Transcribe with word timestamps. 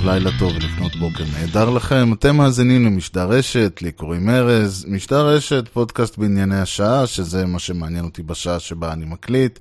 טוב, 0.00 0.08
לילה 0.08 0.30
טוב 0.38 0.52
ולפנות 0.56 0.96
בוקר 0.96 1.24
נהדר 1.32 1.70
לכם. 1.70 2.12
אתם 2.12 2.36
מאזינים 2.36 2.84
למשדר 2.84 3.28
רשת, 3.28 3.82
לי 3.82 3.92
קוראים 3.92 4.30
ארז. 4.30 4.84
משדר 4.88 5.26
רשת, 5.26 5.68
פודקאסט 5.72 6.18
בענייני 6.18 6.60
השעה, 6.60 7.06
שזה 7.06 7.46
מה 7.46 7.58
שמעניין 7.58 8.04
אותי 8.04 8.22
בשעה 8.22 8.60
שבה 8.60 8.92
אני 8.92 9.04
מקליט. 9.04 9.58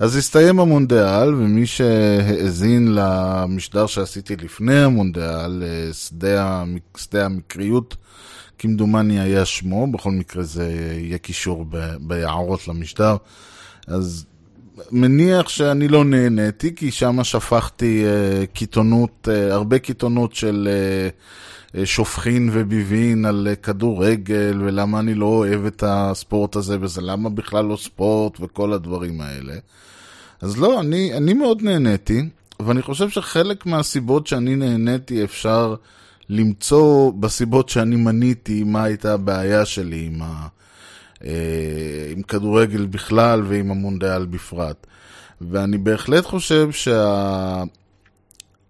אז 0.00 0.16
הסתיים 0.16 0.60
המונדיאל, 0.60 1.34
ומי 1.34 1.66
שהאזין 1.66 2.94
למשדר 2.94 3.86
שעשיתי 3.86 4.36
לפני 4.36 4.78
המונדיאל, 4.78 5.62
אה, 5.62 5.92
שדה, 5.92 6.64
שדה 6.96 7.26
המקריות, 7.26 7.96
כמדומני 8.58 9.20
היה 9.20 9.44
שמו, 9.44 9.92
בכל 9.92 10.10
מקרה 10.10 10.42
זה 10.42 10.72
יהיה 10.98 11.18
קישור 11.18 11.66
ביערות 12.00 12.68
למשדר. 12.68 13.16
אז 13.86 14.26
מניח 14.92 15.48
שאני 15.48 15.88
לא 15.88 16.04
נהניתי, 16.04 16.74
כי 16.74 16.90
שם 16.90 17.24
שפכתי 17.24 18.04
uh, 18.04 18.46
קיתונות, 18.46 19.28
uh, 19.28 19.52
הרבה 19.52 19.78
קיתונות 19.78 20.34
של 20.34 20.68
uh, 20.68 21.78
שופכין 21.84 22.50
וביבין 22.52 23.24
על 23.24 23.48
כדורגל, 23.62 24.62
ולמה 24.64 25.00
אני 25.00 25.14
לא 25.14 25.26
אוהב 25.26 25.66
את 25.66 25.84
הספורט 25.86 26.56
הזה, 26.56 26.76
וזה 26.80 27.00
למה 27.00 27.28
בכלל 27.28 27.64
לא 27.64 27.76
ספורט, 27.76 28.40
וכל 28.40 28.72
הדברים 28.72 29.20
האלה. 29.20 29.54
אז 30.40 30.58
לא, 30.58 30.80
אני, 30.80 31.14
אני 31.16 31.34
מאוד 31.34 31.62
נהניתי, 31.62 32.22
ואני 32.60 32.82
חושב 32.82 33.08
שחלק 33.08 33.66
מהסיבות 33.66 34.26
שאני 34.26 34.56
נהניתי 34.56 35.24
אפשר 35.24 35.74
למצוא 36.28 37.12
בסיבות 37.12 37.68
שאני 37.68 37.96
מניתי 37.96 38.64
מה 38.64 38.82
הייתה 38.82 39.14
הבעיה 39.14 39.64
שלי 39.64 40.06
עם 40.06 40.22
ה... 40.22 40.46
אה, 41.24 42.12
עם 42.12 42.22
כדורגל 42.22 42.86
בכלל 42.86 43.42
ועם 43.46 43.70
המונדיאל 43.70 44.26
בפרט. 44.26 44.86
ואני 45.40 45.78
בהחלט 45.78 46.24
חושב 46.24 46.68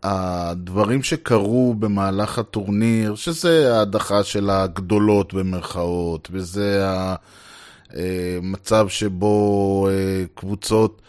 שהדברים 0.03 1.03
שה... 1.03 1.09
שקרו 1.09 1.75
במהלך 1.79 2.39
הטורניר, 2.39 3.15
שזה 3.15 3.77
ההדחה 3.77 4.23
של 4.23 4.51
הגדולות 4.51 5.35
במרכאות, 5.35 6.29
וזה 6.33 6.87
המצב 7.91 8.85
אה, 8.85 8.91
שבו 8.91 9.89
אה, 9.91 10.25
קבוצות, 10.35 11.03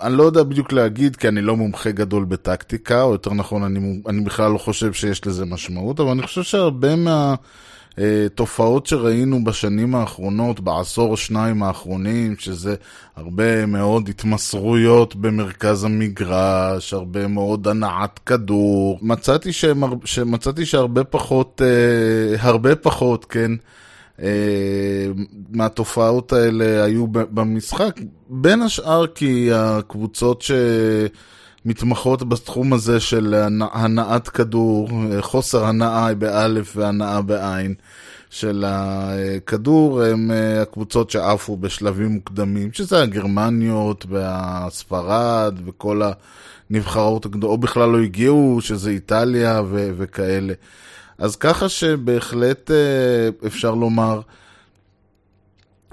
אני 0.00 0.16
לא 0.16 0.22
יודע 0.22 0.42
בדיוק 0.42 0.72
להגיד, 0.72 1.16
כי 1.16 1.28
אני 1.28 1.42
לא 1.42 1.56
מומחה 1.56 1.90
גדול 1.90 2.24
בטקטיקה, 2.24 3.02
או 3.02 3.12
יותר 3.12 3.34
נכון, 3.34 3.62
אני, 3.62 4.02
אני 4.08 4.20
בכלל 4.20 4.50
לא 4.50 4.58
חושב 4.58 4.92
שיש 4.92 5.26
לזה 5.26 5.44
משמעות, 5.44 6.00
אבל 6.00 6.10
אני 6.10 6.22
חושב 6.22 6.42
שהרבה 6.42 6.96
מה... 6.96 7.34
אה, 7.98 8.26
תופעות 8.34 8.86
שראינו 8.86 9.44
בשנים 9.44 9.94
האחרונות, 9.94 10.60
בעשור 10.60 11.16
שניים 11.16 11.62
האחרונים, 11.62 12.34
שזה 12.38 12.74
הרבה 13.16 13.66
מאוד 13.66 14.08
התמסרויות 14.08 15.16
במרכז 15.16 15.84
המגרש, 15.84 16.94
הרבה 16.94 17.26
מאוד 17.26 17.68
הנעת 17.68 18.20
כדור. 18.26 18.98
מצאתי, 19.02 19.52
שהם, 19.52 19.82
שמצאתי 20.04 20.66
שהרבה 20.66 21.04
פחות, 21.04 21.62
אה, 21.64 22.36
הרבה 22.40 22.76
פחות, 22.76 23.24
כן, 23.24 23.50
אה, 24.22 25.06
מהתופעות 25.50 26.32
האלה 26.32 26.84
היו 26.84 27.06
במשחק, 27.08 28.00
בין 28.28 28.62
השאר 28.62 29.06
כי 29.06 29.50
הקבוצות 29.54 30.42
ש... 30.42 30.50
מתמחות 31.64 32.28
בתחום 32.28 32.72
הזה 32.72 33.00
של 33.00 33.34
הנעת 33.72 34.28
כדור, 34.28 34.88
חוסר 35.20 35.64
הנאה 35.64 36.14
באלף 36.14 36.72
והנאה 36.76 37.22
בעין 37.22 37.74
של 38.32 38.64
הכדור, 38.66 40.02
הם 40.02 40.30
אה, 40.30 40.62
הקבוצות 40.62 41.10
שעפו 41.10 41.56
בשלבים 41.56 42.06
מוקדמים, 42.06 42.72
שזה 42.72 43.02
הגרמניות 43.02 44.06
והספרד 44.08 45.58
וכל 45.64 46.02
הנבחרות 46.70 47.26
הגדולות, 47.26 47.50
או 47.50 47.58
בכלל 47.58 47.88
לא 47.88 47.98
הגיעו, 47.98 48.58
שזה 48.60 48.90
איטליה 48.90 49.62
ו- 49.68 49.90
וכאלה. 49.96 50.52
אז 51.18 51.36
ככה 51.36 51.68
שבהחלט 51.68 52.70
אה, 52.70 53.46
אפשר 53.46 53.74
לומר 53.74 54.20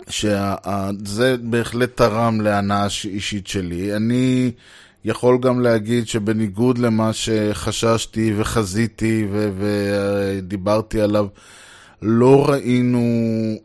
שזה 0.09 1.35
בהחלט 1.41 1.97
תרם 1.97 2.41
להנאה 2.41 2.88
אישית 3.06 3.47
שלי. 3.47 3.96
אני... 3.96 4.52
יכול 5.06 5.38
גם 5.42 5.60
להגיד 5.60 6.08
שבניגוד 6.08 6.78
למה 6.78 7.14
שחששתי 7.14 8.34
וחזיתי 8.38 9.28
ודיברתי 9.58 11.02
עליו, 11.02 11.28
לא 12.02 12.50
ראינו 12.50 13.00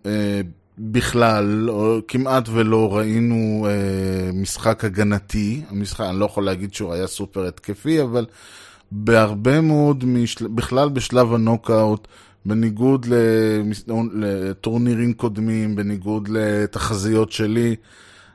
אה, 0.07 0.41
בכלל, 0.79 1.71
או 1.71 1.99
כמעט 2.09 2.49
ולא 2.49 2.97
ראינו 2.97 3.67
אה, 3.69 4.33
משחק 4.33 4.85
הגנתי. 4.85 5.63
המשחק, 5.71 6.01
אני 6.01 6.19
לא 6.19 6.25
יכול 6.25 6.45
להגיד 6.45 6.75
שהוא 6.75 6.93
היה 6.93 7.07
סופר 7.07 7.47
התקפי, 7.47 8.03
אבל 8.03 8.27
בהרבה 8.93 9.61
מאוד, 9.61 10.05
משל... 10.05 10.47
בכלל 10.47 10.89
בשלב 10.89 11.35
הנוקאוט, 11.35 12.09
בניגוד 12.47 13.07
לטורנירים 14.15 15.13
קודמים, 15.13 15.77
בניגוד 15.77 16.29
לתחזיות 16.33 17.33
שלי, 17.33 17.77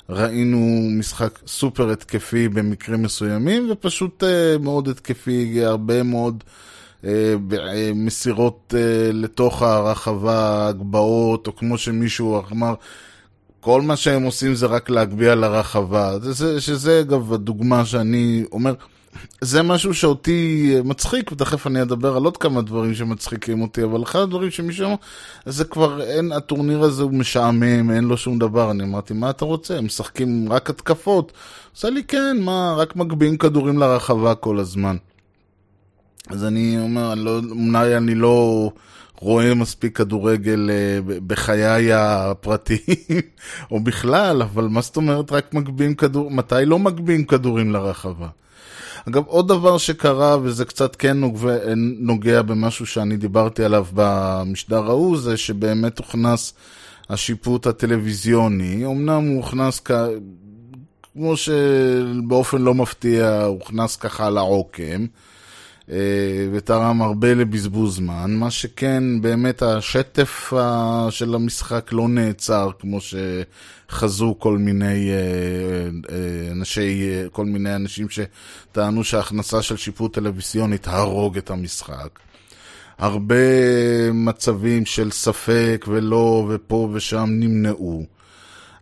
ראינו 0.10 0.88
משחק 1.00 1.40
סופר 1.48 1.92
התקפי 1.92 2.50
במקרים 2.50 3.04
מסוימים, 3.04 3.68
ופשוט 3.72 4.24
uh, 4.24 4.62
מאוד 4.64 4.88
התקפי, 4.88 5.66
הרבה 5.66 6.04
מאוד 6.04 6.44
uh, 7.04 7.08
מסירות 7.96 8.74
uh, 8.74 9.14
לתוך 9.14 9.62
הרחבה, 9.62 10.68
הגבעות, 10.68 11.48
או 11.48 11.56
כמו 11.56 11.78
שמישהו 11.78 12.42
אמר, 12.52 12.74
כל 13.60 13.82
מה 13.82 13.96
שהם 13.96 14.24
עושים 14.24 14.56
זה 14.56 14.66
רק 14.66 14.90
להגביה 14.90 15.36
לרחבה. 15.36 16.20
זה, 16.20 16.62
שזה 16.62 17.00
אגב 17.00 17.34
הדוגמה 17.34 17.86
שאני 17.86 18.44
אומר, 18.52 18.74
זה 19.42 19.64
משהו 19.64 19.94
שאותי 19.94 20.76
מצחיק, 20.84 21.32
ותכף 21.32 21.68
אני 21.68 21.82
אדבר 21.82 22.18
על 22.18 22.26
עוד 22.26 22.38
כמה 22.38 22.62
דברים 22.62 22.96
שמצחיקים 22.96 23.62
אותי, 23.62 23.84
אבל 23.84 24.04
אחד 24.04 24.20
הדברים 24.20 24.52
שמישהו 24.52 24.86
אמר, 24.86 24.96
זה 25.46 25.66
כבר 25.66 26.02
אין, 26.02 26.32
הטורניר 26.32 26.82
הזה 26.82 27.04
הוא 27.04 27.14
משעמם, 27.14 27.92
אין 27.92 28.04
לו 28.04 28.18
שום 28.18 28.40
דבר. 28.40 28.72
אני 28.72 28.84
אמרתי, 28.84 29.14
מה 29.14 29.30
אתה 29.30 29.46
רוצה? 29.46 29.78
הם 29.78 29.86
משחקים 29.86 30.48
רק 30.52 30.70
התקפות. 30.70 31.32
עושה 31.76 31.90
לי, 31.90 32.04
כן, 32.04 32.38
מה, 32.42 32.74
רק 32.78 32.96
מגביהים 32.96 33.38
כדורים 33.38 33.78
לרחבה 33.78 34.36
כל 34.36 34.60
הזמן. 34.60 34.98
אז 36.30 36.46
אני 36.46 36.80
אומר, 36.80 37.14
אני 37.14 37.24
לא, 37.24 37.40
אולי 37.52 37.98
אני 37.98 38.16
לא 38.16 38.72
רואה 39.20 39.54
מספיק 39.54 39.98
כדורגל 39.98 40.70
אה, 40.70 41.20
בחיי 41.28 41.94
הפרטיים, 41.94 43.22
או 43.72 43.80
בכלל, 43.80 44.42
אבל 44.42 44.64
מה 44.64 44.82
זאת 44.82 44.98
אומרת 44.98 45.32
רק 45.32 45.54
מגביהים 45.54 45.96
כדור, 45.96 46.32
מתי 46.32 46.66
לא 46.66 46.80
מגביהים 46.80 47.26
כדורים 47.26 47.72
לרחבה? 47.72 48.28
אגב, 49.08 49.24
עוד 49.26 49.48
דבר 49.48 49.78
שקרה, 49.78 50.38
וזה 50.42 50.66
קצת 50.66 50.96
כן 50.96 51.18
נוגע, 52.00 52.42
במשהו 52.42 52.86
שאני 52.86 53.18
דיברתי 53.18 53.64
עליו 53.64 53.86
במשדר 53.94 54.86
ההוא, 54.86 55.18
זה 55.18 55.38
שבאמת 55.38 55.98
הוכנס 55.98 56.54
השיפוט 57.10 57.68
הטלוויזיוני. 57.68 58.86
אמנם 58.86 59.28
הוא 59.28 59.38
הוכנס 59.38 59.82
כ... 59.86 59.92
כמו 61.14 61.38
שבאופן 61.38 62.62
לא 62.62 62.74
מפתיע, 62.74 63.44
הוכנס 63.44 63.96
ככה 63.96 64.30
לעוקם. 64.30 65.06
אה, 65.92 66.48
ותרם 66.52 67.02
הרבה 67.02 67.34
לבזבוז 67.34 67.96
זמן, 67.96 68.36
מה 68.36 68.52
שכן, 68.52 69.22
באמת 69.22 69.62
השטף 69.62 70.54
של 71.10 71.36
המשחק 71.36 71.90
לא 71.94 72.08
נעצר, 72.08 72.70
כמו 72.80 72.98
שחזו 73.02 74.36
כל 74.40 74.58
מיני 74.58 75.10
אה, 75.10 75.16
אה, 76.16 76.52
אנשי, 76.52 77.04
כל 77.32 77.46
מיני 77.46 77.76
אנשים 77.76 78.08
שטענו 78.10 79.04
שההכנסה 79.04 79.62
של 79.62 79.78
שיפוט 79.78 80.14
טלוויזיוני 80.14 80.78
תהרוג 80.78 81.38
את 81.38 81.50
המשחק. 81.50 82.20
הרבה 82.98 83.36
מצבים 84.14 84.86
של 84.86 85.12
ספק 85.12 85.86
ולא 85.88 86.48
ופה 86.50 86.90
ושם 86.94 87.26
נמנעו. 87.30 88.06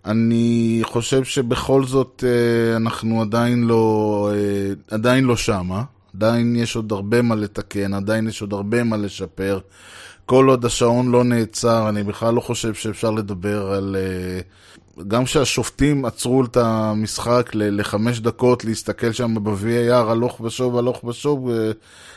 אני 0.05 0.79
חושב 0.83 1.23
שבכל 1.23 1.83
זאת 1.83 2.23
אנחנו 2.75 3.21
עדיין 3.21 3.63
לא, 3.63 4.31
עדיין 4.91 5.23
לא 5.23 5.37
שמה. 5.37 5.83
עדיין 6.17 6.55
יש 6.55 6.75
עוד 6.75 6.91
הרבה 6.91 7.21
מה 7.21 7.35
לתקן, 7.35 7.93
עדיין 7.93 8.27
יש 8.27 8.41
עוד 8.41 8.53
הרבה 8.53 8.83
מה 8.83 8.97
לשפר. 8.97 9.59
כל 10.25 10.49
עוד 10.49 10.65
השעון 10.65 11.11
לא 11.11 11.23
נעצר, 11.23 11.89
אני 11.89 12.03
בכלל 12.03 12.33
לא 12.33 12.41
חושב 12.41 12.73
שאפשר 12.73 13.11
לדבר 13.11 13.71
על 13.71 13.95
uh, 13.95 14.43
גם 15.07 15.25
כשהשופטים 15.25 16.05
עצרו 16.05 16.43
את 16.43 16.57
המשחק 16.57 17.49
לחמש 17.53 18.19
דקות 18.19 18.65
להסתכל 18.65 19.11
שם 19.11 19.43
ב-VAR 19.43 19.93
הלוך 19.93 20.41
ושוב, 20.41 20.77
הלוך 20.77 21.03
ושוב, 21.03 21.49
אה, 21.49 21.71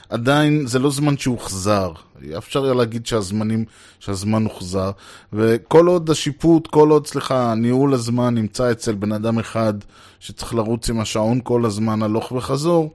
עדיין 0.08 0.67
זה 0.67 0.79
לא 0.79 0.91
זמן 0.91 1.17
שהוחזר. 1.17 1.93
אפשר 2.38 2.64
היה 2.64 2.75
להגיד 2.75 3.06
שהזמנים, 3.06 3.64
שהזמן 3.99 4.44
הוחזר. 4.44 4.91
וכל 5.32 5.87
עוד 5.87 6.11
השיפוט, 6.11 6.67
כל 6.67 6.91
עוד, 6.91 7.06
סליחה, 7.06 7.55
ניהול 7.55 7.94
הזמן 7.94 8.35
נמצא 8.35 8.73
אצל 8.73 8.94
בן 8.94 9.12
אדם 9.12 9.38
אחד 9.38 9.75
שצריך 10.20 10.55
לרוץ 10.55 10.91
עם 10.91 11.00
השעון 11.00 11.41
כל 11.44 11.64
הזמן 11.64 12.02
הלוך 12.02 12.32
וחזור, 12.32 12.91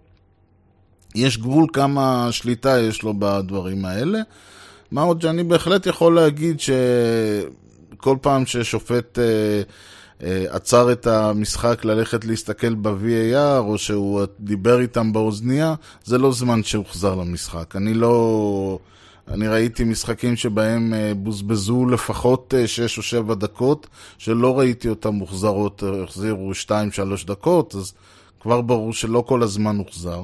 יש 1.16 1.38
גבול 1.38 1.66
כמה 1.74 2.28
שליטה 2.32 2.80
יש 2.80 3.04
לו 3.04 3.14
בדברים 3.20 3.86
האלה. 3.86 4.20
מה 4.92 5.02
עוד 5.02 5.22
שאני 5.22 5.44
בהחלט 5.44 5.86
יכול 5.86 6.16
להגיד 6.16 6.60
שכל 6.60 8.18
פעם 8.22 8.46
ששופט 8.46 9.20
אה, 9.20 9.62
אה, 10.24 10.46
עצר 10.50 10.92
את 10.92 11.08
המשחק 11.08 11.86
ללכת 11.86 12.26
להסתכל 12.26 12.76
ב-VAR, 12.76 13.60
או 13.60 13.78
שהוא 13.78 14.22
דיבר 14.40 14.80
איתם 14.80 15.14
באוזנייה, 15.14 15.76
זה 16.04 16.18
לא 16.18 16.32
זמן 16.32 16.64
שהוחזר 16.64 17.16
למשחק. 17.16 17.76
אני 17.76 17.94
לא... 17.94 18.80
אני 19.28 19.48
ראיתי 19.48 19.84
משחקים 19.84 20.36
שבהם 20.36 20.94
אה, 20.94 21.12
בוזבזו 21.16 21.86
לפחות 21.86 22.54
6 22.66 22.98
או 22.98 23.04
7 23.04 23.36
דקות, 23.36 23.88
שלא 24.18 24.60
ראיתי 24.60 24.90
אותם 24.90 25.10
מוחזרות, 25.10 25.84
החזירו 26.04 26.52
2-3 26.52 26.72
דקות, 27.26 27.76
אז 27.76 27.94
כבר 28.40 28.62
ברור 28.62 28.94
שלא 28.94 29.24
כל 29.28 29.44
הזמן 29.44 29.78
הוחזר. 29.78 30.24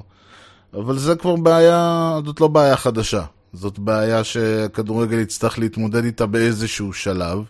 אבל 0.74 0.98
זה 0.98 1.16
כבר 1.16 1.36
בעיה, 1.36 2.20
זאת 2.26 2.42
לא 2.42 2.48
בעיה 2.48 2.76
חדשה. 2.76 3.24
זאת 3.54 3.80
בעיה 3.80 4.24
שהכדורגל 4.24 5.20
יצטרך 5.20 5.60
להתמודד 5.60 6.04
איתה 6.06 6.26
באיזשהו 6.26 6.94
שלב. 6.94 7.44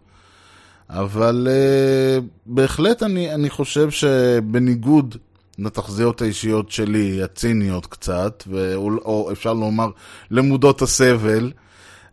אבל 0.90 1.48
uh, 1.48 2.24
בהחלט 2.46 3.04
אני, 3.04 3.34
אני 3.34 3.50
חושב 3.50 3.92
שבניגוד 3.92 5.16
לתחזיות 5.60 6.22
האישיות 6.22 6.72
שלי, 6.72 7.24
הציניות 7.24 7.86
קצת, 7.86 8.44
ו, 8.48 8.76
או 8.76 9.30
אפשר 9.32 9.54
לומר 9.54 9.90
למודות 10.32 10.82
הסבל, 10.82 11.52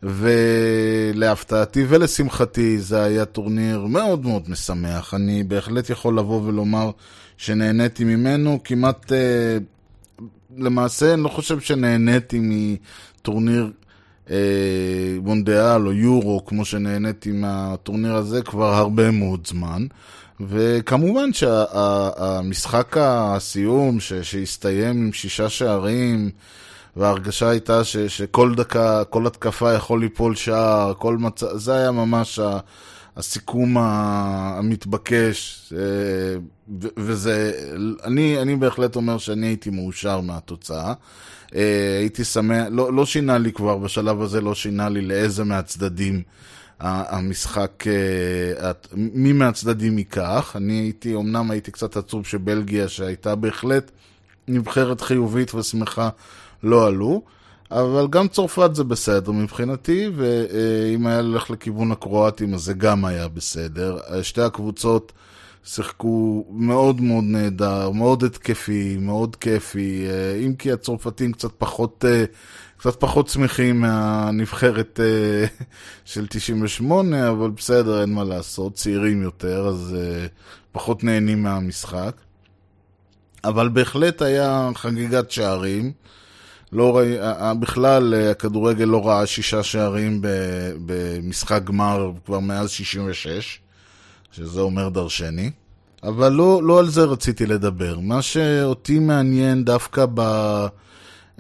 ולהפתעתי 0.03 1.85
ולשמחתי 1.89 2.79
זה 2.79 3.03
היה 3.03 3.25
טורניר 3.25 3.81
מאוד 3.81 4.27
מאוד 4.27 4.51
משמח. 4.51 5.15
אני 5.15 5.43
בהחלט 5.43 5.91
יכול 5.91 6.19
לבוא 6.19 6.43
ולומר 6.43 6.91
שנהניתי 7.37 8.05
ממנו 8.05 8.59
כמעט... 8.65 9.13
Uh, 9.13 9.78
למעשה 10.59 11.15
אני 11.15 11.23
לא 11.23 11.29
חושב 11.29 11.61
שנהניתי 11.61 12.41
מטורניר 12.43 13.71
אה, 14.31 14.37
מונדיאל 15.23 15.87
או 15.87 15.93
יורו, 15.93 16.45
כמו 16.45 16.65
שנהניתי 16.65 17.33
מהטורניר 17.33 18.15
הזה 18.15 18.43
כבר 18.43 18.75
הרבה 18.75 19.11
מאוד 19.11 19.47
זמן. 19.47 19.87
וכמובן 20.41 21.33
שהמשחק 21.33 22.95
שה, 22.95 23.35
הסיום 23.37 24.01
ש, 24.01 24.13
שהסתיים 24.13 24.97
עם 24.97 25.13
שישה 25.13 25.49
שערים, 25.49 26.31
וההרגשה 26.97 27.49
הייתה 27.49 27.85
ש, 27.85 27.97
שכל 27.97 28.55
דקה, 28.55 29.05
כל 29.05 29.27
התקפה 29.27 29.73
יכול 29.73 30.01
ליפול 30.01 30.35
שער, 30.35 30.95
כל 30.99 31.17
מצב, 31.17 31.57
זה 31.57 31.75
היה 31.75 31.91
ממש 31.91 32.39
ה, 32.39 32.59
הסיכום 33.19 33.77
המתבקש, 33.79 35.73
וזה, 36.97 37.53
אני, 38.05 38.43
אני 38.43 38.57
בהחלט 38.57 38.97
אומר 38.97 39.19
שאני 39.19 39.47
הייתי 39.47 39.71
מאושר 39.71 40.21
מהתוצאה. 40.21 40.93
אה, 41.55 41.99
הייתי 41.99 42.25
שמח, 42.25 42.67
לא, 42.71 42.93
לא 42.93 43.07
שינה 43.07 43.39
לי 43.39 43.53
כבר, 43.53 43.79
בשלב 43.79 44.23
הזה 44.23 44.41
לא 44.41 44.55
שינה 44.55 44.89
לי 44.89 45.01
לאיזה 45.01 45.45
מהצדדים 45.45 46.23
המשחק, 46.81 47.85
אה, 47.87 48.73
מי 48.95 49.33
מהצדדים 49.33 49.99
ייקח. 49.99 50.53
אני 50.57 50.73
הייתי, 50.73 51.15
אמנם 51.15 51.51
הייתי 51.51 51.71
קצת 51.71 51.97
עצוב 51.97 52.27
שבלגיה, 52.27 52.89
שהייתה 52.89 53.35
בהחלט 53.35 53.91
נבחרת 54.49 55.01
חיובית 55.01 55.55
ושמחה, 55.55 56.09
לא 56.63 56.87
עלו. 56.87 57.23
אבל 57.71 58.07
גם 58.11 58.29
צרפת 58.29 58.75
זה 58.75 58.85
בסדר 58.85 59.33
מבחינתי, 59.33 60.11
ואם 60.17 61.07
היה 61.07 61.23
ללכת 61.23 61.51
לכיוון 61.51 61.93
הקרואטים 61.93 62.55
אז 62.55 62.61
זה 62.61 62.75
גם 62.75 63.05
היה 63.05 63.29
בסדר. 63.29 63.99
שתי 64.23 64.43
הקבוצות 64.43 65.13
שיחקו 65.65 66.45
מאוד 66.51 67.01
מאוד 67.01 67.25
נהדר, 67.25 67.91
מאוד 67.91 68.25
התקפי, 68.25 68.97
מאוד 69.01 69.37
כיפי, 69.37 70.07
אם 70.47 70.55
כי 70.55 70.73
הצרפתים 70.73 71.33
קצת 71.33 71.51
פחות, 71.59 72.05
קצת 72.77 73.01
פחות 73.01 73.29
שמחים 73.29 73.81
מהנבחרת 73.81 75.01
של 76.05 76.27
98, 76.27 77.31
אבל 77.31 77.51
בסדר, 77.51 78.01
אין 78.01 78.13
מה 78.13 78.25
לעשות, 78.25 78.75
צעירים 78.75 79.23
יותר, 79.23 79.67
אז 79.69 79.97
פחות 80.73 81.05
נהנים 81.05 81.43
מהמשחק. 81.43 82.17
אבל 83.45 83.69
בהחלט 83.69 84.23
היה 84.23 84.71
חגיגת 84.75 85.31
שערים. 85.31 85.93
לא 86.73 86.97
ראי, 86.97 87.17
בכלל 87.61 88.15
הכדורגל 88.15 88.85
לא 88.85 89.09
ראה 89.09 89.27
שישה 89.27 89.63
שערים 89.63 90.21
במשחק 90.87 91.65
גמר 91.65 92.13
כבר 92.27 92.39
מאז 92.39 92.71
66, 92.71 93.59
שזה 94.33 94.61
אומר 94.61 94.89
דרשני. 94.89 95.51
אבל 96.03 96.33
לא, 96.33 96.63
לא 96.63 96.79
על 96.79 96.89
זה 96.89 97.05
רציתי 97.05 97.47
לדבר. 97.47 97.99
מה 97.99 98.23
שאותי 98.23 98.99
מעניין 98.99 99.65
דווקא 99.65 100.07
ב... 100.15 100.21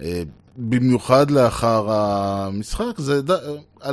אה, 0.02 0.22
במיוחד 0.56 1.30
לאחר 1.30 1.90
המשחק, 1.90 2.98
זה 2.98 3.22
ד... 3.22 3.30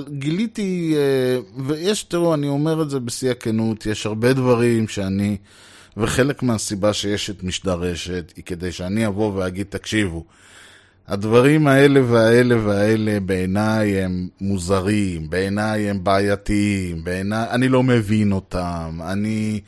גיליתי, 0.09 0.95
אה, 0.95 1.63
ויש, 1.65 2.03
תראו, 2.03 2.33
אני 2.33 2.47
אומר 2.47 2.81
את 2.81 2.89
זה 2.89 2.99
בשיא 2.99 3.31
הכנות, 3.31 3.85
יש 3.85 4.05
הרבה 4.05 4.33
דברים 4.33 4.87
שאני, 4.87 5.37
וחלק 5.97 6.43
מהסיבה 6.43 6.93
שיש 6.93 7.29
את 7.29 7.43
משדר 7.43 7.79
רשת, 7.79 8.33
היא 8.35 8.43
כדי 8.43 8.71
שאני 8.71 9.07
אבוא 9.07 9.31
ואגיד, 9.35 9.67
תקשיבו, 9.69 10.23
הדברים 11.07 11.67
האלה 11.67 12.01
והאלה 12.11 12.55
והאלה 12.63 13.19
בעיניי 13.19 14.01
הם 14.01 14.27
מוזרים, 14.41 15.29
בעיניי 15.29 15.89
הם 15.89 16.03
בעייתיים, 16.03 17.03
בעיניי, 17.03 17.45
אני 17.49 17.69
לא 17.69 17.83
מבין 17.83 18.31
אותם, 18.31 18.99
אני 19.03 19.59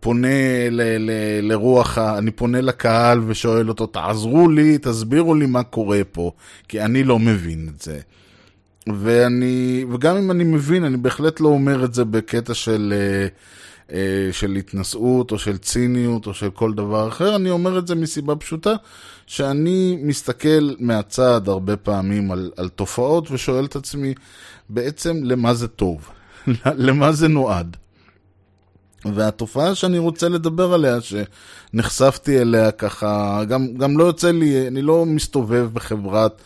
פונה 0.00 0.68
ל, 0.70 0.80
ל, 0.98 1.10
לרוח, 1.42 1.98
אני 1.98 2.30
פונה 2.30 2.60
לקהל 2.60 3.20
ושואל 3.26 3.68
אותו, 3.68 3.86
תעזרו 3.86 4.48
לי, 4.48 4.78
תסבירו 4.78 5.34
לי 5.34 5.46
מה 5.46 5.62
קורה 5.62 6.00
פה, 6.12 6.32
כי 6.68 6.80
אני 6.80 7.04
לא 7.04 7.18
מבין 7.18 7.68
את 7.74 7.80
זה. 7.80 7.98
ואני, 8.86 9.84
וגם 9.92 10.16
אם 10.16 10.30
אני 10.30 10.44
מבין, 10.44 10.84
אני 10.84 10.96
בהחלט 10.96 11.40
לא 11.40 11.48
אומר 11.48 11.84
את 11.84 11.94
זה 11.94 12.04
בקטע 12.04 12.54
של... 12.54 12.94
אה, 12.96 13.28
של 14.32 14.56
התנשאות 14.58 15.32
או 15.32 15.38
של 15.38 15.58
ציניות 15.58 16.26
או 16.26 16.34
של 16.34 16.50
כל 16.50 16.74
דבר 16.74 17.08
אחר, 17.08 17.36
אני 17.36 17.50
אומר 17.50 17.78
את 17.78 17.86
זה 17.86 17.94
מסיבה 17.94 18.36
פשוטה, 18.36 18.74
שאני 19.26 19.98
מסתכל 20.02 20.74
מהצד 20.78 21.48
הרבה 21.48 21.76
פעמים 21.76 22.30
על, 22.30 22.50
על 22.56 22.68
תופעות 22.68 23.30
ושואל 23.30 23.64
את 23.64 23.76
עצמי 23.76 24.14
בעצם 24.68 25.20
למה 25.24 25.54
זה 25.54 25.68
טוב, 25.68 26.08
למה 26.86 27.12
זה 27.12 27.28
נועד. 27.28 27.76
והתופעה 29.14 29.74
שאני 29.74 29.98
רוצה 29.98 30.28
לדבר 30.28 30.74
עליה, 30.74 30.98
שנחשפתי 31.00 32.40
אליה 32.40 32.70
ככה, 32.70 33.42
גם, 33.48 33.74
גם 33.74 33.98
לא 33.98 34.04
יוצא 34.04 34.30
לי, 34.30 34.68
אני 34.68 34.82
לא 34.82 35.06
מסתובב 35.06 35.68
בחברת 35.72 36.42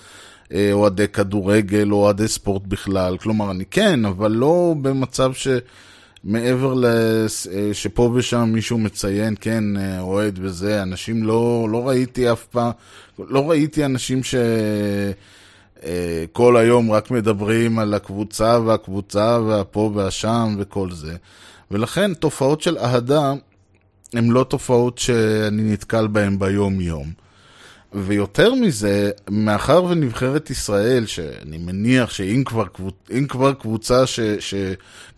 אה, 0.52 0.70
אוהדי 0.72 1.08
כדורגל 1.08 1.92
או 1.92 1.96
אוהדי 1.96 2.28
ספורט 2.28 2.62
בכלל, 2.66 3.18
כלומר 3.18 3.50
אני 3.50 3.64
כן, 3.64 4.04
אבל 4.04 4.32
לא 4.32 4.74
במצב 4.82 5.32
ש... 5.34 5.48
מעבר 6.24 6.84
אה, 6.84 7.26
שפה 7.72 8.12
ושם 8.14 8.50
מישהו 8.52 8.78
מציין, 8.78 9.34
כן, 9.40 9.76
אה, 9.76 10.00
אוהד 10.00 10.38
וזה, 10.42 10.82
אנשים 10.82 11.24
לא, 11.24 11.68
לא 11.70 11.88
ראיתי 11.88 12.32
אף 12.32 12.46
פעם, 12.46 12.70
לא 13.18 13.50
ראיתי 13.50 13.84
אנשים 13.84 14.20
שכל 14.24 14.36
אה, 16.56 16.62
היום 16.62 16.92
רק 16.92 17.10
מדברים 17.10 17.78
על 17.78 17.94
הקבוצה 17.94 18.58
והקבוצה 18.64 19.38
והפה 19.46 19.90
והשם 19.94 20.56
וכל 20.58 20.90
זה. 20.90 21.16
ולכן 21.70 22.14
תופעות 22.14 22.62
של 22.62 22.78
אהדה 22.78 23.32
הן 24.12 24.28
לא 24.30 24.44
תופעות 24.44 24.98
שאני 24.98 25.72
נתקל 25.72 26.06
בהן 26.06 26.38
ביום-יום. 26.38 27.27
ויותר 27.92 28.54
מזה, 28.54 29.10
מאחר 29.30 29.84
ונבחרת 29.84 30.50
ישראל, 30.50 31.06
שאני 31.06 31.58
מניח 31.58 32.10
שאם 32.10 32.42
כבר, 32.46 32.64
כבר 33.28 33.52
קבוצה 33.52 34.06
ש... 34.06 34.20
ש... 34.20 34.54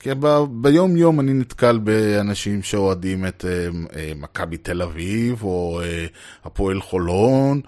כי 0.01 0.11
ב... 0.21 0.45
ביום 0.51 0.97
יום 0.97 1.21
אני 1.21 1.33
נתקל 1.33 1.79
באנשים 1.79 2.63
שאוהדים 2.63 3.27
את 3.27 3.45
uh, 3.45 3.75
uh, 3.93 3.97
מכבי 4.17 4.57
תל 4.57 4.83
אביב, 4.83 5.43
או 5.43 5.81
uh, 5.83 6.47
הפועל 6.47 6.81
חולון, 6.81 7.61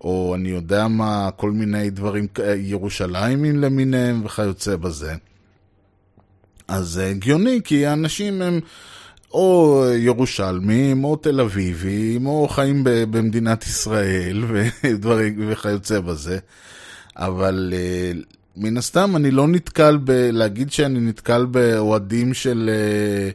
או 0.00 0.34
אני 0.34 0.48
יודע 0.48 0.88
מה, 0.88 1.30
כל 1.36 1.50
מיני 1.50 1.90
דברים, 1.90 2.26
ירושלימים 2.56 3.60
למיניהם 3.60 4.24
וכיוצא 4.24 4.76
בזה. 4.76 5.14
אז 6.68 6.86
זה 6.86 7.06
הגיוני, 7.06 7.60
כי 7.64 7.86
האנשים 7.86 8.42
הם... 8.42 8.60
או 9.34 9.84
ירושלמים, 9.96 11.04
או 11.04 11.16
תל 11.16 11.40
אביבים, 11.40 12.26
או 12.26 12.48
חיים 12.48 12.80
במדינת 12.84 13.66
ישראל 13.66 14.44
ודברים 14.48 15.34
וכיוצא 15.48 16.00
בזה. 16.00 16.38
אבל 17.16 17.72
אה, 17.76 18.12
מן 18.56 18.76
הסתם 18.76 19.16
אני 19.16 19.30
לא 19.30 19.48
נתקל 19.48 19.98
ב... 20.04 20.10
להגיד 20.10 20.72
שאני 20.72 21.00
נתקל 21.00 21.44
באוהדים 21.44 22.34
של... 22.34 22.70
אה, 22.72 23.30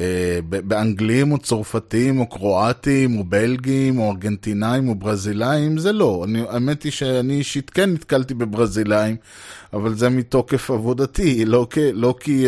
אה, 0.00 0.38
באנגלים 0.48 1.32
או 1.32 1.38
צרפתים 1.38 2.20
או 2.20 2.26
קרואטים 2.26 3.18
או 3.18 3.24
בלגים 3.24 3.98
או 3.98 4.10
ארגנטינאים 4.10 4.88
או 4.88 4.94
ברזילאים, 4.94 5.78
זה 5.78 5.92
לא. 5.92 6.24
אני, 6.24 6.42
האמת 6.48 6.82
היא 6.82 6.92
שאני 6.92 7.34
אישית 7.34 7.70
כן 7.70 7.90
נתקלתי 7.90 8.34
בברזילאים, 8.34 9.16
אבל 9.72 9.94
זה 9.94 10.08
מתוקף 10.08 10.70
עבודתי, 10.70 11.44
לא, 11.44 11.66
כ, 11.70 11.78
לא 11.78 12.14
כי... 12.20 12.46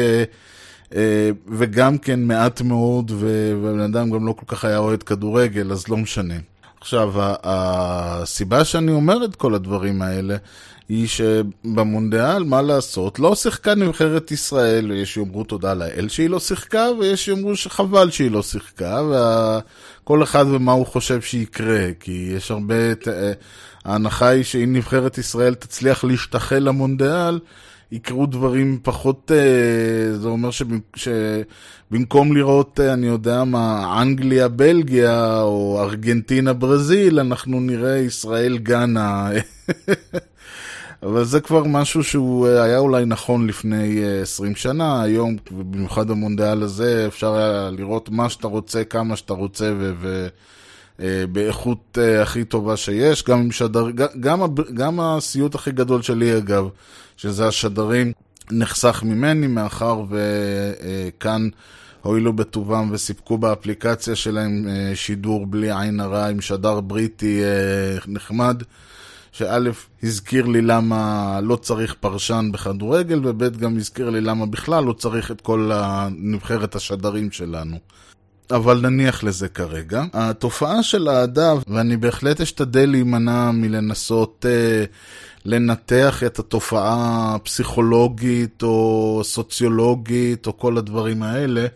וגם 1.49 1.99
כן 1.99 2.21
מעט 2.21 2.61
מאוד, 2.61 3.13
ובן 3.15 3.81
אדם 3.81 4.11
גם 4.11 4.27
לא 4.27 4.33
כל 4.33 4.47
כך 4.47 4.65
היה 4.65 4.79
אוהד 4.79 5.03
כדורגל, 5.03 5.73
אז 5.73 5.89
לא 5.89 5.97
משנה. 5.97 6.35
עכשיו, 6.81 7.13
הסיבה 7.45 8.65
שאני 8.65 8.93
אומר 8.93 9.25
את 9.25 9.37
כל 9.37 9.55
הדברים 9.55 10.03
האלה, 10.03 10.37
היא 10.89 11.09
שבמונדיאל, 11.09 12.45
מה 12.45 12.63
לעשות, 12.63 13.19
לא 13.19 13.35
שיחקה 13.35 13.75
נבחרת 13.75 14.31
ישראל, 14.31 14.91
יש 14.91 15.15
שיאמרו 15.15 15.45
תודה 15.45 15.75
לאל 15.75 16.09
שהיא 16.09 16.31
לא 16.31 16.41
שיחקה, 16.41 16.87
ויש 17.01 17.25
שיאמרו 17.25 17.57
שחבל 17.57 18.11
שהיא 18.11 18.31
לא 18.31 18.43
שיחקה, 18.43 19.03
וכל 20.03 20.23
אחד 20.23 20.45
ומה 20.49 20.73
הוא 20.73 20.87
חושב 20.87 21.21
שיקרה, 21.21 21.89
כי 22.01 22.33
יש 22.37 22.51
הרבה... 22.51 22.75
אה, 22.75 23.33
ההנחה 23.85 24.29
היא 24.29 24.45
שאם 24.45 24.73
נבחרת 24.73 25.19
ישראל 25.19 25.55
תצליח 25.55 26.05
להשתחל 26.05 26.59
למונדיאל, 26.59 27.39
יקרו 27.93 28.27
דברים 28.27 28.79
פחות, 28.83 29.31
אה, 29.35 30.17
זה 30.19 30.29
אומר 30.29 30.51
שבמקום 30.97 32.37
לראות, 32.37 32.81
אה, 32.81 32.93
אני 32.93 33.07
יודע 33.07 33.45
מה, 33.45 33.97
אנגליה, 34.03 34.49
בלגיה, 34.49 35.41
או 35.41 35.83
ארגנטינה, 35.83 36.53
ברזיל, 36.53 37.21
אנחנו 37.21 37.61
נראה 37.61 37.97
ישראל, 37.99 38.59
גאנה. 38.59 39.31
אבל 41.03 41.25
זה 41.25 41.41
כבר 41.41 41.65
משהו 41.65 42.05
שהוא 42.05 42.49
אה, 42.49 42.63
היה 42.63 42.79
אולי 42.79 43.05
נכון 43.05 43.47
לפני 43.47 44.01
20 44.23 44.57
שנה, 44.57 45.03
היום, 45.03 45.37
במיוחד 45.51 46.09
במונדיאל 46.09 46.63
הזה, 46.63 47.05
אפשר 47.07 47.35
היה 47.35 47.71
לראות 47.71 48.09
מה 48.11 48.29
שאתה 48.29 48.49
רוצה, 48.49 48.85
כמה 48.85 49.17
שאתה 49.17 49.33
רוצה. 49.33 49.73
ו- 49.79 50.29
באיכות 51.33 51.99
הכי 52.23 52.45
טובה 52.45 52.77
שיש, 52.77 53.25
גם, 53.25 53.53
שדר, 53.53 53.91
גם, 54.21 54.41
גם 54.75 55.01
הסיוט 55.01 55.55
הכי 55.55 55.73
גדול 55.73 56.03
שלי 56.03 56.39
אגב, 56.39 56.69
שזה 57.17 57.49
השדרים, 57.49 58.13
נחסך 58.51 59.03
ממני, 59.07 59.47
מאחר 59.47 60.03
וכאן 60.11 61.49
הואילו 62.05 62.33
בטובם 62.33 62.89
וסיפקו 62.93 63.39
באפליקציה 63.39 64.17
שלהם 64.17 64.69
אה, 64.69 64.97
שידור 64.97 65.47
בלי 65.47 65.81
עין 65.81 66.01
הרע 66.01 66.27
עם 66.27 66.41
שדר 66.41 66.81
בריטי 66.81 67.43
אה, 67.45 67.99
נחמד. 68.07 68.63
שא' 69.33 69.59
הזכיר 70.03 70.47
לי 70.47 70.63
למה 70.63 71.41
לא 71.43 71.57
צריך 71.57 71.95
פרשן 72.01 72.49
בכדורגל, 72.53 73.21
וב' 73.25 73.57
גם 73.57 73.77
הזכיר 73.77 74.11
לי 74.11 74.21
למה 74.21 74.47
בכלל 74.47 74.85
לא 74.85 74.93
צריך 74.93 75.31
את 75.31 75.41
כל 75.41 75.71
נבחרת 76.17 76.75
השדרים 76.75 77.31
שלנו. 77.31 77.77
אבל 78.51 78.81
נניח 78.81 79.25
לזה 79.25 79.49
כרגע. 79.49 80.05
התופעה 80.13 80.83
של 80.83 81.09
האהדה, 81.09 81.55
ואני 81.69 81.97
בהחלט 81.97 82.41
אשתדל 82.41 82.91
להימנע 82.91 83.51
מלנסות 83.51 84.47
אה, 84.49 84.85
לנתח 85.45 86.23
את 86.27 86.39
התופעה 86.39 87.35
הפסיכולוגית 87.35 88.63
או 88.63 89.21
סוציולוגית 89.25 90.47
או 90.47 90.59
כל 90.59 90.79
הדברים 90.79 91.23
האלה. 91.23 91.67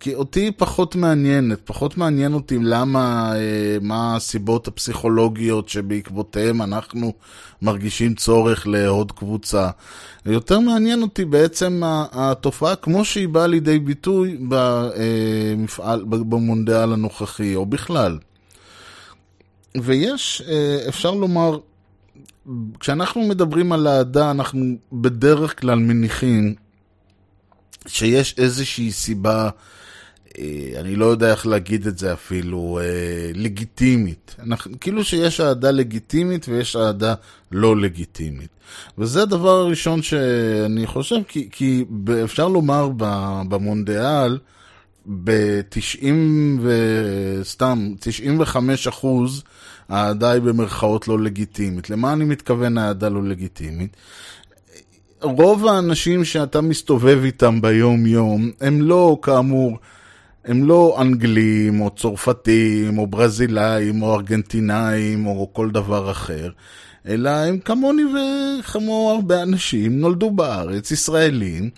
כי 0.00 0.14
אותי 0.14 0.52
פחות 0.56 0.96
מעניינת, 0.96 1.58
פחות 1.64 1.96
מעניין 1.96 2.34
אותי 2.34 2.58
למה, 2.62 3.32
אה, 3.36 3.76
מה 3.80 4.16
הסיבות 4.16 4.68
הפסיכולוגיות 4.68 5.68
שבעקבותיהם 5.68 6.62
אנחנו 6.62 7.12
מרגישים 7.62 8.14
צורך 8.14 8.66
לעוד 8.66 9.12
קבוצה. 9.12 9.70
יותר 10.26 10.60
מעניין 10.60 11.02
אותי 11.02 11.24
בעצם 11.24 11.82
התופעה 12.12 12.76
כמו 12.76 13.04
שהיא 13.04 13.28
באה 13.28 13.46
לידי 13.46 13.78
ביטוי 13.78 14.38
במפעל, 14.48 16.04
במונדיאל 16.04 16.92
הנוכחי, 16.92 17.54
או 17.54 17.66
בכלל. 17.66 18.18
ויש, 19.82 20.42
אה, 20.48 20.88
אפשר 20.88 21.10
לומר, 21.10 21.58
כשאנחנו 22.80 23.22
מדברים 23.22 23.72
על 23.72 23.88
אהדה, 23.88 24.30
אנחנו 24.30 24.76
בדרך 24.92 25.60
כלל 25.60 25.78
מניחים 25.78 26.54
שיש 27.86 28.34
איזושהי 28.38 28.92
סיבה, 28.92 29.44
אה, 29.44 29.50
אני 30.76 30.96
לא 30.96 31.04
יודע 31.06 31.30
איך 31.30 31.46
להגיד 31.46 31.86
את 31.86 31.98
זה 31.98 32.12
אפילו, 32.12 32.80
אה, 32.82 33.30
לגיטימית. 33.34 34.36
אנחנו, 34.42 34.80
כאילו 34.80 35.04
שיש 35.04 35.40
אהדה 35.40 35.70
לגיטימית 35.70 36.46
ויש 36.48 36.76
אהדה 36.76 37.14
לא 37.52 37.76
לגיטימית. 37.76 38.48
וזה 38.98 39.22
הדבר 39.22 39.50
הראשון 39.50 40.02
שאני 40.02 40.86
חושב, 40.86 41.16
כי, 41.28 41.48
כי 41.52 41.84
אפשר 42.24 42.48
לומר 42.48 42.90
במונדיאל, 43.48 44.38
ב-90 45.06 46.06
וסתם, 46.60 47.94
95 48.00 48.88
אחוז, 48.88 49.42
האהדה 49.88 50.30
היא 50.30 50.42
במרכאות 50.42 51.08
לא 51.08 51.18
לגיטימית. 51.18 51.90
למה 51.90 52.12
אני 52.12 52.24
מתכוון 52.24 52.78
האהדה 52.78 53.08
לא 53.08 53.22
לגיטימית? 53.22 53.96
רוב 55.22 55.66
האנשים 55.66 56.24
שאתה 56.24 56.60
מסתובב 56.60 57.20
איתם 57.24 57.60
ביום-יום, 57.60 58.50
הם 58.60 58.82
לא, 58.82 59.18
כאמור, 59.22 59.78
הם 60.44 60.68
לא 60.68 60.96
אנגלים, 61.00 61.80
או 61.80 61.90
צרפתים, 61.90 62.98
או 62.98 63.06
ברזילאים, 63.06 64.02
או 64.02 64.14
ארגנטינאים, 64.14 65.26
או 65.26 65.50
כל 65.52 65.70
דבר 65.70 66.10
אחר, 66.10 66.50
אלא 67.08 67.30
הם 67.30 67.58
כמוני 67.58 68.02
וכמו 68.60 69.10
הרבה 69.14 69.42
אנשים, 69.42 70.00
נולדו 70.00 70.30
בארץ, 70.30 70.90
ישראלים, 70.90 71.70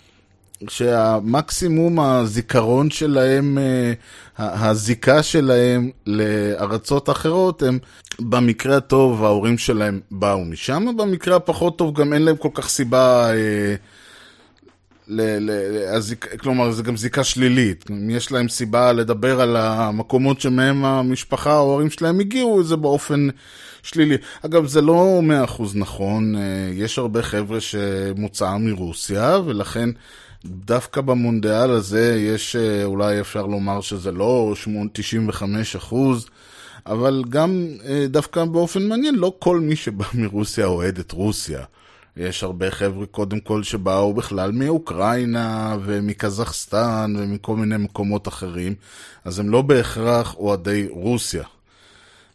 שהמקסימום 0.69 2.01
הזיכרון 2.01 2.91
שלהם, 2.91 3.59
אה, 3.59 3.93
הזיקה 4.39 5.23
שלהם 5.23 5.91
לארצות 6.07 7.11
אחרות, 7.11 7.63
הם 7.63 7.79
במקרה 8.21 8.77
הטוב 8.77 9.25
ההורים 9.25 9.59
שלהם 9.59 10.01
באו 10.11 10.45
משם, 10.45 10.87
במקרה 10.97 11.37
הפחות 11.37 11.79
טוב 11.79 12.01
גם 12.01 12.13
אין 12.13 12.23
להם 12.23 12.37
כל 12.37 12.49
כך 12.55 12.69
סיבה, 12.69 13.31
אה, 13.31 13.75
ל, 15.09 15.51
ל, 15.51 15.51
הזיק, 15.89 16.35
כלומר 16.41 16.71
זה 16.71 16.83
גם 16.83 16.97
זיקה 16.97 17.25
שלילית, 17.25 17.85
אם 17.91 18.11
יש 18.11 18.33
להם 18.33 18.49
סיבה 18.49 18.93
לדבר 18.93 19.41
על 19.41 19.57
המקומות 19.57 20.41
שמהם 20.41 20.85
המשפחה 20.85 21.59
או 21.59 21.71
ההורים 21.71 21.91
שלהם 21.91 22.21
הגיעו, 22.21 22.65
זה 22.65 22.77
באופן 22.77 23.29
שלילי. 23.83 24.17
אגב, 24.47 24.67
זה 24.67 24.81
לא 24.81 25.21
מאה 25.23 25.45
אחוז 25.45 25.77
נכון, 25.77 26.37
אה, 26.37 26.41
יש 26.73 26.99
הרבה 26.99 27.23
חבר'ה 27.23 27.61
שמוצאם 27.61 28.67
מרוסיה, 28.67 29.39
ולכן 29.45 29.89
דווקא 30.45 31.01
במונדיאל 31.01 31.71
הזה 31.71 32.17
יש, 32.19 32.57
אה, 32.57 32.85
אולי 32.85 33.21
אפשר 33.21 33.47
לומר 33.47 33.81
שזה 33.81 34.13
לא 34.13 34.55
95 34.93 35.77
אחוז, 35.77 36.27
אבל 36.87 37.25
גם 37.29 37.67
אה, 37.85 38.07
דווקא 38.09 38.45
באופן 38.45 38.89
מעניין, 38.89 39.15
לא 39.15 39.33
כל 39.39 39.61
מי 39.61 39.77
שבא 39.77 40.05
מרוסיה 40.15 40.67
אוהד 40.67 40.99
את 40.99 41.13
רוסיה. 41.13 41.65
יש 42.17 42.43
הרבה 42.43 42.71
חבר'ה 42.71 43.07
קודם 43.07 43.41
כל 43.41 43.63
שבאו 43.63 44.15
בכלל 44.15 44.53
מאוקראינה 44.53 45.77
ומקזחסטן 45.85 47.15
ומכל 47.19 47.57
מיני 47.57 47.77
מקומות 47.77 48.29
אחרים, 48.29 48.75
אז 49.25 49.39
הם 49.39 49.51
לא 49.51 49.63
בהכרח 49.63 50.35
אוהדי 50.37 50.87
רוסיה. 50.91 51.45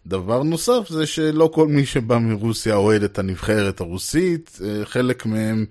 דבר 0.08 0.44
נוסף 0.44 0.90
זה 0.90 1.06
שלא 1.06 1.50
כל 1.54 1.68
מי 1.68 1.86
שבא 1.86 2.18
מרוסיה 2.18 2.76
אוהד 2.76 3.04
את 3.04 3.20
הנבחרת 3.20 3.80
הרוסית, 3.80 4.60
אה, 4.64 4.86
חלק 4.86 5.26
מהם 5.26 5.66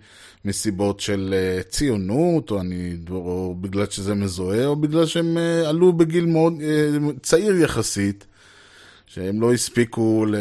מסיבות 0.45 1.01
של 1.01 1.35
אה, 1.37 1.63
ציונות, 1.63 2.51
או, 2.51 2.61
אני, 2.61 2.97
או 3.11 3.55
בגלל 3.61 3.87
שזה 3.91 4.15
מזוהה, 4.15 4.67
או 4.67 4.77
בגלל 4.77 5.07
שהם 5.07 5.39
אה, 5.39 5.69
עלו 5.69 5.93
בגיל 5.93 6.27
מאוד 6.27 6.55
צעיר 7.23 7.57
יחסית, 7.57 8.27
שהם 9.07 9.41
לא 9.41 9.53
הספיקו 9.53 10.27
ל, 10.29 10.37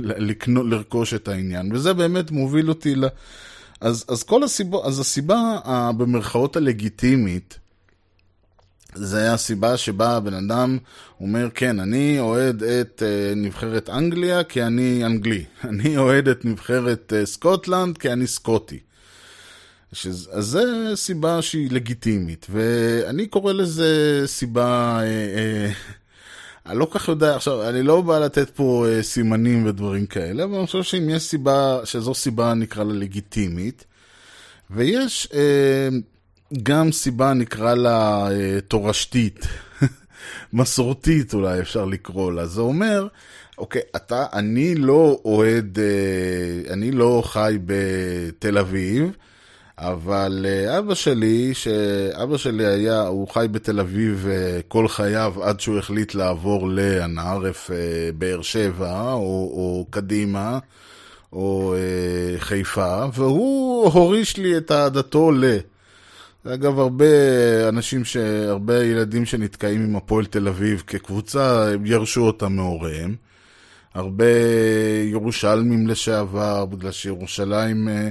לקנו, 0.00 0.64
לרכוש 0.64 1.14
את 1.14 1.28
העניין, 1.28 1.72
וזה 1.72 1.94
באמת 1.94 2.30
מוביל 2.30 2.68
אותי 2.68 2.94
ל... 2.94 3.04
אז, 3.80 4.04
אז 4.08 4.22
כל 4.22 4.42
הסיבה, 4.42 4.78
אז 4.84 5.00
הסיבה 5.00 5.58
במרכאות 5.98 6.56
הלגיטימית, 6.56 7.58
זה 8.94 9.32
הסיבה 9.32 9.76
שבה 9.76 10.16
הבן 10.16 10.34
אדם 10.34 10.78
אומר, 11.20 11.48
כן, 11.54 11.80
אני 11.80 12.20
אוהד 12.20 12.62
את 12.62 13.02
uh, 13.02 13.36
נבחרת 13.36 13.90
אנגליה 13.90 14.44
כי 14.44 14.62
אני 14.62 15.04
אנגלי. 15.04 15.44
אני 15.70 15.96
אוהד 15.96 16.28
את 16.28 16.44
נבחרת 16.44 17.12
uh, 17.12 17.26
סקוטלנד 17.26 17.98
כי 17.98 18.12
אני 18.12 18.26
סקוטי. 18.26 18.78
שז, 19.92 20.30
אז 20.32 20.44
זו 20.44 20.60
סיבה 20.94 21.42
שהיא 21.42 21.70
לגיטימית, 21.70 22.46
ואני 22.50 23.26
קורא 23.26 23.52
לזה 23.52 24.22
סיבה... 24.26 25.00
Uh, 25.00 25.72
uh, 25.72 26.05
אני 26.68 26.78
לא 26.78 26.88
כך 26.90 27.08
יודע, 27.08 27.36
עכשיו, 27.36 27.68
אני 27.68 27.82
לא 27.82 28.00
בא 28.00 28.18
לתת 28.18 28.50
פה 28.50 28.86
uh, 28.86 29.02
סימנים 29.02 29.66
ודברים 29.66 30.06
כאלה, 30.06 30.44
אבל 30.44 30.54
אני 30.54 30.66
חושב 30.66 30.82
שאם 30.82 31.10
יש 31.10 31.22
סיבה, 31.22 31.80
שזו 31.84 32.14
סיבה 32.14 32.54
נקרא 32.54 32.84
לה 32.84 32.92
לגיטימית, 32.92 33.84
ויש 34.70 35.28
uh, 35.30 35.94
גם 36.62 36.92
סיבה 36.92 37.32
נקרא 37.32 37.74
לה 37.74 38.28
uh, 38.28 38.60
תורשתית. 38.60 39.46
מסורתית 40.52 41.34
אולי 41.34 41.60
אפשר 41.60 41.84
לקרוא 41.84 42.32
לה. 42.32 42.46
זה 42.46 42.60
אומר, 42.60 43.08
אוקיי, 43.58 43.82
אתה, 43.96 44.26
אני 44.32 44.74
לא 44.74 45.20
אוהד, 45.24 45.78
אה, 45.78 46.72
אני 46.72 46.90
לא 46.90 47.22
חי 47.26 47.58
בתל 47.66 48.58
אביב, 48.58 49.10
אבל 49.78 50.46
אה, 50.48 50.78
אבא 50.78 50.94
שלי, 50.94 51.54
שאבא 51.54 52.36
שלי 52.36 52.66
היה, 52.66 53.02
הוא 53.02 53.28
חי 53.28 53.46
בתל 53.50 53.80
אביב 53.80 54.26
אה, 54.30 54.60
כל 54.68 54.88
חייו 54.88 55.34
עד 55.42 55.60
שהוא 55.60 55.78
החליט 55.78 56.14
לעבור 56.14 56.68
לאנערף 56.68 57.70
באר 58.18 58.42
שבע 58.42 59.12
או, 59.12 59.50
או 59.52 59.86
קדימה. 59.90 60.58
או 61.32 61.74
אה, 61.74 62.40
חיפה, 62.40 63.04
והוא 63.14 63.92
הוריש 63.92 64.36
לי 64.36 64.56
את 64.56 64.72
אהדתו 64.72 65.32
ל... 65.32 65.44
אגב, 66.46 66.78
הרבה 66.78 67.04
אנשים, 67.68 68.04
ש... 68.04 68.16
הרבה 68.48 68.84
ילדים 68.84 69.24
שנתקעים 69.24 69.84
עם 69.84 69.96
הפועל 69.96 70.26
תל 70.26 70.48
אביב 70.48 70.82
כקבוצה, 70.86 71.72
הם 71.72 71.86
ירשו 71.86 72.26
אותם 72.26 72.52
מהוריהם. 72.52 73.14
הרבה 73.94 74.24
ירושלמים 75.04 75.86
לשעבר, 75.86 76.64
בגלל 76.64 76.92
שירושלים, 76.92 77.88
אה, 77.88 78.08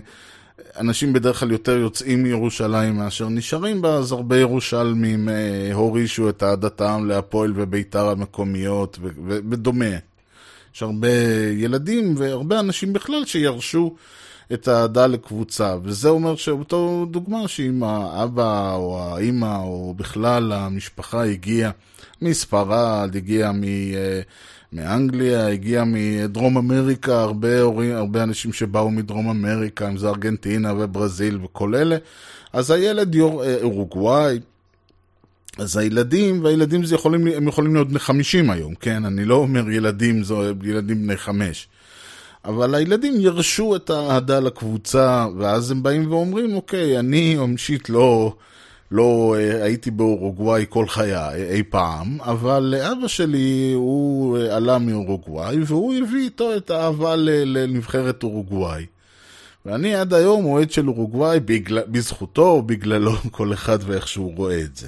אנשים 0.80 1.14
בדרך 1.14 1.40
כלל 1.40 1.52
יותר 1.52 1.78
יוצאים 1.78 2.24
מירושלים 2.24 2.96
מאשר 2.96 3.30
נשארים 3.30 3.82
בה, 3.82 3.94
אז 3.94 4.12
הרבה 4.12 4.38
ירושלמים 4.40 5.30
אה, 5.30 5.74
הורישו 5.74 6.30
את 6.30 6.44
אהדתם 6.44 7.06
להפועל 7.08 7.54
וביתר 7.56 8.10
המקומיות 8.10 9.00
ודומה. 9.50 9.96
יש 10.76 10.84
הרבה 10.84 11.08
ילדים 11.58 12.16
והרבה 12.18 12.60
אנשים 12.60 12.94
בכלל 12.94 13.26
שירשו 13.26 13.96
את 14.54 14.68
האהדה 14.68 15.08
לקבוצה, 15.08 15.76
וזה 15.84 16.10
אומר 16.10 16.36
שאותו 16.36 17.06
דוגמה 17.12 17.48
שאם 17.48 17.84
האבא 17.84 18.74
או 18.76 19.00
האימא 19.00 19.58
או 19.58 19.94
בכלל 19.98 20.52
המשפחה 20.52 21.26
הגיעה 21.26 21.72
מספרד, 22.22 23.16
הגיעה 23.16 23.52
מ... 23.52 23.64
אה, 23.64 24.22
מאנגליה, 24.76 25.48
הגיע 25.48 25.84
מדרום 25.88 26.58
אמריקה, 26.58 27.22
הרבה 27.22 27.62
הורים, 27.62 27.96
הרבה 27.96 28.24
אנשים 28.24 28.54
שבאו 28.54 28.92
מדרום 28.92 29.30
אמריקה, 29.30 29.90
אם 29.90 29.98
זה 29.98 30.10
ארגנטינה 30.10 30.74
וברזיל 30.78 31.40
וכל 31.44 31.76
אלה, 31.76 31.98
אז 32.54 32.72
הילד 32.72 33.16
יור, 33.16 33.44
אה, 33.44 33.58
אורוגוואי, 33.62 34.40
אז 35.58 35.78
הילדים, 35.78 36.44
והילדים 36.44 36.84
זה 36.84 36.96
יכולים, 36.96 37.28
הם 37.28 37.48
יכולים 37.48 37.74
להיות 37.74 37.90
בני 37.90 38.00
50 38.00 38.50
היום, 38.50 38.76
כן? 38.76 39.06
אני 39.06 39.26
לא 39.26 39.36
אומר 39.36 39.70
ילדים, 39.70 40.24
זה 40.24 40.34
ילדים 40.64 41.04
בני 41.04 41.18
5. 41.18 41.68
אבל 42.46 42.76
הילדים 42.76 43.14
ירשו 43.20 43.76
את 43.76 43.90
האהדה 43.90 44.40
לקבוצה, 44.40 45.26
ואז 45.38 45.72
הם 45.72 45.84
באים 45.84 46.12
ואומרים, 46.12 46.56
אוקיי, 46.56 47.00
אני 47.00 47.38
אישית 47.52 47.90
לא, 47.90 48.36
לא 48.92 49.36
אה, 49.38 49.64
הייתי 49.64 49.92
באורוגוואי 49.92 50.66
כל 50.70 50.88
חיי 50.88 51.36
אי 51.52 51.64
פעם, 51.64 52.22
אבל 52.22 52.76
אבא 52.92 53.08
שלי, 53.08 53.72
הוא 53.76 54.38
אה, 54.38 54.56
עלה 54.56 54.78
מאורוגוואי, 54.78 55.58
והוא 55.66 55.94
הביא 55.94 56.24
איתו 56.24 56.58
את 56.58 56.70
האהבה 56.70 57.16
לנבחרת 57.16 58.24
אורוגוואי. 58.24 58.86
ואני 59.66 59.96
עד 59.96 60.14
היום 60.14 60.46
אוהד 60.46 60.72
של 60.72 60.88
אורוגוואי 60.88 61.40
בזכותו 61.88 62.48
או 62.48 62.62
בגללו, 62.62 63.12
כל 63.32 63.54
אחד 63.54 63.80
ואיך 63.82 64.08
שהוא 64.08 64.36
רואה 64.36 64.62
את 64.62 64.76
זה. 64.76 64.88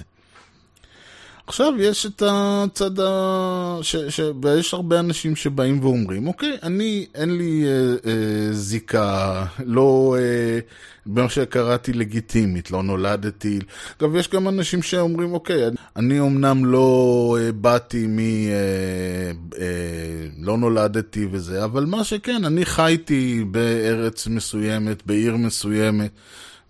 עכשיו 1.48 1.74
יש 1.80 2.06
את 2.06 2.24
הצד 2.25 3.00
ה... 3.00 3.80
ש... 3.82 3.96
ש... 3.96 4.74
הרבה 4.74 5.00
אנשים 5.00 5.36
שבאים 5.36 5.84
ואומרים, 5.84 6.27
אוקיי, 6.27 6.58
אני, 6.63 7.06
אין 7.16 7.38
לי 7.38 7.66
אה, 7.66 8.12
אה, 8.12 8.54
זיקה, 8.54 9.46
לא, 9.66 10.16
אה, 10.20 10.60
במה 11.06 11.30
שקראתי 11.30 11.94
לגיטימית, 11.94 12.72
לא 12.72 12.84
נולדתי. 12.84 13.60
אגב, 14.01 14.16
יש 14.16 14.30
גם 14.30 14.48
אנשים 14.48 14.82
שאומרים, 14.82 15.34
אוקיי, 15.34 15.63
אני 15.96 16.20
אמנם 16.20 16.66
לא 16.66 17.38
אה, 17.39 17.51
באתי 17.51 18.08
מ... 18.08 18.20
אה, 18.20 19.32
אה, 19.60 20.27
לא 20.39 20.58
נולדתי 20.58 21.27
וזה, 21.32 21.63
אבל 21.63 21.86
מה 21.86 22.04
שכן, 22.04 22.46
אני 22.46 22.66
חייתי 22.66 23.44
בארץ 23.51 24.27
מסוימת, 24.27 25.05
בעיר 25.05 25.38
מסוימת. 25.38 26.12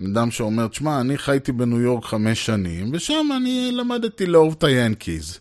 אדם 0.06 0.32
שאומר, 0.32 0.68
תשמע, 0.68 1.02
אני 1.02 1.18
חייתי 1.18 1.52
בניו 1.52 1.80
יורק 1.80 2.06
חמש 2.06 2.46
שנים, 2.46 2.90
ושם 2.94 3.30
אני 3.38 3.72
למדתי 3.74 4.26
לאהוב 4.26 4.56
את 4.58 4.64
היאנקיז. 4.64 5.40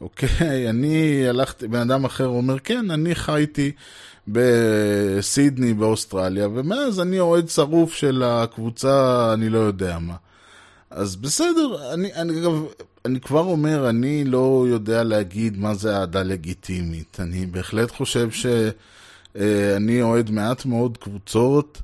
אוקיי, 0.00 0.68
אני 0.70 1.28
הלכתי, 1.28 1.68
בן 1.68 1.90
אדם 1.90 2.04
אחר 2.04 2.26
אומר, 2.26 2.58
כן, 2.58 2.90
אני 2.90 3.14
חייתי 3.14 3.72
בסידני 4.28 5.74
באוסטרליה, 5.74 6.48
ומאז 6.48 7.00
אני 7.00 7.20
אוהד 7.20 7.48
שרוף 7.48 7.94
של 7.94 8.22
הקבוצה, 8.26 9.30
אני 9.34 9.48
לא 9.48 9.58
יודע 9.58 9.98
מה. 9.98 10.14
אז 10.90 11.16
בסדר, 11.16 11.92
אני, 11.94 12.14
אני 12.14 12.40
אגב, 12.40 12.64
אני 13.04 13.20
כבר 13.20 13.40
אומר, 13.44 13.88
אני 13.88 14.24
לא 14.24 14.66
יודע 14.68 15.04
להגיד 15.04 15.58
מה 15.58 15.74
זה 15.74 15.96
אהדה 15.96 16.22
לגיטימית. 16.22 17.16
אני 17.20 17.46
בהחלט 17.46 17.90
חושב 17.90 18.28
שאני 18.30 20.02
אוהד 20.02 20.30
מעט 20.30 20.64
מאוד 20.64 20.98
קבוצות. 20.98 21.82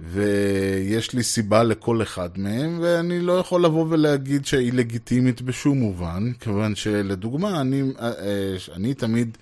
ויש 0.00 1.12
לי 1.12 1.22
סיבה 1.22 1.62
לכל 1.62 2.02
אחד 2.02 2.28
מהם, 2.36 2.78
ואני 2.82 3.20
לא 3.20 3.32
יכול 3.32 3.64
לבוא 3.64 3.86
ולהגיד 3.88 4.46
שהיא 4.46 4.72
לגיטימית 4.72 5.42
בשום 5.42 5.78
מובן, 5.78 6.32
כיוון 6.40 6.74
שלדוגמה, 6.74 7.60
אני, 7.60 7.82
אה, 8.00 8.06
אה, 8.06 8.56
אני 8.76 8.94
תמיד, 8.94 9.38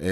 אה, 0.00 0.06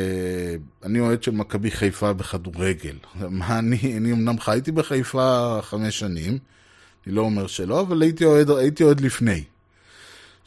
אני 0.85 1.01
אוהד 1.01 1.23
של 1.23 1.31
מכבי 1.31 1.71
חיפה 1.71 2.13
בכדורגל. 2.13 2.97
מה 3.31 3.59
אני, 3.59 3.97
אני 3.97 4.13
אמנם 4.13 4.41
חייתי 4.41 4.73
בחיפה 4.73 5.59
חמש 5.63 5.99
שנים, 5.99 6.39
אני 7.07 7.15
לא 7.15 7.21
אומר 7.21 7.47
שלא, 7.47 7.81
אבל 7.81 8.03
הייתי 8.03 8.25
אוהד, 8.25 8.51
הייתי 8.51 8.85
אוהד 8.85 9.01
לפני. 9.01 9.45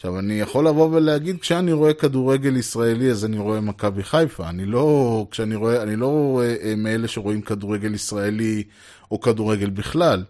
עכשיו, 0.02 0.20
אני 0.20 0.34
יכול 0.34 0.68
לבוא 0.68 0.90
ולהגיד, 0.92 1.40
כשאני 1.40 1.72
רואה 1.72 1.94
כדורגל 1.94 2.58
ישראלי, 2.58 3.12
אז 3.12 3.26
אני 3.26 3.38
רואה 3.38 3.62
מכבי 3.62 4.04
חיפה. 4.04 4.50
אני 4.50 4.66
לא, 4.66 5.28
כשאני 5.32 5.56
רואה, 5.56 5.84
אני 5.84 5.96
לא 5.96 6.42
מאלה 6.78 7.08
שרואים 7.08 7.42
כדורגל 7.42 7.94
ישראלי 7.94 8.64
או 9.12 9.22
כדורגל 9.22 9.70
בכלל. 9.70 10.24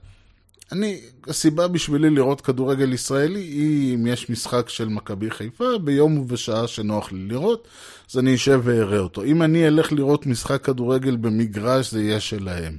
אני, 0.71 1.01
הסיבה 1.27 1.67
בשבילי 1.67 2.09
לראות 2.09 2.41
כדורגל 2.41 2.93
ישראלי 2.93 3.39
היא 3.39 3.95
אם 3.95 4.07
יש 4.07 4.29
משחק 4.29 4.69
של 4.69 4.87
מכבי 4.87 5.31
חיפה 5.31 5.77
ביום 5.83 6.17
ובשעה 6.17 6.67
שנוח 6.67 7.11
לי 7.11 7.27
לראות, 7.27 7.67
אז 8.11 8.19
אני 8.19 8.35
אשב 8.35 8.61
ואראה 8.63 8.99
אותו. 8.99 9.23
אם 9.23 9.41
אני 9.41 9.67
אלך 9.67 9.91
לראות 9.91 10.25
משחק 10.25 10.65
כדורגל 10.65 11.15
במגרש, 11.15 11.91
זה 11.91 12.01
יהיה 12.01 12.19
שלהם. 12.19 12.77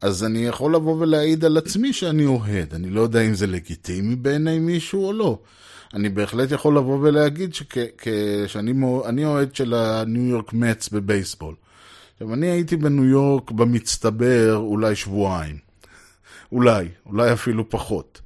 אז 0.00 0.24
אני 0.24 0.46
יכול 0.46 0.74
לבוא 0.74 0.96
ולהעיד 0.98 1.44
על 1.44 1.56
עצמי 1.56 1.92
שאני 1.92 2.26
אוהד. 2.26 2.74
אני 2.74 2.90
לא 2.90 3.00
יודע 3.00 3.20
אם 3.20 3.34
זה 3.34 3.46
לגיטימי 3.46 4.16
בעיני 4.16 4.58
מישהו 4.58 5.06
או 5.06 5.12
לא. 5.12 5.38
אני 5.94 6.08
בהחלט 6.08 6.50
יכול 6.50 6.76
לבוא 6.76 6.98
ולהגיד 7.02 7.54
שאני 8.46 9.24
אוהד 9.24 9.54
של 9.54 9.74
הניו 9.74 10.22
יורק 10.22 10.52
מצ 10.52 10.88
בבייסבול. 10.88 11.54
עכשיו, 12.12 12.34
אני 12.34 12.46
הייתי 12.46 12.76
בניו 12.76 13.04
יורק 13.04 13.50
במצטבר 13.50 14.56
אולי 14.56 14.96
שבועיים. 14.96 15.56
אולי, 16.52 16.88
אולי 17.06 17.32
אפילו 17.32 17.70
פחות. 17.70 18.20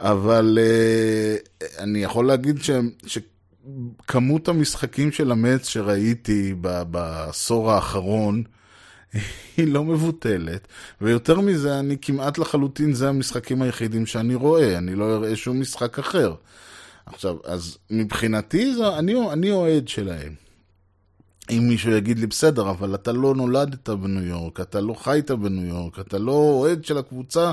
אבל 0.00 0.58
uh, 0.60 1.64
אני 1.78 2.02
יכול 2.02 2.26
להגיד 2.26 2.62
ש, 2.62 2.70
שכמות 3.06 4.48
המשחקים 4.48 5.12
של 5.12 5.32
המץ 5.32 5.68
שראיתי 5.68 6.54
ב, 6.60 6.82
בעשור 6.82 7.72
האחרון 7.72 8.42
היא 9.56 9.72
לא 9.72 9.84
מבוטלת, 9.84 10.68
ויותר 11.00 11.40
מזה, 11.40 11.78
אני 11.78 11.96
כמעט 12.02 12.38
לחלוטין, 12.38 12.92
זה 12.92 13.08
המשחקים 13.08 13.62
היחידים 13.62 14.06
שאני 14.06 14.34
רואה, 14.34 14.78
אני 14.78 14.94
לא 14.94 15.16
אראה 15.16 15.36
שום 15.36 15.60
משחק 15.60 15.98
אחר. 15.98 16.34
עכשיו, 17.06 17.36
אז 17.44 17.78
מבחינתי, 17.90 18.74
זה, 18.74 18.98
אני, 18.98 19.32
אני 19.32 19.50
אוהד 19.50 19.88
שלהם. 19.88 20.34
אם 21.50 21.68
מישהו 21.68 21.90
יגיד 21.90 22.18
לי, 22.18 22.26
בסדר, 22.26 22.70
אבל 22.70 22.94
אתה 22.94 23.12
לא 23.12 23.34
נולדת 23.34 23.88
בניו 23.88 24.22
יורק, 24.22 24.60
אתה 24.60 24.80
לא 24.80 24.94
חיית 24.94 25.30
בניו 25.30 25.64
יורק, 25.64 25.98
אתה 25.98 26.18
לא 26.18 26.32
אוהד 26.32 26.84
של 26.84 26.98
הקבוצה 26.98 27.52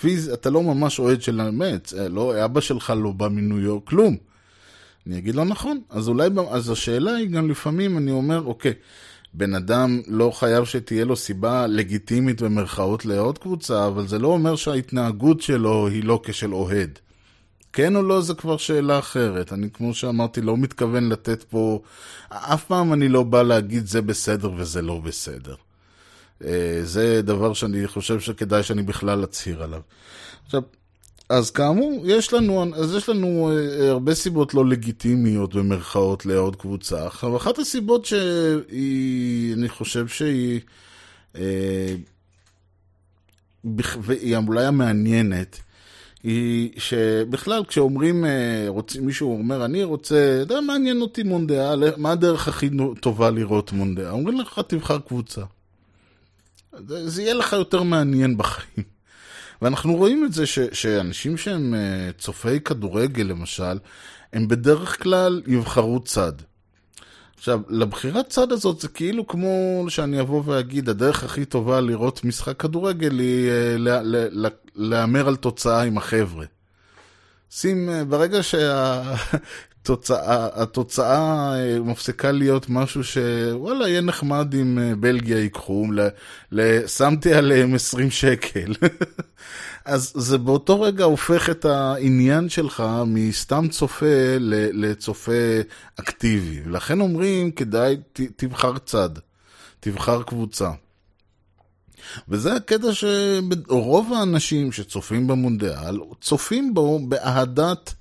פיז... 0.00 0.28
אתה 0.28 0.50
לא 0.50 0.62
ממש 0.62 0.98
אוהד 0.98 1.22
של 1.22 1.40
האמת, 1.40 1.92
אה, 1.98 2.08
לא, 2.08 2.44
אבא 2.44 2.60
שלך 2.60 2.92
לא 2.96 3.12
בא 3.12 3.28
מניו 3.28 3.60
יורק, 3.60 3.84
כלום. 3.84 4.16
אני 5.06 5.18
אגיד 5.18 5.34
לו, 5.34 5.44
נכון. 5.44 5.80
אז 5.90 6.08
אולי, 6.08 6.28
אז 6.50 6.70
השאלה 6.70 7.14
היא 7.14 7.28
גם 7.28 7.50
לפעמים, 7.50 7.98
אני 7.98 8.10
אומר, 8.10 8.42
אוקיי, 8.46 8.72
בן 9.34 9.54
אדם 9.54 10.00
לא 10.06 10.30
חייב 10.30 10.64
שתהיה 10.64 11.04
לו 11.04 11.16
סיבה 11.16 11.66
לגיטימית 11.66 12.42
במרכאות 12.42 13.04
לעוד 13.04 13.38
קבוצה, 13.38 13.86
אבל 13.86 14.06
זה 14.06 14.18
לא 14.18 14.28
אומר 14.28 14.56
שההתנהגות 14.56 15.40
שלו 15.40 15.88
היא 15.88 16.04
לא 16.04 16.20
כשל 16.24 16.54
אוהד. 16.54 16.98
כן 17.76 17.96
או 17.96 18.02
לא 18.02 18.20
זה 18.20 18.34
כבר 18.34 18.56
שאלה 18.56 18.98
אחרת. 18.98 19.52
אני, 19.52 19.70
כמו 19.70 19.94
שאמרתי, 19.94 20.40
לא 20.40 20.56
מתכוון 20.56 21.08
לתת 21.08 21.42
פה... 21.42 21.80
אף 22.28 22.64
פעם 22.64 22.92
אני 22.92 23.08
לא 23.08 23.22
בא 23.22 23.42
להגיד 23.42 23.86
זה 23.86 24.02
בסדר 24.02 24.50
וזה 24.56 24.82
לא 24.82 24.98
בסדר. 24.98 25.54
אה, 26.44 26.80
זה 26.82 27.22
דבר 27.22 27.54
שאני 27.54 27.86
חושב 27.86 28.20
שכדאי 28.20 28.62
שאני 28.62 28.82
בכלל 28.82 29.24
אצהיר 29.24 29.62
עליו. 29.62 29.80
עכשיו, 30.46 30.62
אז 31.28 31.50
כאמור, 31.50 32.02
יש 32.06 32.32
לנו, 32.32 32.74
אז 32.74 32.94
יש 32.94 33.08
לנו 33.08 33.50
אה, 33.52 33.90
הרבה 33.90 34.14
סיבות 34.14 34.54
לא 34.54 34.66
לגיטימיות 34.66 35.54
במרכאות 35.54 36.26
לעוד 36.26 36.56
קבוצה. 36.56 37.06
עכשיו, 37.06 37.36
אחת 37.36 37.58
הסיבות 37.58 38.04
שהיא, 38.04 39.54
אני 39.54 39.68
חושב 39.68 40.08
שהיא, 40.08 40.60
אה, 41.36 41.94
והיא 44.02 44.36
אולי 44.36 44.64
המעניינת, 44.64 45.60
היא 46.26 46.70
שבכלל 46.78 47.64
כשאומרים, 47.64 48.24
אה, 48.24 48.64
רוצים, 48.68 49.06
מישהו 49.06 49.38
אומר, 49.38 49.64
אני 49.64 49.84
רוצה, 49.84 50.38
אתה 50.42 50.54
יודע, 50.54 50.60
מעניין 50.60 51.00
אותי 51.00 51.22
מונדיאל, 51.22 51.96
מה 51.96 52.12
הדרך 52.12 52.48
הכי 52.48 52.70
טובה 53.00 53.30
לראות 53.30 53.72
מונדיאל? 53.72 54.08
אומרים 54.08 54.40
לך, 54.40 54.60
תבחר 54.66 54.98
קבוצה. 54.98 55.42
זה, 56.86 57.08
זה 57.08 57.22
יהיה 57.22 57.34
לך 57.34 57.52
יותר 57.52 57.82
מעניין 57.82 58.36
בחיים. 58.36 58.84
ואנחנו 59.62 59.94
רואים 59.94 60.24
את 60.24 60.32
זה 60.32 60.46
ש, 60.46 60.58
שאנשים 60.72 61.36
שהם 61.36 61.74
אה, 61.74 62.10
צופי 62.18 62.60
כדורגל 62.60 63.24
למשל, 63.24 63.78
הם 64.32 64.48
בדרך 64.48 65.02
כלל 65.02 65.42
יבחרו 65.46 66.00
צד. 66.00 66.32
עכשיו, 67.38 67.60
לבחירת 67.68 68.28
צד 68.28 68.52
הזאת 68.52 68.80
זה 68.80 68.88
כאילו 68.88 69.26
כמו 69.26 69.84
שאני 69.88 70.20
אבוא 70.20 70.42
ואגיד, 70.46 70.88
הדרך 70.88 71.24
הכי 71.24 71.44
טובה 71.44 71.80
לראות 71.80 72.24
משחק 72.24 72.56
כדורגל 72.60 73.18
היא 73.18 73.50
אה, 73.50 73.76
להמר 74.74 75.28
על 75.28 75.36
תוצאה 75.36 75.82
עם 75.82 75.98
החבר'ה. 75.98 76.44
שים, 77.50 77.88
אה, 77.88 78.04
ברגע 78.04 78.42
שהתוצאה 78.42 79.28
התוצאה 80.62 81.54
אה, 81.54 81.80
מפסיקה 81.80 82.32
להיות 82.32 82.66
משהו 82.68 83.04
שוואלה, 83.04 83.88
יהיה 83.88 84.00
נחמד 84.00 84.54
אם 84.54 84.94
בלגיה 85.00 85.38
ייקחו, 85.38 85.86
שמתי 86.86 87.34
עליהם 87.34 87.74
20 87.74 88.10
שקל. 88.10 88.72
אז 89.86 90.12
זה 90.14 90.38
באותו 90.38 90.80
רגע 90.80 91.04
הופך 91.04 91.50
את 91.50 91.64
העניין 91.64 92.48
שלך 92.48 92.82
מסתם 93.06 93.68
צופה 93.68 94.36
לצופה 94.72 95.32
אקטיבי. 96.00 96.60
ולכן 96.64 97.00
אומרים, 97.00 97.50
כדאי, 97.50 97.96
תבחר 98.36 98.78
צד, 98.78 99.10
תבחר 99.80 100.22
קבוצה. 100.22 100.70
וזה 102.28 102.54
הקטע 102.54 102.88
שרוב 102.92 104.12
האנשים 104.12 104.72
שצופים 104.72 105.26
במונדיאל, 105.26 106.00
צופים 106.20 106.74
בו 106.74 107.00
באהדת 107.08 107.94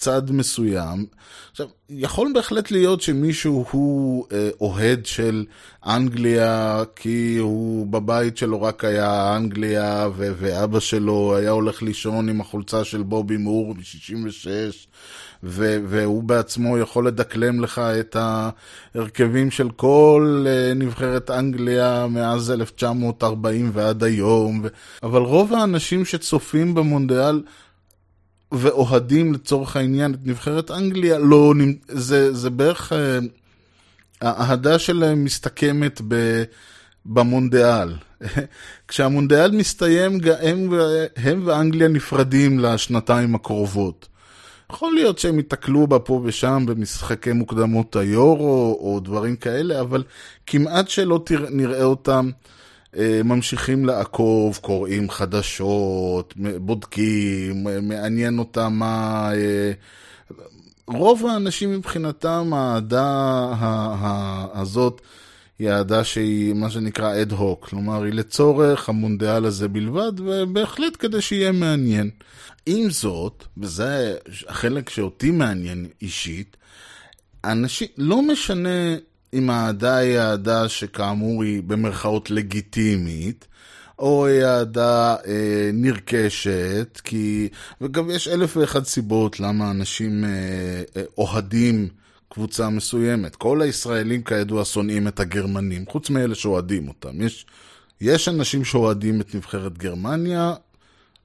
צד 0.00 0.30
מסוים. 0.30 1.06
עכשיו, 1.50 1.66
יכול 1.90 2.32
בהחלט 2.34 2.70
להיות 2.70 3.00
שמישהו 3.00 3.64
הוא 3.70 4.26
אה, 4.32 4.48
אוהד 4.60 5.06
של 5.06 5.44
אנגליה, 5.86 6.82
כי 6.96 7.36
הוא 7.36 7.86
בבית 7.86 8.36
שלו 8.36 8.62
רק 8.62 8.84
היה 8.84 9.36
אנגליה, 9.36 10.08
ו- 10.16 10.32
ואבא 10.38 10.80
שלו 10.80 11.36
היה 11.36 11.50
הולך 11.50 11.82
לישון 11.82 12.28
עם 12.28 12.40
החולצה 12.40 12.84
של 12.84 13.02
בובי 13.02 13.36
מור 13.36 13.74
ב-66, 13.74 14.46
ו- 15.42 15.78
והוא 15.88 16.22
בעצמו 16.22 16.78
יכול 16.78 17.06
לדקלם 17.06 17.60
לך 17.60 17.78
את 17.78 18.16
ההרכבים 18.94 19.50
של 19.50 19.70
כל 19.70 20.44
אה, 20.48 20.74
נבחרת 20.74 21.30
אנגליה 21.30 22.06
מאז 22.10 22.50
1940 22.50 23.70
ועד 23.72 24.04
היום. 24.04 24.60
ו- 24.64 24.68
אבל 25.02 25.20
רוב 25.20 25.54
האנשים 25.54 26.04
שצופים 26.04 26.74
במונדיאל, 26.74 27.42
ואוהדים 28.52 29.32
לצורך 29.32 29.76
העניין 29.76 30.14
את 30.14 30.18
נבחרת 30.24 30.70
אנגליה, 30.70 31.18
לא, 31.18 31.54
זה, 31.88 32.32
זה 32.34 32.50
בערך, 32.50 32.92
אה, 32.92 33.18
האהדה 34.20 34.78
שלהם 34.78 35.24
מסתכמת 35.24 36.00
ב, 36.08 36.42
במונדיאל. 37.06 37.94
כשהמונדיאל 38.88 39.50
מסתיים, 39.50 40.18
הם, 40.40 40.70
הם 41.16 41.42
ואנגליה 41.44 41.88
נפרדים 41.88 42.58
לשנתיים 42.58 43.34
הקרובות. 43.34 44.08
יכול 44.72 44.94
להיות 44.94 45.18
שהם 45.18 45.36
ייתקלו 45.36 45.86
בה 45.86 45.98
פה 45.98 46.20
ושם 46.24 46.64
במשחקי 46.66 47.32
מוקדמות 47.32 47.96
היורו 47.96 48.78
או 48.80 49.00
דברים 49.00 49.36
כאלה, 49.36 49.80
אבל 49.80 50.04
כמעט 50.46 50.88
שלא 50.88 51.22
תרא, 51.24 51.46
נראה 51.50 51.82
אותם 51.82 52.30
ממשיכים 53.24 53.86
לעקוב, 53.86 54.58
קוראים 54.62 55.10
חדשות, 55.10 56.34
בודקים, 56.60 57.66
מעניין 57.82 58.38
אותם 58.38 58.72
מה... 58.72 59.30
אה, 59.34 59.72
רוב 60.86 61.26
האנשים 61.26 61.72
מבחינתם, 61.72 62.50
האהדה 62.54 63.52
הזאת 64.54 65.00
היא 65.58 65.70
אהדה 65.70 66.04
שהיא 66.04 66.54
מה 66.54 66.70
שנקרא 66.70 67.22
אד 67.22 67.32
הוק, 67.32 67.68
כלומר 67.68 68.02
היא 68.02 68.12
לצורך 68.12 68.88
המונדיאל 68.88 69.44
הזה 69.44 69.68
בלבד, 69.68 70.12
ובהחלט 70.20 70.96
כדי 70.98 71.20
שיהיה 71.20 71.52
מעניין. 71.52 72.10
עם 72.66 72.90
זאת, 72.90 73.44
וזה 73.58 74.16
החלק 74.48 74.90
שאותי 74.90 75.30
מעניין 75.30 75.86
אישית, 76.02 76.56
אנשים, 77.44 77.88
לא 77.96 78.22
משנה 78.22 78.96
אם 79.34 79.50
האהדה 79.50 79.96
היא 79.96 80.18
אהדה 80.18 80.68
שכאמור 80.68 81.42
היא 81.42 81.62
במרכאות 81.62 82.30
לגיטימית, 82.30 83.46
או 83.98 84.26
אהדה 84.26 85.16
אה, 85.26 85.70
נרכשת, 85.72 87.00
כי... 87.04 87.48
וגם 87.80 88.10
יש 88.10 88.28
אלף 88.28 88.56
ואחת 88.56 88.84
סיבות 88.84 89.40
למה 89.40 89.70
אנשים 89.70 90.24
אה, 90.24 90.30
אה, 90.96 91.02
אוהדים 91.18 91.88
קבוצה 92.28 92.68
מסוימת. 92.68 93.36
כל 93.36 93.62
הישראלים 93.62 94.22
כידוע 94.22 94.64
שונאים 94.64 95.08
את 95.08 95.20
הגרמנים, 95.20 95.84
חוץ 95.88 96.10
מאלה 96.10 96.34
שאוהדים 96.34 96.88
אותם. 96.88 97.22
יש, 97.22 97.46
יש 98.00 98.28
אנשים 98.28 98.64
שאוהדים 98.64 99.20
את 99.20 99.34
נבחרת 99.34 99.78
גרמניה, 99.78 100.54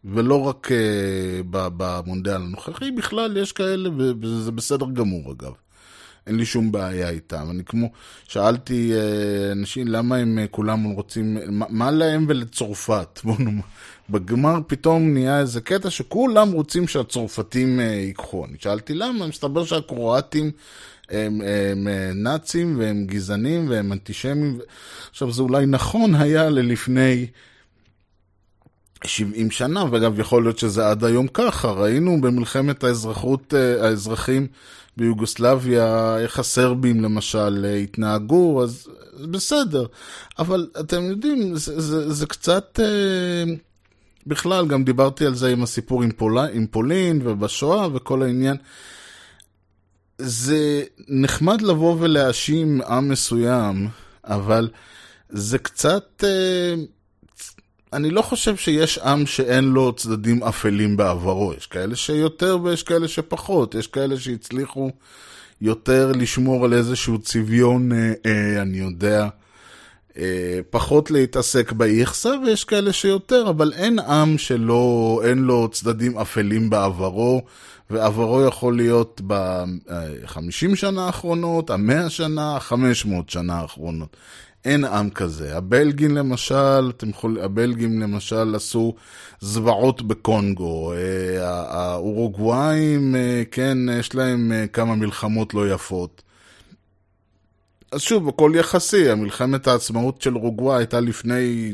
ולא 0.06 0.42
רק 0.42 0.72
אה, 0.72 1.42
במונדיאל 1.52 2.36
הנוכחי, 2.36 2.92
בכלל 2.92 3.38
יש 3.38 3.52
כאלה, 3.52 3.90
וזה 4.22 4.52
בסדר 4.52 4.86
גמור 4.94 5.32
אגב. 5.32 5.54
אין 6.28 6.36
לי 6.36 6.46
שום 6.46 6.72
בעיה 6.72 7.10
איתם. 7.10 7.48
אני 7.50 7.64
כמו, 7.64 7.92
שאלתי 8.28 8.94
אה, 8.94 9.52
אנשים 9.52 9.88
למה 9.88 10.16
הם 10.16 10.40
אה, 10.40 10.48
כולם 10.48 10.84
רוצים, 10.84 11.38
מה, 11.50 11.66
מה 11.70 11.92
להם 11.92 12.26
ולצרפת? 12.30 13.20
בוא 13.24 13.36
נאמר, 13.40 13.62
בגמר 14.10 14.60
פתאום 14.68 15.14
נהיה 15.14 15.40
איזה 15.40 15.62
קטע 15.62 15.90
שכולם 15.90 16.52
רוצים 16.52 16.88
שהצרפתים 16.88 17.80
אה, 17.80 17.86
ייקחו. 17.86 18.46
אני 18.46 18.58
שאלתי 18.60 18.94
למה, 18.94 19.28
מסתבר 19.28 19.66
שהקרואטים... 19.66 20.52
הם, 21.10 21.42
הם 21.42 21.88
נאצים 22.16 22.80
והם 22.80 23.06
גזענים 23.06 23.70
והם 23.70 23.92
אנטישמים. 23.92 24.60
עכשיו, 25.12 25.32
זה 25.32 25.42
אולי 25.42 25.66
נכון 25.66 26.16
היה 26.16 26.50
ללפני 26.50 27.28
70 29.08 29.52
שנה, 29.52 29.84
ואגב, 29.92 30.20
יכול 30.20 30.44
להיות 30.44 30.60
שזה 30.60 30.90
עד 30.90 31.04
היום 31.04 31.28
ככה. 31.28 31.72
ראינו 31.72 32.22
במלחמת 32.22 32.84
האזרחות, 32.84 33.54
האזרחים 33.82 34.48
ביוגוסלביה, 34.98 36.18
איך 36.20 36.40
הסרבים 36.40 37.04
למשל 37.04 37.66
התנהגו, 37.84 38.64
אז 38.64 38.88
בסדר. 39.32 39.86
אבל 40.40 40.68
אתם 40.80 41.04
יודעים, 41.04 41.56
זה, 41.56 41.82
זה, 41.82 42.14
זה 42.14 42.26
קצת... 42.26 42.80
אה, 42.84 43.54
בכלל, 44.28 44.68
גם 44.68 44.84
דיברתי 44.84 45.26
על 45.26 45.36
זה 45.36 45.52
עם 45.52 45.64
הסיפור 45.64 46.04
עם, 46.04 46.12
פול... 46.12 46.38
עם 46.38 46.68
פולין 46.68 47.22
ובשואה 47.24 47.88
וכל 47.94 48.24
העניין. 48.24 48.58
זה 50.18 50.84
נחמד 51.08 51.62
לבוא 51.62 51.96
ולהאשים 52.00 52.82
עם 52.82 53.10
מסוים, 53.10 53.88
אבל 54.24 54.70
זה 55.30 55.58
קצת... 55.58 56.24
אני 57.96 58.10
לא 58.10 58.22
חושב 58.22 58.56
שיש 58.56 58.98
עם 58.98 59.26
שאין 59.26 59.64
לו 59.64 59.94
צדדים 59.94 60.44
אפלים 60.44 60.98
בעברו. 60.98 61.54
יש 61.58 61.68
כאלה 61.68 61.96
שיותר 61.96 62.58
ויש 62.64 62.84
כאלה 62.84 63.08
שפחות. 63.08 63.76
יש 63.76 63.88
כאלה 63.88 64.20
שהצליחו 64.20 64.90
יותר 65.62 66.12
לשמור 66.16 66.66
על 66.66 66.74
איזשהו 66.74 67.20
צביון, 67.20 67.92
אה, 67.92 68.14
אה, 68.26 68.62
אני 68.62 68.78
יודע, 68.78 69.28
אה, 70.18 70.60
פחות 70.70 71.12
להתעסק 71.12 71.72
באיכסה, 71.72 72.30
ויש 72.46 72.64
כאלה 72.64 72.94
שיותר, 72.94 73.50
אבל 73.50 73.74
אין 73.74 74.00
עם 74.00 74.38
שלא, 74.38 75.22
אין 75.26 75.38
לו 75.38 75.68
צדדים 75.72 76.18
אפלים 76.18 76.70
בעברו, 76.70 77.42
ועברו 77.90 78.42
יכול 78.42 78.76
להיות 78.76 79.22
ב-50 79.28 80.76
שנה 80.76 81.06
האחרונות, 81.06 81.70
ה-100 81.70 82.10
שנה, 82.10 82.56
ה-500 82.56 83.10
שנה 83.28 83.60
האחרונות. 83.60 84.18
אין 84.66 84.86
עם 84.86 85.10
כזה. 85.10 85.58
הבלגים 85.58 86.18
למשל, 86.18 86.92
אתם 86.98 87.10
יכול, 87.10 87.40
הבלגים 87.40 88.02
למשל 88.02 88.56
עשו 88.56 88.96
זוועות 89.40 90.02
בקונגו. 90.02 90.94
אה, 90.94 91.52
האורוגוואים, 91.70 93.16
אה, 93.16 93.44
כן, 93.52 93.78
יש 94.00 94.16
להם 94.16 94.52
אה, 94.52 94.68
כמה 94.68 94.96
מלחמות 94.96 95.54
לא 95.54 95.74
יפות. 95.74 96.22
אז 97.92 98.02
שוב, 98.02 98.30
הכל 98.30 98.52
יחסי, 98.56 99.10
המלחמת 99.10 99.68
העצמאות 99.68 100.22
של 100.22 100.36
אורוגוואי 100.36 100.78
הייתה 100.78 101.00
לפני, 101.00 101.74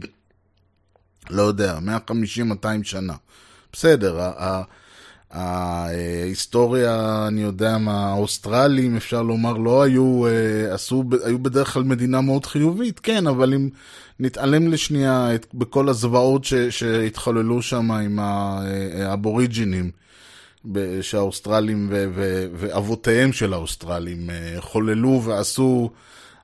לא 1.29 1.41
יודע, 1.41 1.79
150-200 2.07 2.67
שנה. 2.83 3.13
בסדר, 3.73 4.31
ההיסטוריה, 5.31 7.25
אני 7.27 7.41
יודע 7.41 7.77
מה, 7.77 8.09
האוסטרלים, 8.09 8.95
אפשר 8.95 9.21
לומר, 9.21 9.53
לא 9.53 9.83
היו, 9.83 10.27
אה, 10.27 10.73
עשו, 10.73 11.03
היו 11.23 11.39
בדרך 11.39 11.73
כלל 11.73 11.83
מדינה 11.83 12.21
מאוד 12.21 12.45
חיובית, 12.45 12.99
כן, 12.99 13.27
אבל 13.27 13.53
אם 13.53 13.69
נתעלם 14.19 14.67
לשנייה 14.67 15.35
את, 15.35 15.45
בכל 15.53 15.89
הזוועות 15.89 16.43
ש, 16.43 16.53
שהתחוללו 16.53 17.61
שם 17.61 17.91
עם 17.91 18.19
האבוריג'ינים, 18.19 19.91
שהאוסטרלים 21.01 21.87
ו, 21.91 22.05
ו, 22.15 22.47
ואבותיהם 22.53 23.33
של 23.33 23.53
האוסטרלים 23.53 24.29
אה, 24.29 24.55
חוללו 24.59 25.21
ועשו, 25.23 25.89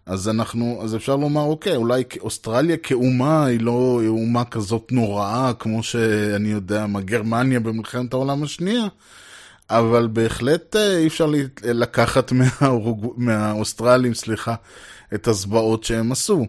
אז 0.08 0.30
אנחנו, 0.30 0.80
אז 0.84 0.96
אפשר 0.96 1.15
לומר, 1.15 1.41
אוקיי, 1.41 1.76
אולי 1.76 2.04
אוסטרליה 2.20 2.78
כאומה 2.78 3.46
היא 3.46 3.62
לא 3.62 4.02
אומה 4.08 4.46
כזאת 4.46 4.91
נוראה, 4.91 5.52
כמו 5.60 5.84
שאני 5.84 6.50
יודע, 6.50 6.86
מה 6.86 7.02
גרמניה 7.02 7.60
במלחמת 7.60 8.13
העולם 8.13 8.43
השנייה, 8.43 8.86
אבל 9.70 10.08
בהחלט 10.13 10.76
אה, 10.76 10.98
אי 10.98 11.08
אפשר 11.08 11.32
לקחת 11.63 12.32
מהאורוג... 12.38 13.13
מהאוסטרלים, 13.17 14.13
סליחה, 14.13 14.56
את 15.13 15.28
הזוועות 15.28 15.84
שהם 15.84 16.12
עשו. 16.12 16.46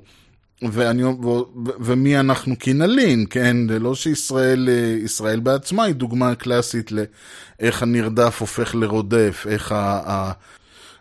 ואני, 0.72 1.04
ו, 1.04 1.14
ומי 1.80 2.20
אנחנו 2.20 2.58
כי 2.58 2.72
נלין, 2.72 3.26
כן? 3.30 3.56
זה 3.68 3.78
לא 3.78 3.94
שישראל 3.94 4.68
ישראל 5.04 5.40
בעצמה 5.40 5.84
היא 5.84 5.94
דוגמה 5.94 6.34
קלאסית 6.34 6.92
לאיך 6.92 7.82
הנרדף 7.82 8.40
הופך 8.40 8.74
לרודף, 8.74 9.46
איך 9.48 9.72
ה... 9.72 10.00
ה 10.06 10.32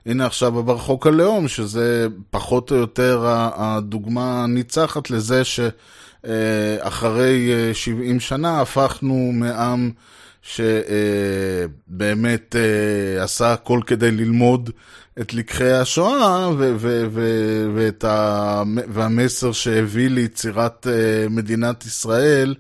הנה 0.08 0.26
עכשיו 0.26 0.60
עבר 0.60 0.78
חוק 0.78 1.08
הלאום, 1.08 1.48
שזה 1.48 2.08
פחות 2.30 2.72
או 2.72 2.76
יותר 2.76 3.26
הדוגמה 3.56 4.44
הניצחת 4.44 5.10
לזה 5.10 5.42
שאחרי 6.24 7.52
70 7.74 8.20
שנה 8.20 8.62
הפכנו 8.62 9.32
מעם 9.34 9.92
שבאמת 10.42 11.76
עשה 13.20 13.54
הכל 13.54 13.80
כדי 13.88 14.12
ללמוד 14.12 14.70
את 15.22 15.34
לקחי 15.34 15.72
השואה 15.72 16.50
והמסר 18.94 19.52
שהביא 19.52 20.10
ליצירת 20.10 20.88
מדינת 21.30 21.86
ישראל, 21.86 22.56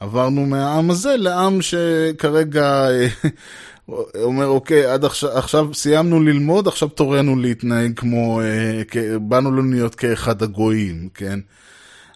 עברנו 0.00 0.46
מהעם 0.46 0.90
הזה 0.90 1.16
לעם 1.16 1.62
שכרגע 1.62 2.86
אומר, 4.22 4.46
אוקיי, 4.46 4.86
עד 4.86 5.04
עכשיו, 5.04 5.30
עכשיו 5.30 5.74
סיימנו 5.74 6.20
ללמוד, 6.22 6.68
עכשיו 6.68 6.88
תורנו 6.88 7.36
להתנהג 7.36 7.92
כמו, 7.96 8.40
אה, 8.40 8.82
באנו 9.18 9.50
לנו 9.50 9.70
להיות 9.70 9.94
כאחד 9.94 10.42
הגויים, 10.42 11.08
כן? 11.14 11.40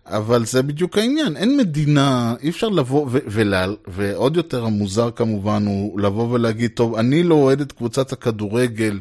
אבל 0.06 0.44
זה 0.44 0.62
בדיוק 0.62 0.98
העניין, 0.98 1.37
אין 1.37 1.56
מדינה, 1.56 2.34
אי 2.42 2.50
אפשר 2.50 2.68
לבוא, 2.68 3.06
ו- 3.10 3.18
ולה, 3.26 3.66
ועוד 3.87 4.37
יותר 4.37 4.64
המוזר 4.64 5.10
כמובן 5.10 5.66
הוא 5.66 6.00
לבוא 6.00 6.28
ולהגיד, 6.30 6.70
טוב, 6.74 6.94
אני 6.94 7.22
לא 7.22 7.34
אוהד 7.34 7.60
את 7.60 7.72
קבוצת 7.72 8.12
הכדורגל 8.12 9.00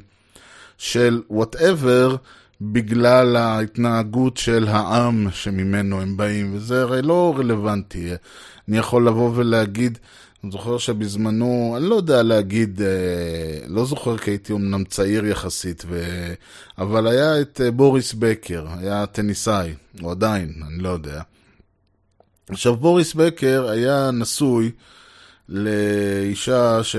של 0.78 1.22
whatever, 1.30 2.16
בגלל 2.62 3.36
ההתנהגות 3.36 4.38
של 4.38 4.68
העם 4.68 5.28
שממנו 5.32 6.02
הם 6.02 6.18
באים, 6.18 6.56
וזה 6.56 6.82
הרי 6.82 7.02
לא 7.02 7.34
רלוונטי. 7.38 8.12
אני 8.68 8.78
יכול 8.78 9.08
לבוא 9.08 9.32
ולהגיד, 9.36 9.98
אני 10.44 10.52
זוכר 10.52 10.78
שבזמנו, 10.78 11.74
אני 11.78 11.90
לא 11.90 11.96
יודע 11.96 12.24
להגיד, 12.24 12.82
אה, 12.82 13.68
לא 13.68 13.86
זוכר 13.86 14.18
כי 14.18 14.32
הייתי 14.32 14.54
אמנם 14.54 14.84
צעיר 14.84 15.26
יחסית, 15.26 15.84
ו... 15.88 16.04
אבל 16.78 17.08
היה 17.08 17.42
את 17.42 17.62
אה, 17.64 17.72
בוריס 17.72 18.14
בקר, 18.14 18.66
היה 18.80 19.06
טניסאי, 19.06 19.74
או 20.04 20.12
עדיין, 20.12 20.54
אני 20.68 20.84
לא 20.84 20.90
יודע. 20.90 21.22
עכשיו, 22.50 22.76
בוריס 22.76 23.14
בקר 23.14 23.70
היה 23.70 24.12
נשוי 24.12 24.72
לאישה 25.50 26.84
ש... 26.84 26.96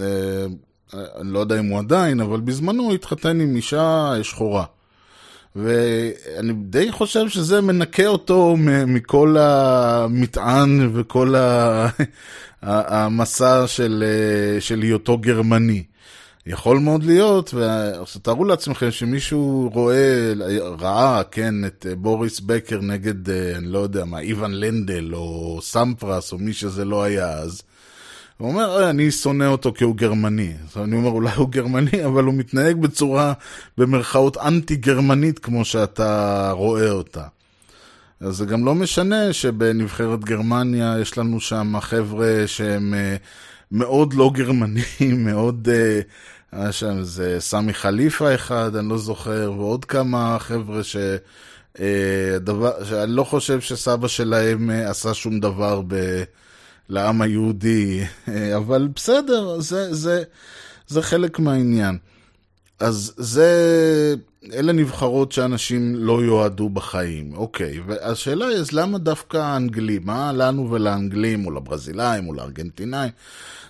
אה, 0.00 0.46
אני 0.94 1.32
לא 1.32 1.38
יודע 1.38 1.60
אם 1.60 1.66
הוא 1.66 1.78
עדיין, 1.78 2.20
אבל 2.20 2.40
בזמנו 2.40 2.92
התחתן 2.92 3.40
עם 3.40 3.56
אישה 3.56 4.14
שחורה. 4.22 4.64
ואני 5.62 6.52
די 6.52 6.92
חושב 6.92 7.28
שזה 7.28 7.60
מנקה 7.60 8.06
אותו 8.06 8.56
מכל 8.86 9.36
המטען 9.38 10.90
וכל 10.94 11.34
המסע 12.62 13.66
של, 13.66 14.04
של 14.60 14.82
היותו 14.82 15.18
גרמני. 15.18 15.82
יכול 16.46 16.78
מאוד 16.78 17.04
להיות, 17.04 17.54
ותארו 17.54 18.44
לעצמכם 18.44 18.90
שמישהו 18.90 19.70
רואה, 19.74 20.32
ראה, 20.78 21.22
כן, 21.30 21.64
את 21.64 21.86
בוריס 21.98 22.40
בקר 22.40 22.80
נגד, 22.80 23.30
אני 23.30 23.66
לא 23.66 23.78
יודע 23.78 24.04
מה, 24.04 24.20
איוון 24.20 24.52
לנדל 24.52 25.14
או 25.14 25.58
סמפרס 25.62 26.32
או 26.32 26.38
מי 26.38 26.52
שזה 26.52 26.84
לא 26.84 27.02
היה 27.02 27.28
אז. 27.32 27.62
הוא 28.38 28.48
אומר, 28.48 28.82
אה, 28.82 28.90
אני 28.90 29.10
שונא 29.10 29.44
אותו 29.44 29.72
כי 29.72 29.84
הוא 29.84 29.96
גרמני. 29.96 30.52
אז 30.64 30.82
אני 30.82 30.96
אומר, 30.96 31.10
אולי 31.10 31.30
הוא 31.36 31.48
גרמני, 31.48 32.04
אבל 32.08 32.24
הוא 32.24 32.34
מתנהג 32.34 32.76
בצורה, 32.76 33.32
במרכאות, 33.78 34.36
אנטי-גרמנית, 34.36 35.38
כמו 35.38 35.64
שאתה 35.64 36.50
רואה 36.50 36.90
אותה. 36.90 37.24
אז 38.20 38.36
זה 38.36 38.46
גם 38.46 38.64
לא 38.64 38.74
משנה 38.74 39.32
שבנבחרת 39.32 40.24
גרמניה 40.24 40.96
יש 41.00 41.18
לנו 41.18 41.40
שם 41.40 41.74
חבר'ה 41.80 42.42
שהם 42.46 42.94
אה, 42.94 43.16
מאוד 43.72 44.14
לא 44.14 44.30
גרמנים, 44.34 44.84
מאוד... 45.26 45.68
אה, 45.72 46.00
היה 46.52 46.72
שם 46.72 46.98
איזה 46.98 47.36
סמי 47.40 47.74
חליפה 47.74 48.34
אחד, 48.34 48.76
אני 48.76 48.88
לא 48.88 48.98
זוכר, 48.98 49.52
ועוד 49.56 49.84
כמה 49.84 50.36
חבר'ה 50.38 50.82
ש... 50.84 50.96
דבר, 52.40 52.84
שאני 52.84 53.12
לא 53.12 53.24
חושב 53.24 53.60
שסבא 53.60 54.08
שלהם 54.08 54.70
עשה 54.70 55.14
שום 55.14 55.40
דבר 55.40 55.82
ב... 55.86 56.22
לעם 56.88 57.22
היהודי, 57.22 58.04
אבל 58.56 58.88
בסדר, 58.94 59.60
זה, 59.60 59.94
זה, 59.94 60.22
זה 60.86 61.02
חלק 61.02 61.38
מהעניין. 61.38 61.98
אז 62.80 63.12
זה, 63.16 64.14
אלה 64.52 64.72
נבחרות 64.72 65.32
שאנשים 65.32 65.96
לא 65.96 66.22
יועדו 66.22 66.68
בחיים, 66.68 67.36
אוקיי. 67.36 67.80
והשאלה 67.86 68.46
היא, 68.46 68.56
אז 68.56 68.72
למה 68.72 68.98
דווקא 68.98 69.36
האנגלים? 69.36 70.02
מה 70.04 70.32
לנו 70.32 70.70
ולאנגלים, 70.70 71.46
או 71.46 71.50
לברזילאים, 71.50 72.28
או 72.28 72.34
לארגנטינאים? 72.34 73.10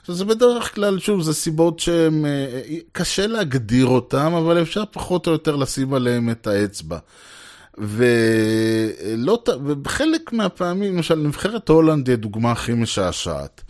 זה 0.08 0.24
בדרך 0.24 0.74
כלל, 0.74 0.98
שוב, 0.98 1.22
זה 1.22 1.34
סיבות 1.34 1.78
שהן, 1.78 2.24
קשה 2.92 3.26
להגדיר 3.26 3.86
אותן, 3.86 4.32
אבל 4.32 4.62
אפשר 4.62 4.84
פחות 4.92 5.26
או 5.26 5.32
יותר 5.32 5.56
לשים 5.56 5.94
עליהן 5.94 6.30
את 6.30 6.46
האצבע. 6.46 6.98
ולא, 7.80 9.42
ובחלק 9.64 10.32
מהפעמים, 10.32 10.96
למשל, 10.96 11.14
נבחרת 11.14 11.68
הולנד 11.68 12.08
היא 12.08 12.14
הדוגמה 12.14 12.52
הכי 12.52 12.74
משעשעת. 12.74 13.62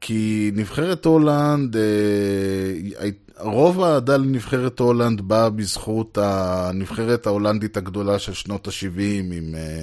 כי 0.00 0.50
נבחרת 0.54 1.04
הולנד, 1.04 1.76
אה, 1.76 3.08
רוב 3.38 3.82
האהדה 3.82 4.16
לנבחרת 4.16 4.80
הולנד 4.80 5.20
באה 5.20 5.50
בזכות 5.50 6.18
הנבחרת 6.20 7.26
ההולנדית 7.26 7.76
הגדולה 7.76 8.18
של 8.18 8.32
שנות 8.32 8.68
ה-70 8.68 9.00
עם 9.32 9.54
אה, 9.54 9.82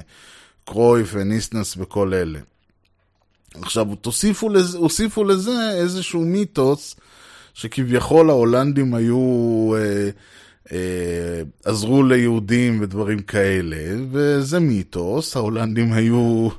קרויף 0.65 1.09
וניסנס 1.13 1.75
וכל 1.77 2.13
אלה. 2.13 2.39
עכשיו, 3.61 3.85
תוסיפו 4.01 4.49
לזה, 4.49 4.77
הוסיפו 4.77 5.23
לזה 5.23 5.71
איזשהו 5.73 6.21
מיתוס 6.21 6.95
שכביכול 7.53 8.29
ההולנדים 8.29 8.93
היו... 8.93 9.73
אה, 9.77 10.09
עזרו 11.65 12.03
ליהודים 12.03 12.81
ודברים 12.81 13.19
כאלה, 13.19 13.95
וזה 14.11 14.59
מיתוס, 14.59 15.35
ההולנדים 15.35 15.93
היו, 15.93 16.49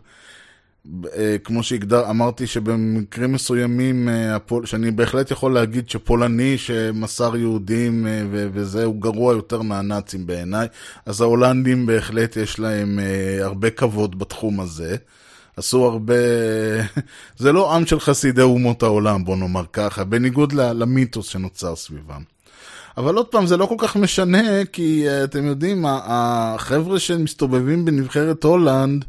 אה, 1.17 1.37
כמו 1.45 1.63
שאמרתי 1.63 2.47
שבמקרים 2.47 3.33
מסוימים, 3.33 4.09
אה, 4.09 4.37
שאני 4.65 4.91
בהחלט 4.91 5.31
יכול 5.31 5.55
להגיד 5.55 5.89
שפולני 5.89 6.59
שמסר 6.59 7.37
יהודים 7.37 8.07
וזה, 8.31 8.85
הוא 8.85 9.01
גרוע 9.01 9.35
יותר 9.35 9.63
מהנאצים 9.63 10.27
בעיניי, 10.27 10.67
אז 11.07 11.21
ההולנדים 11.21 11.87
בהחלט 11.87 12.37
יש 12.37 12.59
להם 12.59 12.99
הרבה 13.41 13.71
כבוד 13.71 14.19
בתחום 14.19 14.61
הזה. 14.61 14.97
עשו 15.57 15.85
הרבה... 15.85 16.15
זה 17.39 17.53
לא 17.53 17.75
עם 17.75 17.87
של 17.87 18.01
חסידי 18.01 18.43
אומות 18.43 18.83
העולם, 18.83 19.25
בוא 19.25 19.37
נאמר 19.37 19.65
ככה, 19.73 20.05
בניגוד 20.05 20.53
למיתוס 20.53 21.29
שנוצר 21.29 21.77
סביבם. 21.77 22.36
אבל 22.97 23.15
עוד 23.15 23.27
פעם, 23.27 23.47
זה 23.47 23.57
לא 23.57 23.67
כל 23.67 23.75
כך 23.79 23.97
משנה, 23.97 24.65
כי 24.65 25.07
uh, 25.07 25.25
אתם 25.25 25.47
יודעים, 25.47 25.85
החבר'ה 25.89 26.99
שמסתובבים 26.99 27.85
בנבחרת 27.85 28.45
הולנד, 28.45 29.05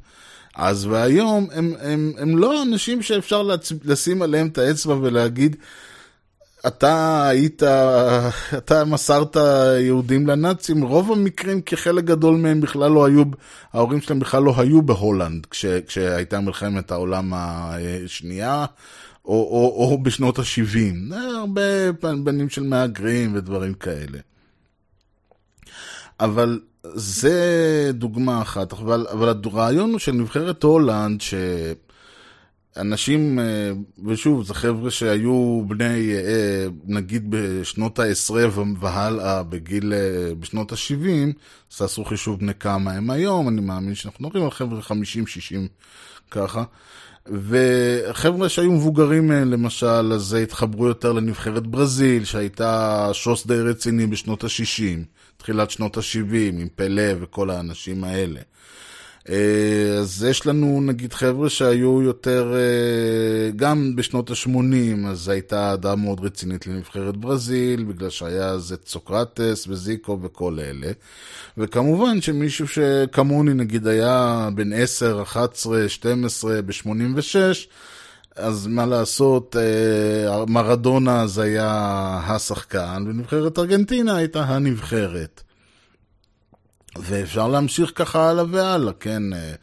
אז 0.56 0.86
והיום, 0.86 1.48
הם, 1.52 1.74
הם, 1.80 2.12
הם 2.18 2.38
לא 2.38 2.64
אנשים 2.64 3.02
שאפשר 3.02 3.42
להצ... 3.44 3.72
לשים 3.84 4.22
עליהם 4.22 4.48
את 4.48 4.58
האצבע 4.58 4.96
ולהגיד, 5.02 5.56
אתה 6.68 7.28
היית, 7.28 7.64
אתה 8.58 8.86
מסרת 8.86 9.38
יהודים 9.80 10.28
לנאצים, 10.28 10.84
רוב 10.84 11.12
המקרים, 11.12 11.62
כי 11.62 11.78
חלק 11.78 12.04
גדול 12.04 12.36
מהם 12.36 12.62
בכלל 12.62 12.92
לא 12.92 13.06
היו, 13.06 13.24
ההורים 13.74 14.02
שלהם 14.02 14.20
בכלל 14.20 14.44
לא 14.44 14.54
היו 14.58 14.82
בהולנד 14.82 15.46
כש, 15.46 15.66
כשהייתה 15.66 16.40
מלחמת 16.40 16.92
העולם 16.92 17.32
השנייה. 17.36 18.66
או, 19.28 19.34
או, 19.34 19.92
או 19.92 20.04
בשנות 20.04 20.40
ה-70. 20.40 21.16
הרבה 21.16 21.92
בנים 22.24 22.50
של 22.50 22.64
מהגרים 22.64 23.36
ודברים 23.36 23.74
כאלה. 23.74 24.20
אבל 26.20 26.60
זה 26.94 27.92
דוגמה 27.94 28.42
אחת, 28.42 28.74
אבל, 28.74 29.08
אבל 29.12 29.34
הרעיון 29.46 29.92
הוא 29.92 30.00
של 30.00 30.12
נבחרת 30.12 30.64
הולנד, 30.64 31.22
שאנשים, 32.76 33.40
אה, 33.40 33.72
ושוב, 34.06 34.44
זה 34.44 34.54
חבר'ה 34.54 34.92
שהיו 34.92 35.62
בני, 35.68 36.14
אה, 36.14 36.68
נגיד 36.86 37.26
בשנות 37.30 38.00
העשרה 38.00 38.48
והלאה, 38.80 39.44
בגיל, 39.44 39.94
אה, 39.94 40.36
בשנות 40.40 40.72
ה-70, 40.72 41.34
אז 41.72 41.78
תעשו 41.78 42.06
חישוב 42.06 42.40
בני 42.40 42.54
כמה 42.60 42.92
הם 42.92 43.10
היום, 43.10 43.50
אני 43.50 43.62
מאמין 43.62 43.96
שאנחנו 43.96 44.26
מדברים 44.26 44.44
על 44.44 44.52
חבר'ה 44.52 44.80
50-60 44.82 45.68
ככה. 46.32 46.64
וחבר'ה 47.32 48.50
שהיו 48.50 48.72
מבוגרים 48.72 49.28
מהם, 49.28 49.52
למשל, 49.52 50.14
אז 50.14 50.34
התחברו 50.34 50.88
יותר 50.88 51.12
לנבחרת 51.12 51.68
ברזיל, 51.68 52.26
שהייתה 52.26 53.10
שוס 53.14 53.48
די 53.48 53.62
רציני 53.62 54.08
בשנות 54.08 54.44
ה-60, 54.44 55.04
תחילת 55.38 55.72
שנות 55.72 55.98
ה-70, 55.98 56.36
עם 56.36 56.68
פלא 56.76 57.12
וכל 57.20 57.50
האנשים 57.50 58.04
האלה. 58.04 58.40
אה, 59.30 59.98
אז 60.00 60.24
יש 60.24 60.46
לנו 60.46 60.82
נגיד 60.82 61.14
חבר'ה 61.14 61.50
שהיו 61.50 62.02
יותר, 62.02 62.54
אה, 62.56 63.52
גם 63.56 63.96
בשנות 63.96 64.30
ה-80, 64.30 65.08
אז 65.08 65.30
הייתה 65.30 65.70
אהדה 65.70 65.96
מאוד 65.96 66.20
רצינית 66.26 66.68
לנבחרת 66.68 67.18
ברזיל, 67.18 67.84
בגלל 67.84 68.10
שהיה 68.10 68.46
אז 68.46 68.74
את 68.74 68.88
סוקרטס 68.88 69.68
וזיקו 69.68 70.20
וכל 70.22 70.60
אלה. 70.60 70.92
וכמובן 71.58 72.22
שמישהו 72.22 72.68
שכמוני 72.68 73.54
נגיד 73.54 73.88
היה 73.88 74.50
בן 74.56 74.74
10, 74.74 75.22
11, 75.22 75.90
12 75.90 76.62
ב-86, 76.62 77.36
אז 78.36 78.68
מה 78.68 78.86
לעשות, 78.86 79.56
אה, 79.56 80.46
מרדונה 80.46 81.22
אז 81.22 81.38
היה 81.38 81.70
השחקן, 82.28 83.04
ונבחרת 83.08 83.60
ארגנטינה 83.60 84.16
הייתה 84.16 84.44
הנבחרת. 84.44 85.44
ואפשר 87.02 87.48
להמשיך 87.48 87.92
ככה 87.96 88.30
הלאה 88.30 88.46
והלאה, 88.50 88.94
כן? 88.94 89.34
אה, 89.34 89.54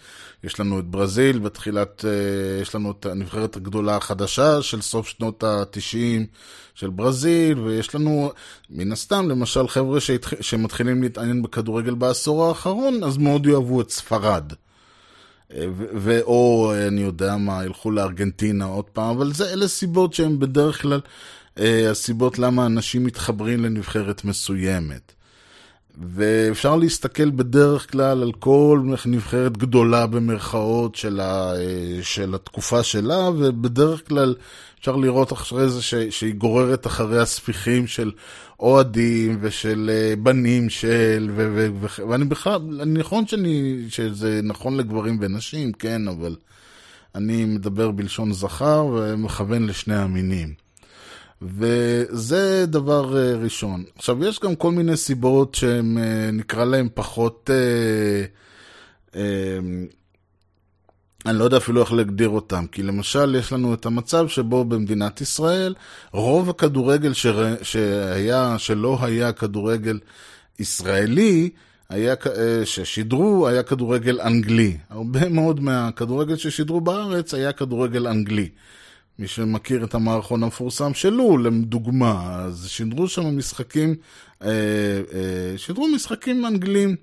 יש 0.45 0.61
לנו 0.61 0.79
את 0.79 0.85
ברזיל 0.85 1.39
בתחילת, 1.39 2.05
אה, 2.05 2.63
יש 2.63 2.75
לנו 2.75 2.91
את 2.91 3.07
הנבחרת 3.07 3.57
הגדולה 3.57 3.97
החדשה 3.97 4.63
של 4.63 4.81
סוף 4.81 5.09
שנות 5.09 5.45
ה-90 5.45 6.27
של 6.75 6.91
ברזיל, 6.91 7.59
ויש 7.59 7.95
לנו, 7.95 8.33
מן 8.71 8.93
הסתם, 8.93 9.29
למשל 9.29 9.69
חבר'ה 9.69 10.01
שהתח... 10.01 10.33
שמתחילים 10.41 11.03
להתעניין 11.03 11.43
בכדורגל 11.43 11.95
בעשור 11.95 12.45
האחרון, 12.45 13.05
אז 13.05 13.17
מאוד 13.17 13.47
יאהבו 13.47 13.81
את 13.81 13.91
ספרד. 13.91 14.53
אה, 15.55 15.67
ואו, 15.77 16.73
אני 16.89 17.01
יודע 17.01 17.37
מה, 17.37 17.65
ילכו 17.65 17.91
לארגנטינה 17.91 18.65
עוד 18.65 18.85
פעם, 18.85 19.17
אבל 19.17 19.33
זה 19.33 19.53
אלה 19.53 19.69
סיבות 19.69 20.15
שהן 20.15 20.39
בדרך 20.39 20.83
כלל 20.83 21.01
הסיבות 21.91 22.39
למה 22.39 22.67
אנשים 22.67 23.05
מתחברים 23.05 23.65
לנבחרת 23.65 24.25
מסוימת. 24.25 25.14
ואפשר 25.99 26.77
להסתכל 26.77 27.31
בדרך 27.31 27.93
כלל 27.93 28.23
על 28.23 28.33
כל 28.33 28.81
נבחרת 29.07 29.57
גדולה 29.57 30.07
במרכאות 30.07 30.95
של, 30.95 31.21
ה, 31.21 31.53
של 32.03 32.35
התקופה 32.35 32.83
שלה, 32.83 33.29
ובדרך 33.39 34.09
כלל 34.09 34.35
אפשר 34.81 34.97
לראות 34.97 35.33
אחרי 35.33 35.69
זה 35.69 35.83
ש, 35.83 35.95
שהיא 35.95 36.35
גוררת 36.35 36.87
אחרי 36.87 37.21
הספיחים 37.21 37.87
של 37.87 38.13
אוהדים 38.61 39.39
ושל 39.41 39.91
אה, 39.93 40.17
בנים 40.17 40.71
של, 40.71 41.31
ו, 41.35 41.53
ו, 41.55 41.69
ו, 41.81 42.09
ואני 42.09 42.25
בכלל, 42.25 42.61
נכון 42.87 43.27
שאני, 43.27 43.85
שזה 43.89 44.41
נכון 44.43 44.77
לגברים 44.77 45.19
ונשים, 45.21 45.73
כן, 45.73 46.09
אבל 46.09 46.37
אני 47.15 47.45
מדבר 47.45 47.91
בלשון 47.91 48.33
זכר 48.33 48.87
ומכוון 48.93 49.67
לשני 49.67 49.97
המינים. 49.97 50.64
וזה 51.45 52.67
דבר 52.67 53.17
אה, 53.17 53.37
ראשון. 53.37 53.85
עכשיו, 53.97 54.25
יש 54.25 54.41
גם 54.41 54.55
כל 54.55 54.71
מיני 54.71 54.97
סיבות 54.97 55.55
שהם, 55.55 55.99
אה, 55.99 56.31
נקרא 56.33 56.65
להם 56.65 56.89
פחות... 56.95 57.51
אה, 57.51 58.25
אני 61.27 61.39
לא 61.39 61.45
יודע 61.45 61.57
אפילו 61.57 61.81
איך 61.81 61.93
להגדיר 61.93 62.29
אותם, 62.29 62.67
כי 62.73 62.83
למשל 62.83 63.37
יש 63.39 63.53
לנו 63.53 63.75
את 63.75 63.87
המצב 63.87 64.29
שבו 64.29 64.65
במדינת 64.65 65.21
ישראל 65.21 65.75
רוב 66.13 66.51
הכדורגל 66.51 67.13
שר... 67.13 67.63
שהיה, 67.63 68.55
שלא 68.59 68.99
היה 69.01 69.33
כדורגל 69.33 69.99
ישראלי, 70.59 71.51
היה, 71.89 72.15
ששידרו 72.65 73.49
היה 73.49 73.63
כדורגל 73.63 74.21
אנגלי. 74.21 74.77
הרבה 74.91 75.29
מאוד 75.29 75.61
מהכדורגל 75.61 76.37
ששידרו 76.37 76.81
בארץ 76.81 77.35
היה 77.35 77.53
כדורגל 77.53 78.07
אנגלי. 78.07 78.49
מי 79.19 79.27
שמכיר 79.27 79.85
את 79.85 79.95
המערכון 79.95 80.43
המפורסם 80.43 80.95
של 80.95 81.11
לול, 81.11 81.51
דוגמה, 81.51 82.37
אז 82.39 82.69
שידרו 82.69 83.09
שם 83.09 83.39
משחקים, 83.39 83.95
אה, 84.43 84.49
אה, 84.49 85.59
שידרו 85.59 85.89
משחקים 85.89 86.47
אנגלים. 86.47 86.97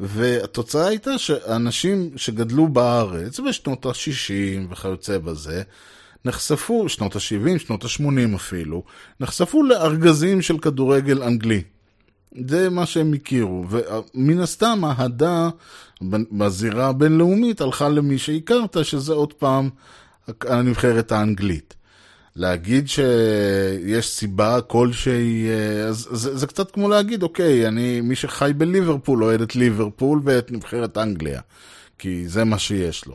והתוצאה 0.00 0.86
הייתה 0.86 1.18
שאנשים 1.18 2.10
שגדלו 2.16 2.68
בארץ 2.68 3.40
בשנות 3.40 3.86
ה-60 3.86 4.72
וכיוצא 4.72 5.18
בזה, 5.18 5.62
נחשפו, 6.24 6.88
שנות 6.88 7.16
ה-70, 7.16 7.58
שנות 7.58 7.84
ה-80 7.84 8.36
אפילו, 8.36 8.82
נחשפו 9.20 9.62
לארגזים 9.62 10.42
של 10.42 10.58
כדורגל 10.58 11.22
אנגלי. 11.22 11.62
זה 12.48 12.70
מה 12.70 12.86
שהם 12.86 13.12
הכירו, 13.12 13.64
ומן 13.68 14.40
הסתם 14.40 14.84
האהדה 14.84 15.48
בזירה 16.32 16.88
הבינלאומית 16.88 17.60
הלכה 17.60 17.88
למי 17.88 18.18
שהכרת, 18.18 18.76
שזה 18.84 19.12
עוד 19.12 19.32
פעם 19.32 19.70
הנבחרת 20.28 21.12
האנגלית. 21.12 21.74
להגיד 22.36 22.88
שיש 22.88 24.08
סיבה 24.08 24.60
כלשהי, 24.60 25.48
אה, 25.48 25.84
אז 25.84 26.08
זה, 26.10 26.36
זה 26.36 26.46
קצת 26.46 26.70
כמו 26.70 26.88
להגיד, 26.88 27.22
אוקיי, 27.22 27.68
אני, 27.68 28.00
מי 28.00 28.16
שחי 28.16 28.52
בליברפול 28.56 29.24
אוהד 29.24 29.40
את 29.40 29.56
ליברפול 29.56 30.20
ואת 30.24 30.52
נבחרת 30.52 30.98
אנגליה, 30.98 31.40
כי 31.98 32.28
זה 32.28 32.44
מה 32.44 32.58
שיש 32.58 33.06
לו. 33.06 33.14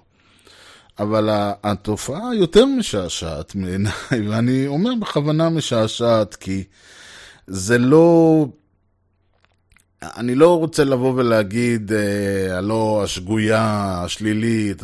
אבל 0.99 1.29
התופעה 1.63 2.35
יותר 2.35 2.65
משעשעת 2.65 3.55
מעיניי, 3.55 3.93
ואני 4.29 4.67
אומר 4.67 4.91
בכוונה 5.01 5.49
משעשעת, 5.49 6.35
כי 6.35 6.63
זה 7.47 7.77
לא... 7.77 8.45
אני 10.01 10.35
לא 10.35 10.57
רוצה 10.57 10.83
לבוא 10.83 11.13
ולהגיד, 11.15 11.91
אה, 11.93 12.57
הלא 12.57 13.01
השגויה, 13.03 13.93
השלילית, 14.03 14.83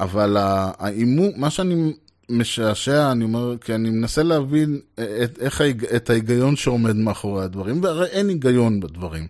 אבל 0.00 0.36
האימון, 0.38 1.30
מה 1.36 1.50
שאני 1.50 1.92
משעשע, 2.28 3.12
אני 3.12 3.24
אומר, 3.24 3.54
כי 3.60 3.74
אני 3.74 3.90
מנסה 3.90 4.22
להבין 4.22 4.80
את, 4.94 5.38
איך, 5.40 5.60
את 5.96 6.10
ההיגיון 6.10 6.56
שעומד 6.56 6.96
מאחורי 6.96 7.44
הדברים, 7.44 7.82
והרי 7.82 8.06
אין 8.06 8.28
היגיון 8.28 8.80
בדברים. 8.80 9.26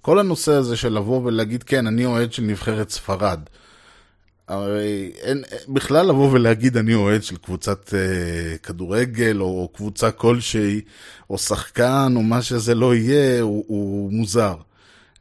כל 0.00 0.18
הנושא 0.18 0.52
הזה 0.52 0.76
של 0.76 0.92
לבוא 0.92 1.20
ולהגיד, 1.24 1.62
כן, 1.62 1.86
אני 1.86 2.04
אוהד 2.04 2.32
של 2.32 2.42
נבחרת 2.42 2.90
ספרד. 2.90 3.40
הרי 4.48 5.12
אין, 5.20 5.42
בכלל 5.68 6.06
לבוא 6.06 6.30
ולהגיד 6.32 6.76
אני 6.76 6.94
אוהד 6.94 7.22
של 7.22 7.36
קבוצת 7.36 7.94
אה, 7.94 8.58
כדורגל 8.58 9.40
או 9.40 9.68
קבוצה 9.74 10.10
כלשהי 10.10 10.80
או 11.30 11.38
שחקן 11.38 12.12
או 12.16 12.22
מה 12.22 12.42
שזה 12.42 12.74
לא 12.74 12.94
יהיה 12.94 13.42
הוא, 13.42 13.64
הוא 13.68 14.12
מוזר. 14.12 14.54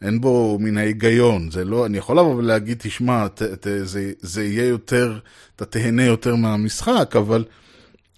אין 0.02 0.22
בו 0.22 0.58
מן 0.60 0.78
ההיגיון, 0.78 1.52
זה 1.52 1.66
לא, 1.66 1.86
אני 1.86 1.98
יכול 1.98 2.20
לבוא 2.20 2.36
ולהגיד, 2.36 2.78
תשמע, 2.80 3.28
ת, 3.28 3.42
ת, 3.42 3.68
זה, 3.84 4.12
זה 4.20 4.44
יהיה 4.44 4.68
יותר, 4.68 5.20
אתה 5.56 5.66
תהנה 5.66 6.04
יותר 6.04 6.36
מהמשחק, 6.36 7.16
אבל 7.18 7.44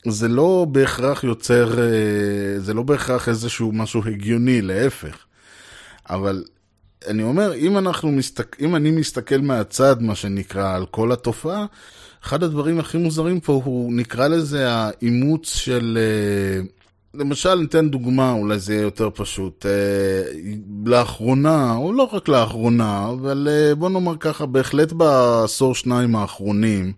זה 0.08 0.28
לא 0.28 0.66
בהכרח 0.72 1.24
יוצר, 1.24 1.80
אה, 1.80 2.60
זה 2.60 2.74
לא 2.74 2.84
בהכרח 2.84 3.30
איזשהו 3.30 3.72
משהו 3.72 4.02
הגיוני, 4.06 4.62
להפך. 4.62 5.18
אבל 6.10 6.44
אני 7.08 7.24
אומר, 7.24 7.54
אם 7.56 7.78
אנחנו 7.78 8.12
מסתכל, 8.12 8.66
אם 8.66 8.76
אני 8.76 8.92
מסתכל 8.92 9.38
מהצד, 9.38 10.02
מה 10.02 10.16
שנקרא, 10.16 10.76
על 10.76 10.86
כל 10.86 11.12
התופעה, 11.12 11.66
אחד 12.24 12.44
הדברים 12.44 12.80
הכי 12.80 12.98
מוזרים 12.98 13.40
פה 13.40 13.62
הוא, 13.66 13.94
נקרא 13.94 14.28
לזה 14.28 14.72
האימוץ 14.72 15.56
של... 15.56 15.98
אה, 16.02 16.81
למשל, 17.14 17.56
ניתן 17.56 17.90
דוגמה, 17.90 18.32
אולי 18.32 18.60
זה 18.60 18.74
יהיה 18.74 18.82
יותר 18.82 19.10
פשוט. 19.14 19.66
אה, 19.66 20.24
לאחרונה, 20.86 21.76
או 21.76 21.94
לא 21.94 22.10
רק 22.12 22.28
לאחרונה, 22.28 23.10
אבל 23.10 23.48
אה, 23.52 23.76
בוא 23.76 23.90
נאמר 23.90 24.18
ככה, 24.18 24.46
בהחלט 24.46 24.92
בעשור 24.92 25.76
שניים 25.76 26.16
האחרונים, 26.16 26.94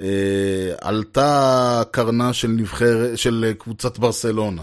אה, 0.00 0.74
עלתה 0.80 1.82
קרנה 1.90 2.32
של 2.32 2.48
נבחרת, 2.48 3.18
של 3.18 3.52
קבוצת 3.58 3.98
ברסלונה. 3.98 4.62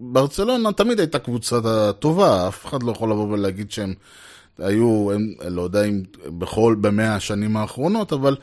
ברצלונה 0.00 0.72
תמיד 0.72 1.00
הייתה 1.00 1.18
קבוצה 1.18 1.58
טובה, 1.98 2.48
אף 2.48 2.66
אחד 2.66 2.82
לא 2.82 2.90
יכול 2.92 3.10
לבוא 3.10 3.28
ולהגיד 3.28 3.70
שהם 3.70 3.94
היו, 4.58 5.12
הם, 5.12 5.32
לא 5.50 5.62
יודע 5.62 5.84
אם 5.84 6.02
בכל, 6.38 6.76
במאה 6.80 7.14
השנים 7.14 7.56
האחרונות, 7.56 8.12
אבל 8.12 8.36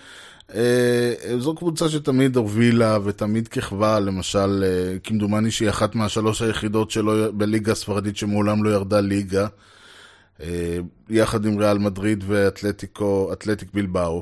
זו 1.38 1.55
קבוצה 1.55 1.89
שתמיד 1.89 2.35
הובילה 2.35 2.97
ותמיד 3.03 3.47
כיכבה, 3.47 3.99
למשל, 3.99 4.63
אה, 4.63 4.99
כמדומני 5.03 5.51
שהיא 5.51 5.69
אחת 5.69 5.95
מהשלוש 5.95 6.41
היחידות 6.41 6.91
שלו 6.91 7.33
בליגה 7.33 7.71
הספרדית 7.71 8.17
שמעולם 8.17 8.63
לא 8.63 8.69
ירדה 8.69 9.01
ליגה, 9.01 9.47
אה, 10.41 10.77
יחד 11.09 11.45
עם 11.45 11.57
ריאל 11.57 11.77
מדריד 11.77 12.23
ואתלטיקו, 12.27 13.29
אתלטיק 13.33 13.69
בלבאו. 13.73 14.21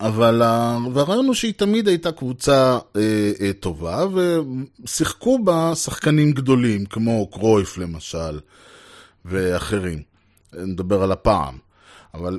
אבל 0.00 0.42
הרעיון 0.42 1.26
הוא 1.26 1.34
שהיא 1.34 1.54
תמיד 1.56 1.88
הייתה 1.88 2.12
קבוצה 2.12 2.78
אה, 2.96 3.32
אה, 3.40 3.52
טובה, 3.60 4.04
ושיחקו 4.84 5.44
בה 5.44 5.74
שחקנים 5.74 6.32
גדולים, 6.32 6.86
כמו 6.86 7.30
קרויף 7.30 7.78
למשל, 7.78 8.38
ואחרים. 9.24 10.02
נדבר 10.52 11.02
על 11.02 11.12
הפעם. 11.12 11.67
אבל 12.14 12.38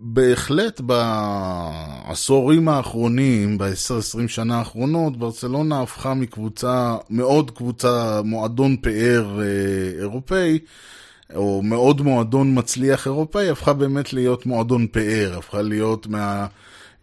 בהחלט 0.00 0.80
בעשורים 0.80 2.68
האחרונים, 2.68 3.58
ב-10-20 3.58 4.28
שנה 4.28 4.58
האחרונות, 4.58 5.16
ברצלונה 5.16 5.82
הפכה 5.82 6.14
מקבוצה, 6.14 6.96
מאוד 7.10 7.50
קבוצה, 7.50 8.20
מועדון 8.24 8.76
פאר 8.76 9.40
אה, 9.40 10.00
אירופאי, 10.00 10.58
או 11.34 11.62
מאוד 11.62 12.00
מועדון 12.00 12.58
מצליח 12.58 13.06
אירופאי, 13.06 13.50
הפכה 13.50 13.72
באמת 13.72 14.12
להיות 14.12 14.46
מועדון 14.46 14.86
פאר, 14.86 15.34
הפכה 15.38 15.62
להיות 15.62 16.06
מה... 16.06 16.46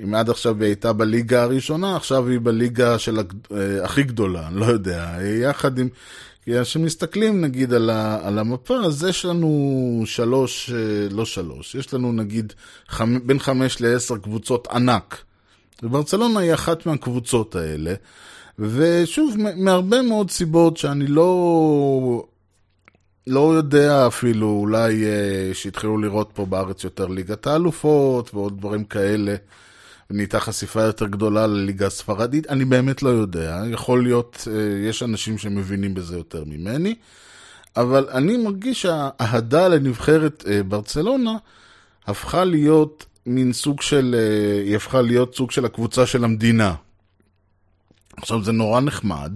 אם 0.03 0.15
עד 0.15 0.29
עכשיו 0.29 0.55
היא 0.59 0.65
הייתה 0.65 0.93
בליגה 0.93 1.43
הראשונה, 1.43 1.95
עכשיו 1.95 2.27
היא 2.27 2.39
בליגה 2.43 2.99
של. 2.99 3.19
אה, 3.19 3.83
הכי 3.83 4.03
גדולה, 4.03 4.47
אני 4.47 4.59
לא 4.59 4.65
יודע, 4.65 5.17
יחד 5.41 5.79
עם... 5.79 5.87
כי 6.45 6.51
כשמסתכלים 6.61 7.41
נגיד 7.41 7.73
על, 7.73 7.89
ה... 7.89 8.27
על 8.27 8.39
המפה, 8.39 8.75
אז 8.75 9.03
יש 9.03 9.25
לנו 9.25 10.01
שלוש, 10.05 10.69
אה, 10.69 11.07
לא 11.11 11.25
שלוש, 11.25 11.75
יש 11.75 11.93
לנו 11.93 12.11
נגיד 12.11 12.53
חמ... 12.87 13.27
בין 13.27 13.39
חמש 13.39 13.81
לעשר 13.81 14.17
קבוצות 14.17 14.67
ענק. 14.67 15.23
וברצלונה 15.83 16.39
היא 16.39 16.53
אחת 16.53 16.85
מהקבוצות 16.85 17.55
האלה. 17.55 17.93
ושוב, 18.59 19.35
מהרבה 19.55 20.01
מאוד 20.01 20.31
סיבות 20.31 20.77
שאני 20.77 21.07
לא... 21.07 22.25
לא 23.27 23.53
יודע 23.55 24.07
אפילו, 24.07 24.47
אולי 24.47 25.05
אה, 25.05 25.53
שהתחילו 25.53 25.97
לראות 25.97 26.31
פה 26.33 26.45
בארץ 26.45 26.83
יותר 26.83 27.07
ליגת 27.07 27.47
האלופות 27.47 28.33
ועוד 28.33 28.57
דברים 28.57 28.83
כאלה. 28.83 29.35
נהייתה 30.09 30.39
חשיפה 30.39 30.81
יותר 30.81 31.07
גדולה 31.07 31.47
לליגה 31.47 31.87
הספרדית, 31.87 32.49
אני 32.49 32.65
באמת 32.65 33.03
לא 33.03 33.09
יודע, 33.09 33.61
יכול 33.69 34.03
להיות, 34.03 34.47
אה, 34.51 34.89
יש 34.89 35.03
אנשים 35.03 35.37
שמבינים 35.37 35.93
בזה 35.93 36.17
יותר 36.17 36.43
ממני, 36.43 36.95
אבל 37.75 38.07
אני 38.11 38.37
מרגיש 38.37 38.81
שהאהדה 38.81 39.67
לנבחרת 39.67 40.43
אה, 40.47 40.63
ברצלונה 40.63 41.31
הפכה 42.07 42.43
להיות 42.43 43.05
מין 43.25 43.53
סוג 43.53 43.81
של, 43.81 44.15
אה, 44.17 44.61
היא 44.61 44.75
הפכה 44.75 45.01
להיות 45.01 45.35
סוג 45.35 45.51
של 45.51 45.65
הקבוצה 45.65 46.05
של 46.05 46.23
המדינה. 46.23 46.75
עכשיו 48.17 48.43
זה 48.43 48.51
נורא 48.51 48.81
נחמד, 48.81 49.31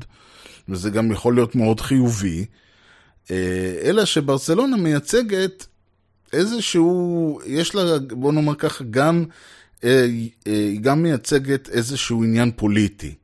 וזה 0.70 0.90
גם 0.90 1.12
יכול 1.12 1.36
להיות 1.36 1.56
מאוד 1.56 1.82
חיובי, 1.82 2.46
אלא 3.84 4.06
שברצלונה 4.06 4.78
מייצגת 4.78 5.68
איזשהו, 6.34 7.40
יש 7.46 7.76
לה, 7.76 8.00
בוא 8.00 8.34
נאמר 8.34 8.56
ככה, 8.56 8.84
גם 8.90 9.26
היא 9.82 10.82
גם 10.82 11.04
מייצגת 11.04 11.70
איזשהו 11.70 12.24
עניין 12.24 12.52
פוליטי. 12.56 13.16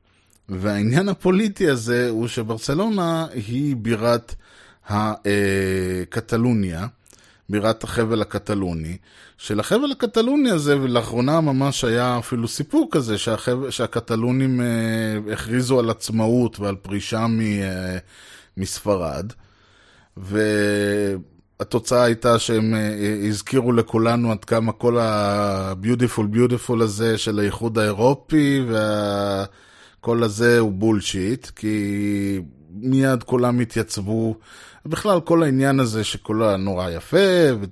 והעניין 0.49 1.09
הפוליטי 1.09 1.69
הזה 1.69 2.09
הוא 2.09 2.27
שברצלונה 2.27 3.27
היא 3.33 3.75
בירת 3.75 4.35
הקטלוניה, 4.85 6.87
בירת 7.49 7.83
החבל 7.83 8.21
הקטלוני, 8.21 8.97
שלחבל 9.37 9.91
הקטלוני 9.91 10.51
הזה, 10.51 10.81
ולאחרונה 10.81 11.41
ממש 11.41 11.83
היה 11.83 12.19
אפילו 12.19 12.47
סיפור 12.47 12.87
כזה, 12.91 13.17
שהחבל, 13.17 13.69
שהקטלונים 13.69 14.61
אה, 14.61 15.33
הכריזו 15.33 15.79
על 15.79 15.89
עצמאות 15.89 16.59
ועל 16.59 16.75
פרישה 16.75 17.27
מ, 17.27 17.39
מספרד, 18.57 19.33
ו... 20.17 20.39
התוצאה 21.63 22.03
הייתה 22.03 22.39
שהם 22.39 22.73
אה, 22.75 23.27
הזכירו 23.27 23.71
לכולנו 23.71 24.31
עד 24.31 24.45
כמה 24.45 24.71
כל 24.71 24.97
הביוטיפול 24.99 26.27
ביוטיפול 26.27 26.81
הזה 26.81 27.17
של 27.17 27.39
האיחוד 27.39 27.77
האירופי 27.77 28.61
וכל 29.99 30.23
הזה 30.23 30.59
הוא 30.59 30.71
בולשיט, 30.71 31.47
כי 31.55 32.41
מיד 32.69 33.23
כולם 33.23 33.59
התייצבו. 33.59 34.35
בכלל 34.85 35.19
כל 35.21 35.43
העניין 35.43 35.79
הזה 35.79 36.03
שכולה 36.03 36.57
נורא 36.57 36.89
יפה, 36.89 37.17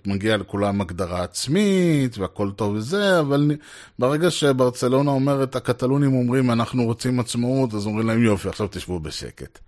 ומגיע 0.06 0.38
לכולם 0.38 0.82
הגדרה 0.82 1.24
עצמית, 1.24 2.18
והכל 2.18 2.52
טוב 2.52 2.76
וזה, 2.76 3.20
אבל 3.20 3.52
ברגע 4.00 4.32
שברצלונה 4.32 5.12
אומרת, 5.12 5.56
הקטלונים 5.56 6.14
אומרים 6.14 6.52
אנחנו 6.52 6.84
רוצים 6.84 7.20
עצמאות, 7.20 7.74
אז 7.74 7.86
אומרים 7.86 8.08
להם 8.08 8.24
יופי, 8.24 8.50
עכשיו 8.50 8.68
תשבו 8.72 9.00
בשקט. 9.00 9.60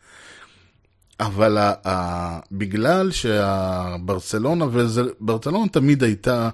אבל 1.20 1.58
ה, 1.58 1.74
ה, 1.88 2.40
בגלל 2.52 3.12
שהברצלונה, 3.12 4.66
וברצלונה 4.72 5.70
תמיד 5.70 6.04
הייתה 6.04 6.50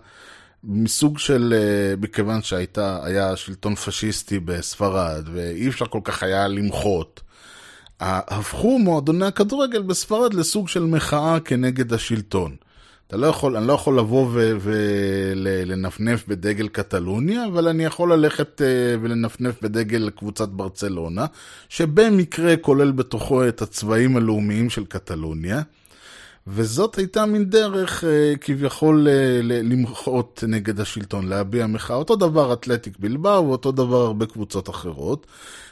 מסוג 0.63 1.19
של, 1.19 1.53
אה, 1.57 1.95
מכיוון 2.01 2.41
שהייתה, 2.41 2.99
היה 3.03 3.35
שלטון 3.35 3.75
פשיסטי 3.75 4.39
בספרד, 4.39 5.29
ואי 5.33 5.67
אפשר 5.67 5.85
כל 5.85 5.99
כך 6.03 6.23
היה 6.23 6.47
למחות. 6.47 7.21
הפכו 7.99 8.79
מועדוני 8.79 9.25
הכדורגל 9.25 9.81
בספרד 9.81 10.33
לסוג 10.33 10.67
של 10.67 10.83
מחאה 10.83 11.39
כנגד 11.39 11.93
השלטון. 11.93 12.55
אתה 13.09 13.17
לא 13.17 13.27
יכול, 13.27 13.57
אני 13.57 13.67
לא 13.67 13.73
יכול 13.73 13.99
לבוא 13.99 14.27
ולנפנף 14.61 16.27
בדגל 16.27 16.67
קטלוניה, 16.67 17.45
אבל 17.45 17.67
אני 17.67 17.85
יכול 17.85 18.13
ללכת 18.13 18.61
uh, 18.61 18.99
ולנפנף 19.01 19.61
בדגל 19.61 20.09
קבוצת 20.09 20.49
ברצלונה, 20.49 21.25
שבמקרה 21.69 22.57
כולל 22.57 22.91
בתוכו 22.91 23.47
את 23.47 23.61
הצבעים 23.61 24.17
הלאומיים 24.17 24.69
של 24.69 24.85
קטלוניה. 24.85 25.61
וזאת 26.47 26.95
הייתה 26.95 27.25
מין 27.25 27.45
דרך 27.45 28.03
uh, 28.03 28.37
כביכול 28.37 29.07
uh, 29.07 29.43
למחות 29.43 30.43
נגד 30.47 30.79
השלטון, 30.79 31.27
להביע 31.27 31.67
מחאה. 31.67 31.95
אותו 31.95 32.15
דבר 32.15 32.53
אתלטיק 32.53 32.93
בלבאו 32.99 33.47
ואותו 33.47 33.71
דבר 33.71 34.05
הרבה 34.05 34.25
קבוצות 34.25 34.69
אחרות. 34.69 35.27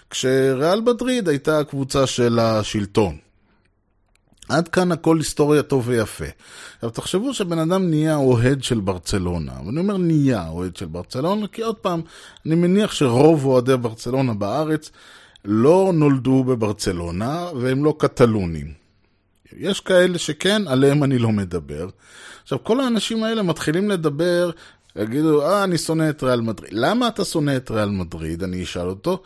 כשריאל 0.10 0.82
מדריד 0.82 1.30
הייתה 1.30 1.60
הקבוצה 1.60 2.08
של 2.08 2.40
השלטון. 2.40 3.27
עד 4.50 4.68
כאן 4.68 4.92
הכל 4.92 5.18
היסטוריה 5.18 5.64
טוב 5.64 5.84
ויפה. 5.88 6.26
עכשיו 6.76 6.90
תחשבו 6.90 7.34
שבן 7.34 7.60
אדם 7.60 7.90
נהיה 7.90 8.16
אוהד 8.16 8.64
של 8.64 8.80
ברצלונה, 8.80 9.52
ואני 9.66 9.80
אומר 9.80 9.98
נהיה 9.98 10.48
אוהד 10.48 10.76
של 10.76 10.86
ברצלונה, 10.86 11.48
כי 11.48 11.62
עוד 11.62 11.76
פעם, 11.76 12.02
אני 12.46 12.56
מניח 12.56 12.92
שרוב 12.92 13.46
אוהדי 13.46 13.78
ברצלונה 13.78 14.34
בארץ 14.34 14.92
לא 15.46 15.92
נולדו 15.94 16.44
בברצלונה, 16.44 17.46
והם 17.56 17.86
לא 17.86 17.96
קטלונים. 17.98 18.74
יש 19.58 19.80
כאלה 19.80 20.18
שכן, 20.18 20.68
עליהם 20.68 21.04
אני 21.04 21.20
לא 21.20 21.32
מדבר. 21.32 21.90
עכשיו, 22.44 22.64
כל 22.64 22.80
האנשים 22.80 23.24
האלה 23.24 23.44
מתחילים 23.44 23.90
לדבר, 23.90 24.52
יגידו, 24.96 25.42
אה, 25.42 25.64
אני 25.64 25.78
שונא 25.78 26.10
את 26.10 26.24
ריאל 26.24 26.42
מדריד. 26.42 26.74
למה 26.74 27.08
אתה 27.08 27.26
שונא 27.26 27.58
את 27.58 27.72
ריאל 27.72 27.90
מדריד? 27.90 28.44
אני 28.44 28.64
אשאל 28.64 28.88
אותו. 28.88 29.22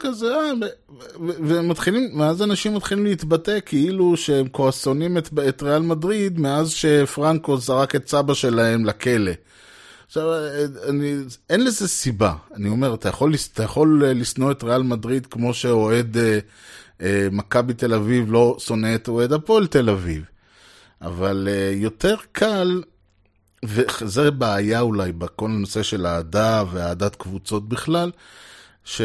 כזה, 0.00 0.26
אה, 0.26 0.52
ומתחילים, 1.20 2.20
ואז 2.20 2.42
אנשים 2.42 2.74
מתחילים 2.74 3.04
להתבטא 3.04 3.58
כאילו 3.66 4.16
שהם 4.16 4.48
כועסונים 4.48 5.18
את, 5.18 5.28
את 5.48 5.62
ריאל 5.62 5.82
מדריד 5.82 6.40
מאז 6.40 6.70
שפרנקו 6.70 7.56
זרק 7.56 7.94
את 7.94 8.08
סבא 8.08 8.34
שלהם 8.34 8.84
לכלא. 8.84 9.32
עכשיו, 10.06 10.28
אני, 10.88 11.14
אין 11.50 11.64
לזה 11.64 11.88
סיבה. 11.88 12.34
אני 12.54 12.68
אומר, 12.68 12.94
אתה 12.94 13.08
יכול, 13.08 13.34
אתה 13.52 13.62
יכול 13.62 14.04
אה, 14.04 14.12
לשנוא 14.12 14.50
את 14.50 14.62
ריאל 14.62 14.82
מדריד 14.82 15.26
כמו 15.26 15.54
שאוהד 15.54 16.16
אה, 16.16 16.38
אה, 17.02 17.28
מכבי 17.32 17.74
תל 17.74 17.94
אביב 17.94 18.32
לא 18.32 18.56
שונא 18.58 18.94
את 18.94 19.08
אוהד 19.08 19.32
הפועל 19.32 19.66
תל 19.66 19.90
אביב. 19.90 20.22
אבל 21.02 21.48
אה, 21.50 21.72
יותר 21.74 22.16
קל, 22.32 22.82
וזה 23.64 24.30
בעיה 24.30 24.80
אולי 24.80 25.12
בכל 25.12 25.46
הנושא 25.46 25.82
של 25.82 26.06
אהדה 26.06 26.64
ואהדת 26.72 27.16
קבוצות 27.16 27.68
בכלל, 27.68 28.10
ש... 28.84 29.00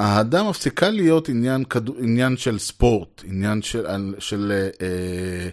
האהדה 0.00 0.42
מפסיקה 0.42 0.90
להיות 0.90 1.28
עניין, 1.28 1.64
עניין 1.98 2.36
של 2.36 2.58
ספורט, 2.58 3.22
עניין 3.26 3.62
של, 3.62 4.14
של 4.18 4.68
אה, 4.80 5.48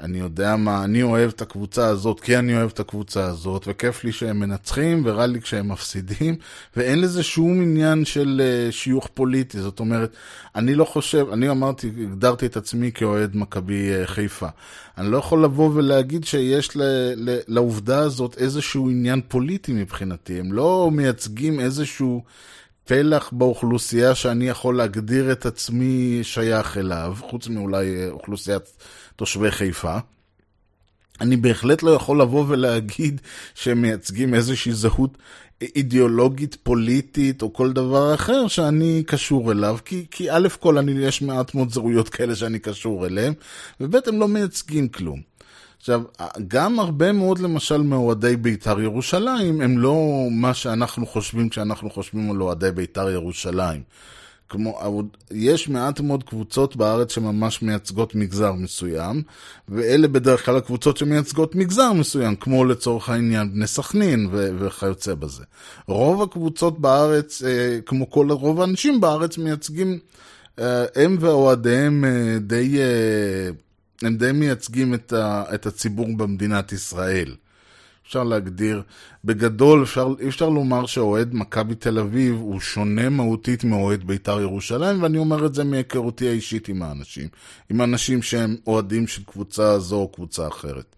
אני 0.00 0.18
יודע 0.18 0.56
מה, 0.56 0.84
אני 0.84 1.02
אוהב 1.02 1.30
את 1.30 1.42
הקבוצה 1.42 1.86
הזאת 1.86 2.20
כי 2.20 2.38
אני 2.38 2.56
אוהב 2.56 2.70
את 2.70 2.80
הקבוצה 2.80 3.24
הזאת, 3.24 3.64
וכיף 3.66 4.04
לי 4.04 4.12
שהם 4.12 4.40
מנצחים 4.40 5.02
ורע 5.04 5.26
לי 5.26 5.40
כשהם 5.40 5.68
מפסידים, 5.68 6.36
ואין 6.76 7.00
לזה 7.00 7.22
שום 7.22 7.62
עניין 7.62 8.04
של 8.04 8.42
אה, 8.44 8.72
שיוך 8.72 9.08
פוליטי, 9.14 9.60
זאת 9.60 9.80
אומרת, 9.80 10.16
אני 10.54 10.74
לא 10.74 10.84
חושב, 10.84 11.26
אני 11.32 11.50
אמרתי, 11.50 11.86
הגדרתי 11.86 12.46
את 12.46 12.56
עצמי 12.56 12.92
כאוהד 12.92 13.36
מכבי 13.36 13.92
אה, 13.92 14.06
חיפה. 14.06 14.48
אני 14.98 15.10
לא 15.10 15.16
יכול 15.16 15.44
לבוא 15.44 15.70
ולהגיד 15.74 16.24
שיש 16.24 16.76
ל, 16.76 16.82
ל, 17.16 17.38
לעובדה 17.48 17.98
הזאת 17.98 18.38
איזשהו 18.38 18.90
עניין 18.90 19.20
פוליטי 19.28 19.72
מבחינתי, 19.72 20.40
הם 20.40 20.52
לא 20.52 20.90
מייצגים 20.92 21.60
איזשהו... 21.60 22.22
פלח 22.88 23.30
באוכלוסייה 23.32 24.14
שאני 24.14 24.48
יכול 24.48 24.76
להגדיר 24.76 25.32
את 25.32 25.46
עצמי 25.46 26.20
שייך 26.22 26.78
אליו, 26.78 27.16
חוץ 27.20 27.48
מאולי 27.48 27.96
אה, 27.96 28.10
אוכלוסיית 28.10 28.62
תושבי 29.16 29.50
חיפה. 29.50 29.98
אני 31.20 31.36
בהחלט 31.36 31.82
לא 31.82 31.90
יכול 31.90 32.20
לבוא 32.20 32.44
ולהגיד 32.48 33.20
שהם 33.54 33.82
מייצגים 33.82 34.34
איזושהי 34.34 34.72
זהות 34.72 35.18
אידיאולוגית, 35.60 36.56
פוליטית 36.62 37.42
או 37.42 37.52
כל 37.52 37.72
דבר 37.72 38.14
אחר 38.14 38.48
שאני 38.48 39.02
קשור 39.06 39.52
אליו, 39.52 39.78
כי, 39.84 40.06
כי 40.10 40.30
א' 40.30 40.48
כל 40.60 40.78
אני, 40.78 40.92
יש 40.92 41.22
מעט 41.22 41.54
מאוד 41.54 41.72
זהויות 41.72 42.08
כאלה 42.08 42.36
שאני 42.36 42.58
קשור 42.58 43.06
אליהם, 43.06 43.34
וב' 43.80 43.96
הם 44.06 44.20
לא 44.20 44.28
מייצגים 44.28 44.88
כלום. 44.88 45.20
עכשיו, 45.78 46.02
גם 46.48 46.80
הרבה 46.80 47.12
מאוד 47.12 47.38
למשל 47.38 47.82
מאוהדי 47.82 48.36
בית"ר 48.36 48.80
ירושלים 48.80 49.60
הם 49.60 49.78
לא 49.78 50.28
מה 50.30 50.54
שאנחנו 50.54 51.06
חושבים 51.06 51.48
כשאנחנו 51.48 51.90
חושבים 51.90 52.30
על 52.30 52.42
אוהדי 52.42 52.70
בית"ר 52.70 53.10
ירושלים. 53.10 53.82
כמו, 54.48 54.78
יש 55.30 55.68
מעט 55.68 56.00
מאוד 56.00 56.24
קבוצות 56.24 56.76
בארץ 56.76 57.12
שממש 57.12 57.62
מייצגות 57.62 58.14
מגזר 58.14 58.52
מסוים, 58.52 59.22
ואלה 59.68 60.08
בדרך 60.08 60.44
כלל 60.44 60.56
הקבוצות 60.56 60.96
שמייצגות 60.96 61.54
מגזר 61.54 61.92
מסוים, 61.92 62.36
כמו 62.36 62.64
לצורך 62.64 63.08
העניין 63.08 63.52
בני 63.52 63.66
סכנין 63.66 64.28
ו- 64.32 64.50
וכיוצא 64.58 65.14
בזה. 65.14 65.44
רוב 65.86 66.22
הקבוצות 66.22 66.78
בארץ, 66.78 67.42
אה, 67.42 67.78
כמו 67.86 68.10
כל 68.10 68.30
רוב 68.30 68.60
האנשים 68.60 69.00
בארץ, 69.00 69.38
מייצגים, 69.38 69.98
אה, 70.58 70.84
הם 70.94 71.16
ואוהדיהם 71.20 72.04
אה, 72.04 72.38
די 72.40 72.78
הם 74.02 74.16
די 74.16 74.32
מייצגים 74.32 74.94
את, 74.94 75.12
ה, 75.12 75.44
את 75.54 75.66
הציבור 75.66 76.16
במדינת 76.16 76.72
ישראל. 76.72 77.34
אפשר 78.08 78.24
להגדיר, 78.24 78.82
בגדול 79.24 79.82
אפשר, 79.82 80.08
אפשר 80.28 80.48
לומר 80.48 80.86
שאוהד 80.86 81.34
מכבי 81.34 81.74
תל 81.74 81.98
אביב 81.98 82.34
הוא 82.34 82.60
שונה 82.60 83.08
מהותית 83.08 83.64
מאוהד 83.64 84.04
בית"ר 84.04 84.40
ירושלים, 84.40 85.02
ואני 85.02 85.18
אומר 85.18 85.46
את 85.46 85.54
זה 85.54 85.64
מהיכרותי 85.64 86.28
האישית 86.28 86.68
עם 86.68 86.82
האנשים, 86.82 87.28
עם 87.70 87.82
אנשים 87.82 88.22
שהם 88.22 88.56
אוהדים 88.66 89.06
של 89.06 89.22
קבוצה 89.24 89.78
זו 89.78 89.96
או 89.96 90.08
קבוצה 90.08 90.48
אחרת. 90.48 90.96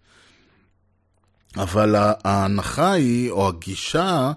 אבל 1.57 1.95
ההנחה 2.23 2.91
היא, 2.91 3.31
או 3.31 3.47
הגישה 3.47 4.31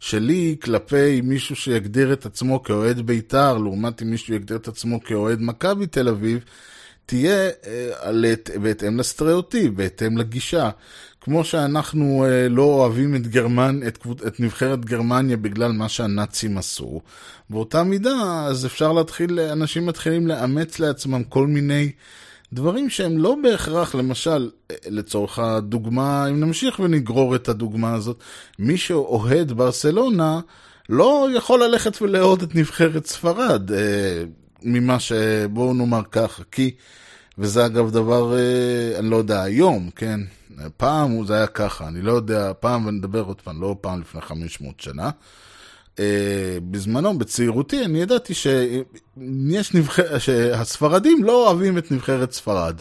שלי 0.00 0.56
כלפי 0.62 1.20
מישהו 1.20 1.56
שיגדיר 1.56 2.12
את 2.12 2.26
עצמו 2.26 2.62
כאוהד 2.62 3.00
בית"ר, 3.00 3.58
לעומת 3.58 4.02
אם 4.02 4.10
מישהו 4.10 4.34
יגדיר 4.34 4.56
את 4.56 4.68
עצמו 4.68 5.02
כאוהד 5.02 5.38
מכבי 5.40 5.86
תל 5.86 6.08
אביב, 6.08 6.44
תהיה 7.10 7.50
אה, 7.66 8.12
בהתאם 8.62 8.98
לסטריאוטיפ, 8.98 9.74
בהתאם 9.74 10.18
לגישה. 10.18 10.70
כמו 11.20 11.44
שאנחנו 11.44 12.24
אה, 12.24 12.48
לא 12.48 12.62
אוהבים 12.62 13.16
את, 13.16 13.26
גרמנ... 13.26 13.80
את, 13.86 14.06
את 14.26 14.40
נבחרת 14.40 14.84
גרמניה 14.84 15.36
בגלל 15.36 15.72
מה 15.72 15.88
שהנאצים 15.88 16.58
עשו, 16.58 17.00
באותה 17.50 17.82
מידה 17.82 18.44
אז 18.46 18.66
אפשר 18.66 18.92
להתחיל, 18.92 19.40
אנשים 19.40 19.86
מתחילים 19.86 20.26
לאמץ 20.26 20.78
לעצמם 20.78 21.24
כל 21.24 21.46
מיני 21.46 21.92
דברים 22.52 22.90
שהם 22.90 23.18
לא 23.18 23.36
בהכרח, 23.42 23.94
למשל, 23.94 24.50
אה, 24.70 24.76
לצורך 24.86 25.38
הדוגמה, 25.38 26.26
אם 26.28 26.40
נמשיך 26.40 26.80
ונגרור 26.80 27.34
את 27.34 27.48
הדוגמה 27.48 27.94
הזאת, 27.94 28.22
מי 28.58 28.76
שאוהד 28.76 29.52
ברסלונה 29.52 30.40
לא 30.88 31.28
יכול 31.36 31.64
ללכת 31.64 32.02
ולאהוד 32.02 32.42
את 32.42 32.54
נבחרת 32.54 33.06
ספרד, 33.06 33.70
ממה 34.62 35.00
ש... 35.00 35.12
בואו 35.50 35.74
נאמר 35.74 36.02
ככה, 36.12 36.42
כי, 36.52 36.70
וזה 37.38 37.66
אגב 37.66 37.90
דבר, 37.90 38.36
אה, 38.36 38.98
אני 38.98 39.10
לא 39.10 39.16
יודע, 39.16 39.42
היום, 39.42 39.90
כן? 39.96 40.20
פעם 40.76 41.26
זה 41.26 41.34
היה 41.34 41.46
ככה, 41.46 41.88
אני 41.88 42.02
לא 42.02 42.12
יודע, 42.12 42.52
פעם, 42.60 42.86
ואני 42.86 42.98
אדבר 42.98 43.22
עוד 43.22 43.40
פעם, 43.40 43.60
לא 43.60 43.76
פעם 43.80 44.00
לפני 44.00 44.20
500 44.20 44.80
שנה. 44.80 45.10
אה, 45.98 46.58
בזמנו, 46.70 47.18
בצעירותי, 47.18 47.84
אני 47.84 48.02
ידעתי 48.02 48.34
שיש 48.34 49.74
נבחר... 49.74 50.18
שהספרדים 50.18 51.24
לא 51.24 51.46
אוהבים 51.46 51.78
את 51.78 51.90
נבחרת 51.90 52.32
ספרד. 52.32 52.80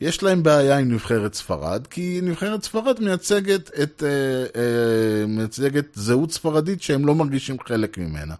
יש 0.00 0.22
להם 0.22 0.42
בעיה 0.42 0.78
עם 0.78 0.92
נבחרת 0.92 1.34
ספרד, 1.34 1.86
כי 1.86 2.20
נבחרת 2.22 2.62
ספרד 2.62 3.00
מייצגת 3.00 3.70
את, 3.82 4.02
אה, 4.06 4.60
אה, 4.60 5.26
מייצגת 5.26 5.84
זהות 5.94 6.32
ספרדית 6.32 6.82
שהם 6.82 7.06
לא 7.06 7.14
מרגישים 7.14 7.56
חלק 7.68 7.98
ממנה. 7.98 8.34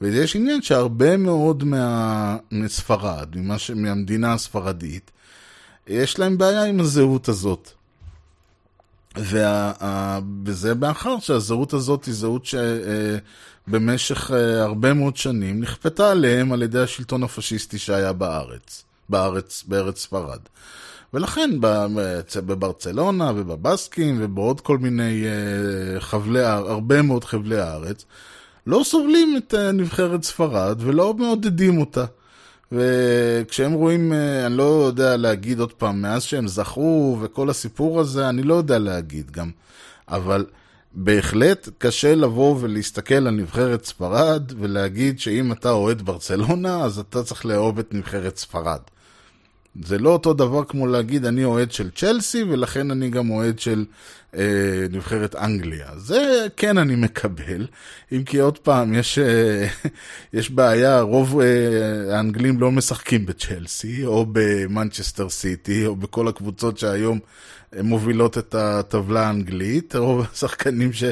ויש 0.00 0.36
עניין 0.36 0.62
שהרבה 0.62 1.16
מאוד 1.16 1.64
מה, 1.64 2.36
מספרד, 2.52 3.28
ש... 3.56 3.70
מהמדינה 3.70 4.32
הספרדית, 4.32 5.10
יש 5.86 6.18
להם 6.18 6.38
בעיה 6.38 6.64
עם 6.64 6.80
הזהות 6.80 7.28
הזאת. 7.28 7.70
וה, 9.16 10.18
וזה 10.44 10.74
מאחר 10.74 11.18
שהזהות 11.18 11.72
הזאת 11.72 12.04
היא 12.04 12.14
זהות 12.14 12.46
שבמשך 13.66 14.30
אה, 14.34 14.62
הרבה 14.62 14.94
מאוד 14.94 15.16
שנים 15.16 15.60
נכפתה 15.60 16.10
עליהם 16.10 16.52
על 16.52 16.62
ידי 16.62 16.78
השלטון 16.78 17.22
הפשיסטי 17.22 17.78
שהיה 17.78 18.12
בארץ, 18.12 18.84
בארץ, 19.08 19.64
בארץ 19.66 19.98
ספרד. 19.98 20.38
ולכן 21.14 21.50
בברצלונה 22.36 23.32
ובבסקים 23.36 24.18
ובעוד 24.20 24.60
כל 24.60 24.78
מיני 24.78 25.24
אה, 25.24 26.00
חבלי, 26.00 26.44
הרבה 26.44 27.02
מאוד 27.02 27.24
חבלי 27.24 27.60
הארץ, 27.60 28.04
לא 28.68 28.82
סובלים 28.84 29.36
את 29.36 29.54
אה, 29.54 29.72
נבחרת 29.72 30.22
ספרד 30.22 30.78
ולא 30.80 31.14
מעודדים 31.14 31.78
אותה. 31.78 32.04
וכשהם 32.72 33.72
רואים, 33.72 34.12
אה, 34.12 34.46
אני 34.46 34.56
לא 34.56 34.84
יודע 34.86 35.16
להגיד 35.16 35.60
עוד 35.60 35.72
פעם, 35.72 36.02
מאז 36.02 36.22
שהם 36.22 36.48
זכו 36.48 37.18
וכל 37.20 37.50
הסיפור 37.50 38.00
הזה, 38.00 38.28
אני 38.28 38.42
לא 38.42 38.54
יודע 38.54 38.78
להגיד 38.78 39.30
גם. 39.30 39.50
אבל 40.08 40.46
בהחלט 40.92 41.68
קשה 41.78 42.14
לבוא 42.14 42.56
ולהסתכל 42.60 43.14
על 43.14 43.30
נבחרת 43.30 43.84
ספרד 43.84 44.52
ולהגיד 44.58 45.20
שאם 45.20 45.52
אתה 45.52 45.70
אוהד 45.70 46.02
ברצלונה, 46.02 46.84
אז 46.84 46.98
אתה 46.98 47.22
צריך 47.22 47.46
לאהוב 47.46 47.78
את 47.78 47.94
נבחרת 47.94 48.36
ספרד. 48.36 48.80
זה 49.84 49.98
לא 49.98 50.10
אותו 50.10 50.34
דבר 50.34 50.64
כמו 50.64 50.86
להגיד 50.86 51.24
אני 51.24 51.44
אוהד 51.44 51.72
של 51.72 51.90
צ'לסי 51.90 52.42
ולכן 52.42 52.90
אני 52.90 53.10
גם 53.10 53.30
אוהד 53.30 53.58
של 53.58 53.84
אה, 54.36 54.86
נבחרת 54.90 55.36
אנגליה. 55.36 55.86
זה 55.96 56.46
כן 56.56 56.78
אני 56.78 56.96
מקבל, 56.96 57.66
אם 58.12 58.22
כי 58.24 58.38
עוד 58.38 58.58
פעם 58.58 58.94
יש, 58.94 59.18
אה, 59.18 59.66
יש 60.38 60.50
בעיה, 60.50 61.00
רוב 61.00 61.40
אה, 61.40 62.16
האנגלים 62.16 62.60
לא 62.60 62.72
משחקים 62.72 63.26
בצ'לסי 63.26 64.04
או 64.04 64.26
במנצ'סטר 64.32 65.28
סיטי 65.28 65.86
או 65.86 65.96
בכל 65.96 66.28
הקבוצות 66.28 66.78
שהיום 66.78 67.18
מובילות 67.82 68.38
את 68.38 68.54
הטבלה 68.54 69.26
האנגלית, 69.26 69.96
רוב 69.96 70.26
השחקנים 70.32 70.92
ש... 70.92 71.04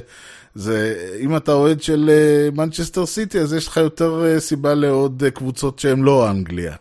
זה, 0.54 1.08
אם 1.20 1.36
אתה 1.36 1.52
אוהד 1.52 1.82
של 1.82 2.10
מנצ'סטר 2.52 3.02
uh, 3.02 3.06
סיטי, 3.06 3.40
אז 3.40 3.52
יש 3.52 3.68
לך 3.68 3.76
יותר 3.76 4.24
uh, 4.36 4.40
סיבה 4.40 4.74
לעוד 4.74 5.22
קבוצות 5.34 5.78
שהן 5.78 6.02
לא 6.02 6.30
אנגליה. 6.30 6.74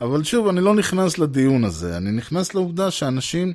אבל 0.00 0.24
שוב, 0.24 0.48
אני 0.48 0.60
לא 0.60 0.74
נכנס 0.74 1.18
לדיון 1.18 1.64
הזה, 1.64 1.96
אני 1.96 2.10
נכנס 2.10 2.54
לעובדה 2.54 2.90
שאנשים 2.90 3.52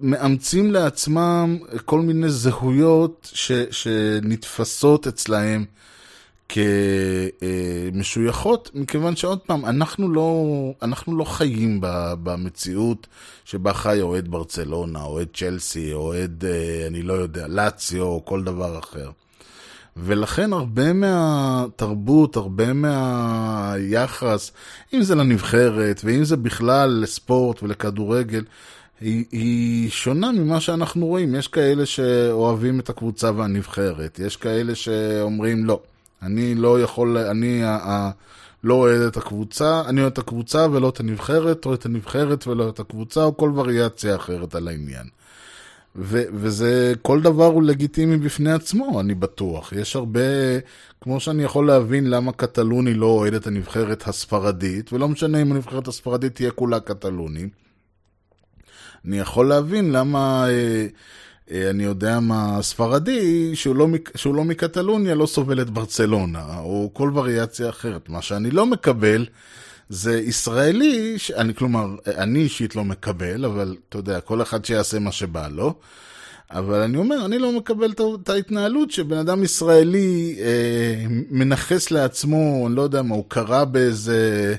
מאמצים 0.00 0.72
לעצמם 0.72 1.58
כל 1.84 2.00
מיני 2.00 2.28
זהויות 2.28 3.30
ש, 3.34 3.52
שנתפסות 3.70 5.06
אצלהם 5.06 5.64
כמשויכות, 7.92 8.70
מכיוון 8.74 9.16
שעוד 9.16 9.38
פעם, 9.38 9.64
אנחנו 9.64 10.08
לא, 10.08 10.44
אנחנו 10.82 11.16
לא 11.16 11.24
חיים 11.24 11.78
במציאות 12.22 13.06
שבה 13.44 13.74
חי 13.74 14.00
אוהד 14.00 14.28
ברצלונה, 14.28 15.02
אוהד 15.02 15.28
צ'לסי, 15.34 15.92
אוהד, 15.92 16.44
אה, 16.44 16.86
אני 16.86 17.02
לא 17.02 17.12
יודע, 17.12 17.48
לאציו 17.48 18.02
או 18.02 18.24
כל 18.24 18.44
דבר 18.44 18.78
אחר. 18.78 19.10
ולכן 19.96 20.52
הרבה 20.52 20.92
מהתרבות, 20.92 22.36
הרבה 22.36 22.72
מהיחס, 22.72 24.52
אם 24.94 25.02
זה 25.02 25.14
לנבחרת 25.14 26.00
ואם 26.04 26.24
זה 26.24 26.36
בכלל 26.36 26.90
לספורט 27.02 27.62
ולכדורגל, 27.62 28.44
היא, 29.00 29.24
היא 29.32 29.90
שונה 29.90 30.32
ממה 30.32 30.60
שאנחנו 30.60 31.06
רואים. 31.06 31.34
יש 31.34 31.48
כאלה 31.48 31.86
שאוהבים 31.86 32.80
את 32.80 32.90
הקבוצה 32.90 33.30
והנבחרת, 33.36 34.18
יש 34.18 34.36
כאלה 34.36 34.74
שאומרים 34.74 35.64
לא, 35.64 35.80
אני 36.22 36.54
לא 36.54 36.80
יכול, 36.80 37.18
אני 37.18 37.64
ה, 37.64 37.70
ה, 37.70 38.10
לא 38.64 38.74
אוהד 38.74 39.00
את 39.00 39.16
הקבוצה, 39.16 39.82
אני 39.86 40.00
אוהד 40.00 40.12
את 40.12 40.18
הקבוצה 40.18 40.66
ולא 40.72 40.88
את 40.88 41.00
הנבחרת, 41.00 41.66
או 41.66 41.74
את 41.74 41.86
הנבחרת 41.86 42.46
ולא 42.46 42.68
את 42.68 42.80
הקבוצה, 42.80 43.24
או 43.24 43.36
כל 43.36 43.50
וריאציה 43.54 44.16
אחרת 44.16 44.54
על 44.54 44.68
העניין. 44.68 45.06
ו- 45.96 46.24
וזה, 46.32 46.92
כל 47.02 47.20
דבר 47.20 47.44
הוא 47.44 47.62
לגיטימי 47.62 48.16
בפני 48.16 48.52
עצמו, 48.52 49.00
אני 49.00 49.14
בטוח. 49.14 49.72
יש 49.72 49.96
הרבה, 49.96 50.20
כמו 51.00 51.20
שאני 51.20 51.42
יכול 51.42 51.66
להבין 51.66 52.10
למה 52.10 52.32
קטלוני 52.32 52.94
לא 52.94 53.06
אוהד 53.06 53.34
את 53.34 53.46
הנבחרת 53.46 54.08
הספרדית, 54.08 54.92
ולא 54.92 55.08
משנה 55.08 55.42
אם 55.42 55.52
הנבחרת 55.52 55.88
הספרדית 55.88 56.34
תהיה 56.34 56.50
כולה 56.50 56.80
קטלוני. 56.80 57.48
אני 59.04 59.18
יכול 59.18 59.48
להבין 59.48 59.92
למה, 59.92 60.46
אה, 60.48 60.86
אה, 61.50 61.70
אני 61.70 61.84
יודע 61.84 62.20
מה, 62.20 62.58
ספרדי, 62.62 63.56
שהוא 63.56 63.76
לא, 63.76 63.86
שהוא 64.14 64.34
לא 64.34 64.44
מקטלוניה, 64.44 65.14
לא 65.14 65.26
סובל 65.26 65.60
את 65.60 65.70
ברצלונה, 65.70 66.58
או 66.58 66.90
כל 66.92 67.10
וריאציה 67.14 67.68
אחרת. 67.68 68.08
מה 68.08 68.22
שאני 68.22 68.50
לא 68.50 68.66
מקבל, 68.66 69.26
זה 69.94 70.20
ישראלי, 70.20 71.16
אני, 71.36 71.54
כלומר, 71.54 71.86
אני 72.06 72.38
אישית 72.38 72.76
לא 72.76 72.84
מקבל, 72.84 73.44
אבל 73.44 73.76
אתה 73.88 73.98
יודע, 73.98 74.20
כל 74.20 74.42
אחד 74.42 74.64
שיעשה 74.64 74.98
מה 74.98 75.12
שבא 75.12 75.48
לו. 75.48 75.74
אבל 76.50 76.80
אני 76.80 76.96
אומר, 76.96 77.24
אני 77.24 77.38
לא 77.38 77.52
מקבל 77.52 77.92
את 78.22 78.28
ההתנהלות 78.28 78.90
שבן 78.90 79.16
אדם 79.16 79.42
ישראלי 79.42 80.36
אה, 80.38 81.06
מנכס 81.30 81.90
לעצמו, 81.90 82.64
אני 82.66 82.76
לא 82.76 82.82
יודע 82.82 83.02
מה, 83.02 83.14
הוא 83.14 83.24
קרא 83.28 83.64
באיזה, 83.64 84.54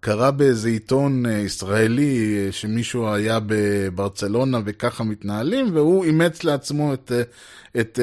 קרא 0.00 0.30
באיזה 0.30 0.68
עיתון 0.68 1.26
אה, 1.26 1.32
ישראלי 1.32 2.44
אה, 2.46 2.52
שמישהו 2.52 3.08
היה 3.14 3.38
בברצלונה 3.46 4.60
וככה 4.64 5.04
מתנהלים, 5.04 5.74
והוא 5.74 6.04
אימץ 6.04 6.44
לעצמו 6.44 6.94
את, 6.94 7.12
אה, 7.14 7.22
את 7.80 7.98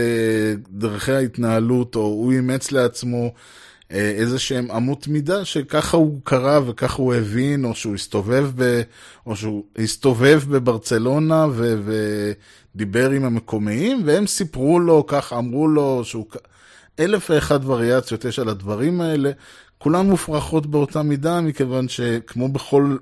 דרכי 0.70 1.12
ההתנהלות, 1.12 1.96
או 1.96 2.02
הוא 2.02 2.32
אימץ 2.32 2.72
לעצמו 2.72 3.34
איזה 3.90 4.40
שהם 4.40 4.72
אמות 4.72 5.08
מידה 5.08 5.46
שככה 5.46 5.98
הוא 5.98 6.20
קרא 6.24 6.60
וככה 6.66 7.02
הוא 7.02 7.14
הבין, 7.14 7.66
או 7.66 7.76
שהוא 7.76 7.96
הסתובב, 7.96 8.52
ב, 8.56 8.82
או 9.26 9.36
שהוא 9.36 9.64
הסתובב 9.78 10.42
בברצלונה 10.48 11.48
ו, 11.52 11.76
ודיבר 12.76 13.10
עם 13.10 13.26
המקומיים, 13.26 14.02
והם 14.06 14.28
סיפרו 14.28 14.80
לו, 14.80 15.06
ככה 15.08 15.38
אמרו 15.38 15.68
לו, 15.68 16.02
שהוא... 16.04 16.26
אלף 17.00 17.30
ואחד 17.30 17.66
וריאציות 17.66 18.26
יש 18.26 18.40
על 18.40 18.50
הדברים 18.50 19.02
האלה, 19.02 19.32
כולן 19.78 20.06
מופרכות 20.06 20.66
באותה 20.66 21.04
מידה, 21.04 21.42
מכיוון 21.42 21.88
שכמו 21.88 22.50
בכל... 22.50 22.98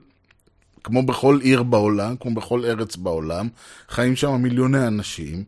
כמו 0.84 1.04
בכל 1.04 1.40
עיר 1.42 1.64
בעולם, 1.64 2.16
כמו 2.20 2.36
בכל 2.36 2.66
ארץ 2.66 2.96
בעולם, 2.96 3.48
חיים 3.90 4.16
שם 4.16 4.42
מיליוני 4.42 4.88
אנשים, 4.88 5.44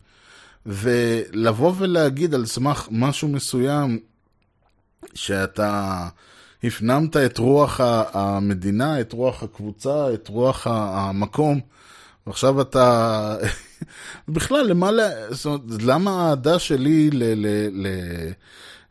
ולבוא 0.65 1.73
ולהגיד 1.77 2.33
על 2.33 2.45
סמך 2.45 2.87
משהו 2.91 3.27
מסוים, 3.27 3.99
שאתה 5.13 6.07
הפנמת 6.63 7.17
את 7.17 7.37
רוח 7.37 7.79
המדינה, 8.13 9.01
את 9.01 9.13
רוח 9.13 9.43
הקבוצה, 9.43 10.13
את 10.13 10.27
רוח 10.27 10.67
המקום, 10.69 11.59
ועכשיו 12.27 12.61
אתה... 12.61 13.35
בכלל, 14.27 14.65
למה, 14.67 14.89
זאת 15.29 15.45
אומרת, 15.45 15.83
למה 15.83 16.11
האהדה 16.11 16.59
שלי 16.59 17.09
ל... 17.13 17.23
ל, 17.23 17.47
ל 17.71 17.87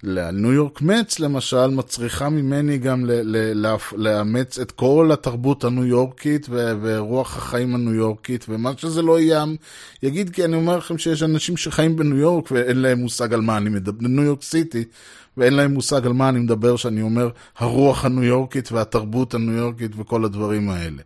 לניו 0.06 0.52
יורק 0.52 0.82
מצ 0.82 1.20
למשל, 1.20 1.66
מצריכה 1.66 2.28
ממני 2.28 2.78
גם 2.78 3.10
לאמץ 3.96 4.58
את 4.58 4.72
כל 4.72 5.10
התרבות 5.12 5.64
הניו 5.64 5.84
יורקית 5.84 6.46
ורוח 6.50 7.36
החיים 7.36 7.74
הניו 7.74 7.94
יורקית, 7.94 8.46
ומה 8.48 8.72
שזה 8.76 9.02
לא 9.02 9.20
יהיה, 9.20 9.44
יגיד 10.02 10.30
כי 10.30 10.44
אני 10.44 10.56
אומר 10.56 10.76
לכם 10.76 10.98
שיש 10.98 11.22
אנשים 11.22 11.56
שחיים 11.56 11.96
בניו 11.96 12.16
יורק 12.16 12.50
ואין 12.50 12.76
להם 12.76 12.98
מושג 12.98 13.34
על 13.34 13.40
מה 13.40 13.56
אני 13.56 13.70
מדבר, 13.70 13.92
בניו 13.92 14.24
יורק 14.24 14.42
סיטי, 14.42 14.84
ואין 15.36 15.54
להם 15.54 15.74
מושג 15.74 16.06
על 16.06 16.12
מה 16.12 16.28
אני 16.28 16.38
מדבר 16.38 16.76
שאני 16.76 17.02
אומר 17.02 17.30
הרוח 17.58 18.04
הניו 18.04 18.24
יורקית 18.24 18.72
והתרבות 18.72 19.34
הניו 19.34 19.54
יורקית 19.54 19.90
וכל 19.96 20.24
הדברים 20.24 20.70
האלה. 20.70 21.02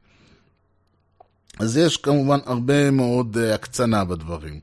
אז 1.59 1.76
יש 1.76 1.97
כמובן 1.97 2.39
הרבה 2.47 2.91
מאוד 2.91 3.37
uh, 3.37 3.55
הקצנה 3.55 4.05
בדברים. 4.05 4.61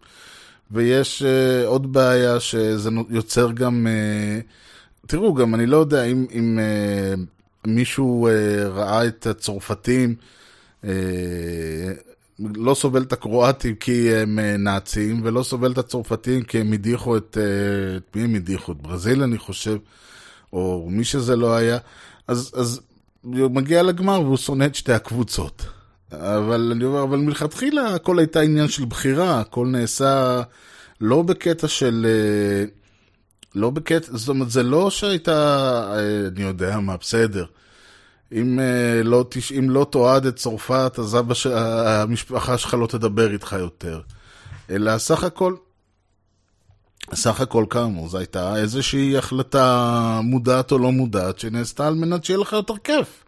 ויש 0.71 1.23
uh, 1.23 1.67
עוד 1.67 1.93
בעיה 1.93 2.39
שזה 2.39 2.89
יוצר 3.09 3.51
גם... 3.51 3.87
Uh, 3.87 5.07
תראו, 5.07 5.33
גם 5.33 5.55
אני 5.55 5.65
לא 5.65 5.77
יודע 5.77 6.03
אם, 6.03 6.25
אם 6.31 6.59
uh, 6.59 7.19
מישהו 7.67 8.27
uh, 8.27 8.67
ראה 8.67 9.07
את 9.07 9.27
הצרפתים, 9.27 10.15
uh, 10.83 10.87
לא 12.39 12.73
סובל 12.73 13.01
את 13.01 13.13
הקרואטים 13.13 13.75
כי 13.75 14.15
הם 14.15 14.39
uh, 14.39 14.57
נאצים, 14.57 15.21
ולא 15.23 15.43
סובל 15.43 15.71
את 15.71 15.77
הצרפתים 15.77 16.43
כי 16.43 16.59
הם 16.59 16.73
הדיחו 16.73 17.17
את... 17.17 17.37
Uh, 17.37 17.97
את 17.97 18.15
מי 18.15 18.23
הם 18.23 18.35
הדיחו? 18.35 18.71
את 18.71 18.77
ברזיל, 18.77 19.23
אני 19.23 19.37
חושב, 19.37 19.77
או 20.53 20.87
מי 20.91 21.03
שזה 21.03 21.35
לא 21.35 21.55
היה. 21.55 21.77
אז, 22.27 22.51
אז 22.55 22.81
הוא 23.23 23.51
מגיע 23.51 23.83
לגמר 23.83 24.21
והוא 24.21 24.37
שונא 24.37 24.65
את 24.65 24.75
שתי 24.75 24.93
הקבוצות. 24.93 25.65
אבל 26.11 26.71
אני 26.75 26.83
אומר, 26.83 27.03
אבל 27.03 27.17
מלכתחילה 27.17 27.95
הכל 27.95 28.19
הייתה 28.19 28.41
עניין 28.41 28.67
של 28.67 28.85
בחירה, 28.85 29.39
הכל 29.39 29.67
נעשה 29.67 30.41
לא 31.01 31.21
בקטע 31.21 31.67
של... 31.67 32.05
אה, 32.09 32.65
לא 33.55 33.69
בקטע, 33.69 34.17
זאת 34.17 34.29
אומרת, 34.29 34.49
זה 34.49 34.63
לא 34.63 34.89
שהייתה, 34.89 35.31
אה, 35.93 36.27
אני 36.27 36.43
יודע 36.43 36.79
מה, 36.79 36.97
בסדר. 36.97 37.45
אם 38.31 38.59
אה, 38.59 39.03
לא, 39.03 39.25
אם 39.59 39.69
לא 39.69 39.87
תועד 39.89 40.25
את 40.25 40.35
צרפת, 40.35 40.95
אז 40.99 41.19
אבא 41.19 41.33
ש... 41.33 41.47
המשפחה 41.47 42.57
שלך 42.57 42.73
לא 42.73 42.87
תדבר 42.87 43.31
איתך 43.31 43.55
יותר. 43.59 44.01
אלא 44.69 44.97
סך 44.97 45.23
הכל, 45.23 45.55
סך 47.13 47.41
הכל 47.41 47.65
כאמור, 47.69 48.09
זו 48.09 48.17
הייתה 48.17 48.57
איזושהי 48.57 49.17
החלטה 49.17 50.19
מודעת 50.23 50.71
או 50.71 50.77
לא 50.77 50.91
מודעת 50.91 51.39
שנעשתה 51.39 51.87
על 51.87 51.93
מנת 51.95 52.25
שיהיה 52.25 52.39
לך 52.39 52.53
יותר 52.53 52.77
כיף. 52.83 53.23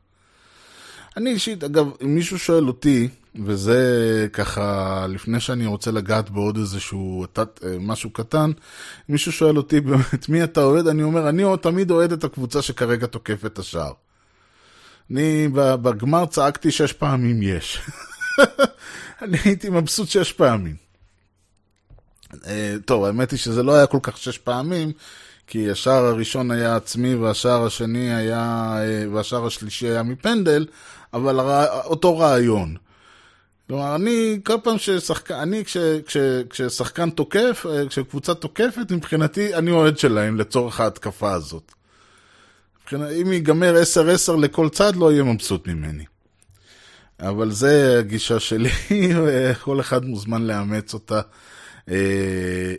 אני 1.18 1.30
אישית, 1.30 1.64
אגב, 1.64 1.88
אם 2.04 2.16
מישהו 2.16 2.40
שואל 2.40 2.68
אותי, 2.68 3.08
וזה 3.46 4.28
ככה, 4.34 5.06
לפני 5.10 5.40
שאני 5.40 5.66
רוצה 5.66 5.92
לגעת 5.92 6.30
בעוד 6.30 6.58
איזשהו 6.58 7.26
תת, 7.34 7.60
אה, 7.64 7.76
משהו 7.80 8.10
קטן, 8.10 8.52
מישהו 9.10 9.32
שואל 9.32 9.58
אותי 9.58 9.82
באמת 9.82 10.30
מי 10.30 10.44
אתה 10.44 10.64
אוהד, 10.64 10.88
אני 10.88 11.04
אומר, 11.04 11.30
אני 11.30 11.44
תמיד 11.62 11.92
אוהד 11.92 12.12
את 12.12 12.24
הקבוצה 12.24 12.62
שכרגע 12.62 13.08
תוקפת 13.08 13.60
השער. 13.60 13.94
אני 15.12 15.48
בגמר 15.54 16.26
צעקתי 16.26 16.72
שש 16.72 16.94
פעמים 16.94 17.42
יש. 17.42 17.80
אני 19.22 19.38
הייתי 19.46 19.70
מבסוט 19.70 20.10
שש 20.10 20.34
פעמים. 20.34 20.76
אה, 22.48 22.76
טוב, 22.86 23.04
האמת 23.04 23.32
היא 23.32 23.40
שזה 23.40 23.64
לא 23.64 23.76
היה 23.76 23.88
כל 23.88 24.00
כך 24.02 24.18
שש 24.18 24.38
פעמים, 24.38 24.92
כי 25.48 25.72
השער 25.72 26.06
הראשון 26.06 26.52
היה 26.52 26.76
עצמי 26.76 27.16
והשער 27.16 27.66
השני 27.66 28.14
היה, 28.14 28.76
אה, 28.78 29.06
והשער 29.14 29.46
השלישי 29.46 29.88
היה 29.88 30.04
מפנדל, 30.04 30.66
אבל 31.14 31.40
אותו 31.86 32.18
רעיון. 32.18 32.76
כלומר, 33.68 33.96
אני, 33.96 34.40
כל 34.46 34.58
פעם 34.64 34.78
ששחקן, 34.78 35.34
אני 35.34 35.66
כש, 35.66 35.78
כש, 36.06 36.18
כששחקן 36.50 37.10
תוקף, 37.10 37.66
אה, 37.70 37.88
כשקבוצה 37.88 38.34
תוקפת, 38.34 38.92
מבחינתי, 38.92 39.56
אני 39.56 39.72
אוהד 39.72 39.98
שלהם 39.98 40.38
לצורך 40.38 40.80
ההתקפה 40.80 41.34
הזאת. 41.34 41.77
אם 42.94 43.32
ייגמר 43.32 43.76
10-10 44.30 44.38
לכל 44.40 44.70
צד, 44.70 44.96
לא 44.96 45.12
יהיה 45.12 45.24
מבסוט 45.24 45.68
ממני. 45.68 46.04
אבל 47.20 47.52
זה 47.52 48.00
הגישה 48.00 48.40
שלי, 48.40 48.70
וכל 49.26 49.80
אחד 49.80 50.06
מוזמן 50.06 50.42
לאמץ 50.42 50.94
אותה 50.94 51.22
אה, 51.90 51.96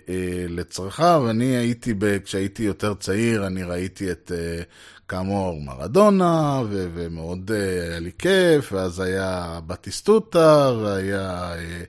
אה, 0.08 0.44
לצרכיו. 0.48 1.26
אני 1.30 1.44
הייתי, 1.44 1.94
ב, 1.98 2.18
כשהייתי 2.18 2.62
יותר 2.62 2.94
צעיר, 2.94 3.46
אני 3.46 3.62
ראיתי 3.62 4.10
את 4.10 4.32
אה, 4.34 4.62
כאמור 5.08 5.60
מרדונה, 5.60 6.62
ו- 6.70 6.88
ומאוד 6.94 7.50
אה, 7.54 7.82
היה 7.82 7.98
לי 7.98 8.10
כיף, 8.18 8.72
ואז 8.72 9.00
היה 9.00 9.60
בטיסטוטה, 9.66 10.72
והיה 10.82 11.54
אה, 11.54 11.82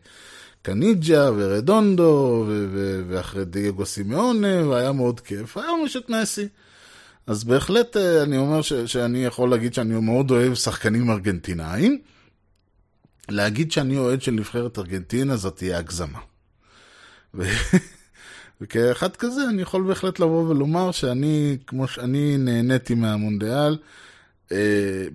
קניג'ה 0.62 1.30
ורדונדו, 1.36 2.46
ואחרי 3.08 3.46
דייגו 3.46 3.86
סימאונה, 3.86 4.68
והיה 4.68 4.92
מאוד 4.92 5.20
כיף. 5.20 5.58
היום 5.58 5.84
יש 5.86 5.98
את 5.98 6.10
מסי. 6.10 6.48
אז 7.30 7.44
בהחלט 7.44 7.98
אה, 7.98 8.24
אני 8.24 8.38
אומר 8.38 8.62
ש- 8.62 8.74
שאני 8.74 9.26
יכול 9.26 9.50
להגיד 9.50 9.74
שאני 9.74 10.00
מאוד 10.00 10.32
אוהב 10.32 10.54
שחקנים 10.56 11.12
ארגנטינאים. 11.12 12.02
להגיד 13.30 13.72
שאני 13.72 13.98
אוהד 13.98 14.22
של 14.22 14.32
נבחרת 14.32 14.80
ארגנטינה 14.80 15.36
זאת 15.36 15.56
תהיה 15.56 15.78
הגזמה. 15.78 16.20
וכאחד 18.62 19.16
כזה 19.16 19.42
אני 19.50 19.62
יכול 19.62 19.88
בהחלט 19.88 20.20
לבוא 20.20 20.50
ולומר 20.50 20.92
שאני, 20.92 21.58
כמו 21.68 21.88
שאני 21.88 22.38
נהניתי 22.38 22.96
מהמונדיאל, 22.96 23.78
אה, 24.52 25.06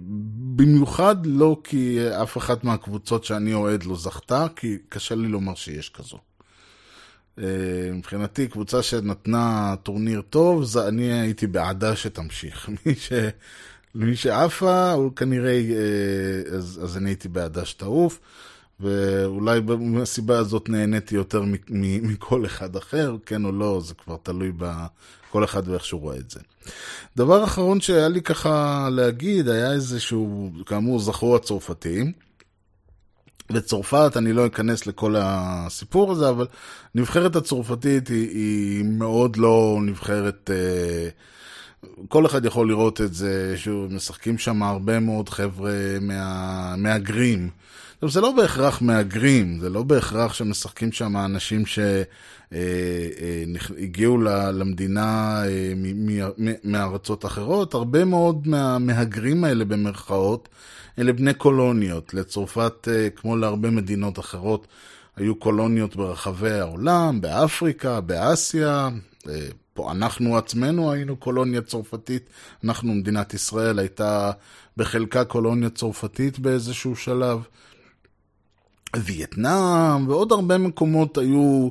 במיוחד 0.56 1.26
לא 1.26 1.60
כי 1.64 1.98
אף 2.22 2.36
אחת 2.36 2.64
מהקבוצות 2.64 3.24
שאני 3.24 3.54
אוהד 3.54 3.84
לא 3.84 3.96
זכתה, 3.96 4.46
כי 4.56 4.78
קשה 4.88 5.14
לי 5.14 5.28
לומר 5.28 5.54
שיש 5.54 5.88
כזו. 5.88 6.18
אה, 7.39 7.45
מבחינתי, 7.93 8.49
קבוצה 8.49 8.82
שנתנה 8.82 9.74
טורניר 9.82 10.22
טוב, 10.30 10.64
זה, 10.64 10.89
אני 10.89 11.12
הייתי 11.12 11.47
בעדה 11.47 11.97
שתמשיך. 11.97 12.68
מי, 12.87 12.95
ש, 12.95 13.12
מי 13.95 14.16
שעפה, 14.16 14.93
הוא 14.93 15.12
כנראה, 15.16 15.53
אה, 15.53 16.57
אז, 16.57 16.80
אז 16.82 16.97
אני 16.97 17.11
הייתי 17.11 17.28
בעדה 17.28 17.64
שתעוף. 17.64 18.20
ואולי 18.80 19.61
מהסיבה 19.78 20.39
הזאת 20.39 20.68
נהניתי 20.68 21.14
יותר 21.14 21.43
מכל 21.70 22.47
אחד 22.47 22.76
אחר, 22.76 23.16
כן 23.26 23.45
או 23.45 23.53
לא, 23.53 23.80
זה 23.85 23.95
כבר 23.95 24.16
תלוי 24.22 24.53
בכל 24.57 25.45
אחד 25.45 25.68
ואיך 25.68 25.85
שהוא 25.85 26.01
רואה 26.01 26.16
את 26.16 26.30
זה. 26.30 26.41
דבר 27.16 27.45
אחרון 27.45 27.80
שהיה 27.80 28.09
לי 28.09 28.22
ככה 28.22 28.89
להגיד, 28.93 29.49
היה 29.49 29.72
איזשהו, 29.72 30.51
כאמור, 30.66 30.99
זכרו 31.01 31.37
הצרפתים. 31.37 32.12
בצרפת, 33.53 34.12
אני 34.16 34.32
לא 34.32 34.47
אכנס 34.47 34.86
לכל 34.86 35.14
הסיפור 35.18 36.12
הזה, 36.12 36.28
אבל 36.28 36.47
נבחרת 36.95 37.36
הצרפתית 37.36 38.09
היא, 38.09 38.28
היא 38.28 38.84
מאוד 38.84 39.36
לא 39.36 39.78
נבחרת... 39.82 40.51
אה, 40.55 41.09
כל 42.09 42.26
אחד 42.26 42.45
יכול 42.45 42.68
לראות 42.68 43.01
את 43.01 43.14
זה, 43.14 43.55
שמשחקים 43.57 44.38
שם 44.38 44.62
הרבה 44.62 45.01
מאוד 45.01 45.28
חבר'ה 45.28 45.72
מה, 46.01 46.74
מהגרים. 46.76 47.51
עכשיו, 47.95 48.09
זה 48.09 48.20
לא 48.20 48.32
בהכרח 48.32 48.82
מהגרים, 48.82 49.59
זה 49.61 49.70
לא 49.70 49.82
בהכרח 49.82 50.34
שמשחקים 50.34 50.92
שם 50.92 51.16
אנשים 51.16 51.62
שהגיעו 52.53 54.18
למדינה 54.53 55.40
אה, 55.47 55.72
מארצות 56.64 57.24
אחרות. 57.24 57.74
הרבה 57.74 58.05
מאוד 58.05 58.49
מהמהגרים 58.49 59.45
האלה, 59.45 59.64
במרכאות, 59.64 60.49
אלה 60.99 61.12
בני 61.12 61.34
קולוניות. 61.34 62.14
לצרפת, 62.14 62.88
אה, 62.90 63.11
כמו 63.11 63.36
להרבה 63.36 63.70
מדינות 63.70 64.18
אחרות, 64.18 64.66
היו 65.16 65.36
קולוניות 65.36 65.97
ברחבי 65.97 66.51
העולם, 66.51 67.20
באפריקה, 67.20 68.01
באסיה. 68.01 68.88
אה, 69.28 69.47
פה 69.74 69.92
אנחנו 69.92 70.36
עצמנו 70.36 70.92
היינו 70.92 71.16
קולוניה 71.16 71.62
צרפתית, 71.62 72.22
אנחנו, 72.64 72.95
מדינת 72.95 73.34
ישראל, 73.34 73.78
הייתה 73.78 74.30
בחלקה 74.76 75.24
קולוניה 75.24 75.70
צרפתית 75.70 76.38
באיזשהו 76.38 76.97
שלב. 76.97 77.42
וייטנאם 78.97 80.09
ועוד 80.09 80.32
הרבה 80.32 80.59
מקומות 80.59 81.18
היו 81.18 81.68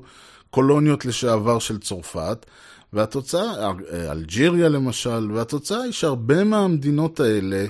קולוניות 0.50 1.06
לשעבר 1.06 1.60
של 1.60 1.80
צרפת, 1.80 2.46
והתוצאה, 2.94 3.72
אלג'יריה 4.12 4.70
למשל, 4.70 5.32
והתוצאה 5.32 5.82
היא 5.82 5.92
שהרבה 5.92 6.44
מהמדינות 6.44 7.20
האלה 7.20 7.56
אה, 7.56 7.66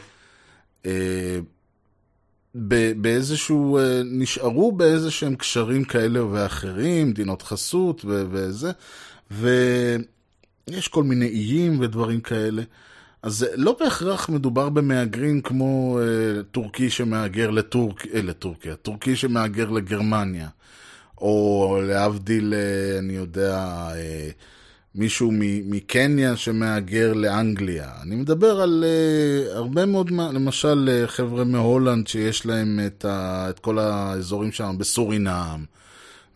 באיזשהו, 2.96 3.78
אה, 3.78 4.02
נשארו 4.06 4.72
באיזה 4.72 5.12
שהם 5.12 5.36
קשרים 5.36 5.84
כאלה 5.84 6.26
ואחרים, 6.26 7.10
מדינות 7.10 7.42
חסות 7.42 8.06
וזה, 8.06 8.72
ויש 9.32 10.88
כל 10.88 11.04
מיני 11.04 11.28
איים 11.28 11.80
ודברים 11.80 12.22
כאלה. 12.22 12.64
אז 13.24 13.46
לא 13.56 13.78
בהכרח 13.80 14.30
מדובר 14.30 14.70
במהגרים 14.70 15.42
כמו 15.42 16.00
אה, 16.00 16.44
טורקי 16.44 16.90
שמהגר 16.90 17.50
לטורק, 17.50 18.08
אה, 18.14 18.22
לטורקיה, 18.22 18.76
טורקי 18.76 19.16
שמהגר 19.16 19.70
לגרמניה, 19.70 20.48
או 21.18 21.80
להבדיל, 21.84 22.54
אה, 22.54 23.00
אני 23.00 23.14
יודע, 23.14 23.56
אה, 23.96 24.30
מישהו 24.96 25.32
מקניה 25.66 26.38
שמהגר 26.38 27.14
לאנגליה. 27.14 27.92
אני 28.02 28.16
מדבר 28.16 28.62
על 28.62 28.84
uh, 28.84 29.56
הרבה 29.58 29.86
מאוד, 29.86 30.12
למשל 30.12 30.90
uh, 30.90 31.08
חבר'ה 31.08 31.44
מהולנד 31.44 32.08
שיש 32.08 32.46
להם 32.46 32.80
את, 32.86 33.06
ה, 33.06 33.50
את 33.50 33.60
כל 33.60 33.80
האזורים 33.80 34.52
שם 34.52 34.76
בסורינם, 34.78 35.66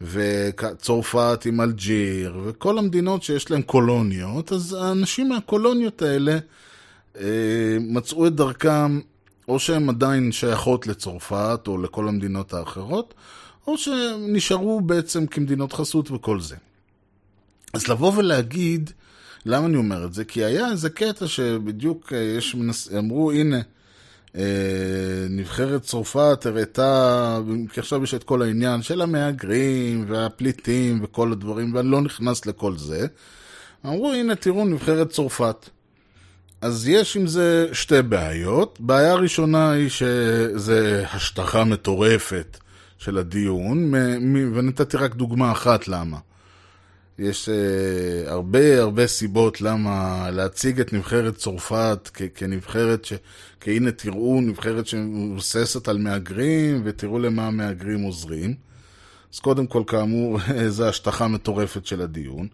וצרפת 0.01 1.45
עם 1.45 1.61
אלג'יר, 1.61 2.37
וכל 2.45 2.77
המדינות 2.77 3.23
שיש 3.23 3.51
להם 3.51 3.61
קולוניות, 3.61 4.51
אז 4.51 4.73
האנשים 4.73 5.29
מהקולוניות 5.29 6.01
האלה 6.01 6.37
uh, 7.15 7.19
מצאו 7.79 8.27
את 8.27 8.35
דרכם, 8.35 8.99
או 9.47 9.59
שהן 9.59 9.89
עדיין 9.89 10.31
שייכות 10.31 10.87
לצרפת 10.87 11.59
או 11.67 11.77
לכל 11.77 12.07
המדינות 12.07 12.53
האחרות, 12.53 13.13
או 13.67 13.77
שנשארו 13.77 14.81
בעצם 14.81 15.25
כמדינות 15.25 15.73
חסות 15.73 16.11
וכל 16.11 16.39
זה. 16.39 16.55
אז 17.73 17.87
לבוא 17.87 18.13
ולהגיד, 18.17 18.91
למה 19.45 19.65
אני 19.65 19.77
אומר 19.77 20.05
את 20.05 20.13
זה? 20.13 20.25
כי 20.25 20.43
היה 20.43 20.71
איזה 20.71 20.89
קטע 20.89 21.27
שבדיוק 21.27 22.13
אה, 22.13 22.17
יש. 22.17 22.55
אמרו, 22.97 23.31
הנה, 23.31 23.61
אה, 24.35 24.41
נבחרת 25.29 25.81
צרפת 25.81 26.45
הראתה, 26.45 27.39
כי 27.73 27.79
עכשיו 27.79 28.03
יש 28.03 28.13
את 28.13 28.23
כל 28.23 28.41
העניין 28.41 28.81
של 28.81 29.01
המהגרים 29.01 30.05
והפליטים 30.07 30.99
וכל 31.03 31.31
הדברים, 31.31 31.75
ואני 31.75 31.91
לא 31.91 32.01
נכנס 32.01 32.45
לכל 32.45 32.77
זה. 32.77 33.07
אמרו, 33.85 34.13
הנה, 34.13 34.35
תראו, 34.35 34.65
נבחרת 34.65 35.09
צרפת. 35.09 35.69
אז 36.61 36.87
יש 36.87 37.17
עם 37.17 37.27
זה 37.27 37.67
שתי 37.73 38.01
בעיות. 38.01 38.77
בעיה 38.79 39.15
ראשונה 39.15 39.71
היא 39.71 39.89
שזה 39.89 41.05
השטחה 41.13 41.63
מטורפת 41.63 42.57
של 42.97 43.17
הדיון, 43.17 43.93
ונתתי 44.53 44.97
רק 44.97 45.15
דוגמה 45.15 45.51
אחת 45.51 45.87
למה. 45.87 46.17
יש 47.19 47.49
uh, 47.49 48.29
הרבה 48.29 48.81
הרבה 48.81 49.07
סיבות 49.07 49.61
למה 49.61 50.29
להציג 50.31 50.79
את 50.79 50.93
נבחרת 50.93 51.35
צרפת 51.35 52.09
כ- 52.13 52.21
כנבחרת 52.35 53.05
ש... 53.05 53.13
כהנה 53.61 53.91
תראו 53.91 54.41
נבחרת 54.41 54.87
שמבוססת 54.87 55.87
על 55.87 55.97
מהגרים 55.97 56.81
ותראו 56.85 57.19
למה 57.19 57.47
המהגרים 57.47 58.01
עוזרים. 58.01 58.53
אז 59.33 59.39
קודם 59.39 59.67
כל 59.67 59.83
כאמור 59.87 60.39
זו 60.67 60.87
השטחה 60.87 61.27
מטורפת 61.27 61.85
של 61.85 62.01
הדיון. 62.01 62.47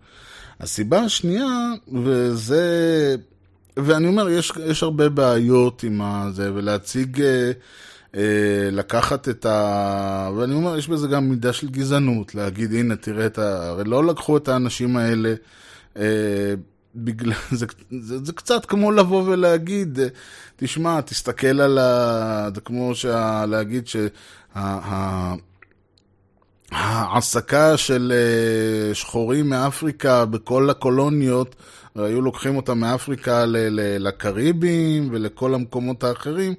הסיבה 0.60 1.00
השנייה, 1.00 1.72
וזה, 2.04 3.16
ואני 3.78 4.08
אומר, 4.08 4.30
יש, 4.30 4.52
יש 4.66 4.84
הרבה 4.84 5.10
בעיות 5.10 5.84
עם 5.84 6.02
זה, 6.32 6.54
ולהציג 6.54 7.18
uh, 7.18 7.24
לקחת 8.72 9.30
את 9.30 9.46
ה... 9.46 10.30
ואני 10.38 10.54
אומר, 10.54 10.78
יש 10.78 10.88
בזה 10.88 11.08
גם 11.08 11.30
מידה 11.30 11.54
של 11.54 11.70
גזענות, 11.70 12.36
להגיד, 12.36 12.74
הנה, 12.74 12.96
תראה 12.96 13.26
את 13.26 13.38
ה... 13.38 13.68
הרי 13.68 13.84
לא 13.84 14.06
לקחו 14.06 14.38
את 14.38 14.48
האנשים 14.48 14.98
האלה 14.98 15.34
אה, 15.98 16.54
בגלל... 16.96 17.34
זה, 17.52 17.66
זה, 18.02 18.18
זה 18.24 18.34
קצת 18.34 18.66
כמו 18.66 18.92
לבוא 18.92 19.24
ולהגיד, 19.24 20.00
אה, 20.00 20.08
תשמע, 20.56 21.02
תסתכל 21.02 21.62
על 21.62 21.78
ה... 21.78 22.50
זה 22.56 22.62
כמו 22.62 22.96
שה... 22.96 23.46
להגיד 23.46 23.88
שה... 23.88 24.08
העסקה 26.76 27.78
של 27.78 28.14
אה, 28.16 28.96
שחורים 28.96 29.50
מאפריקה 29.50 30.26
בכל 30.26 30.70
הקולוניות, 30.70 31.56
היו 31.96 32.22
לוקחים 32.22 32.56
אותם 32.56 32.80
מאפריקה 32.80 33.44
לקריבים 34.00 35.10
ולכל 35.12 35.54
המקומות 35.54 36.04
האחרים, 36.04 36.54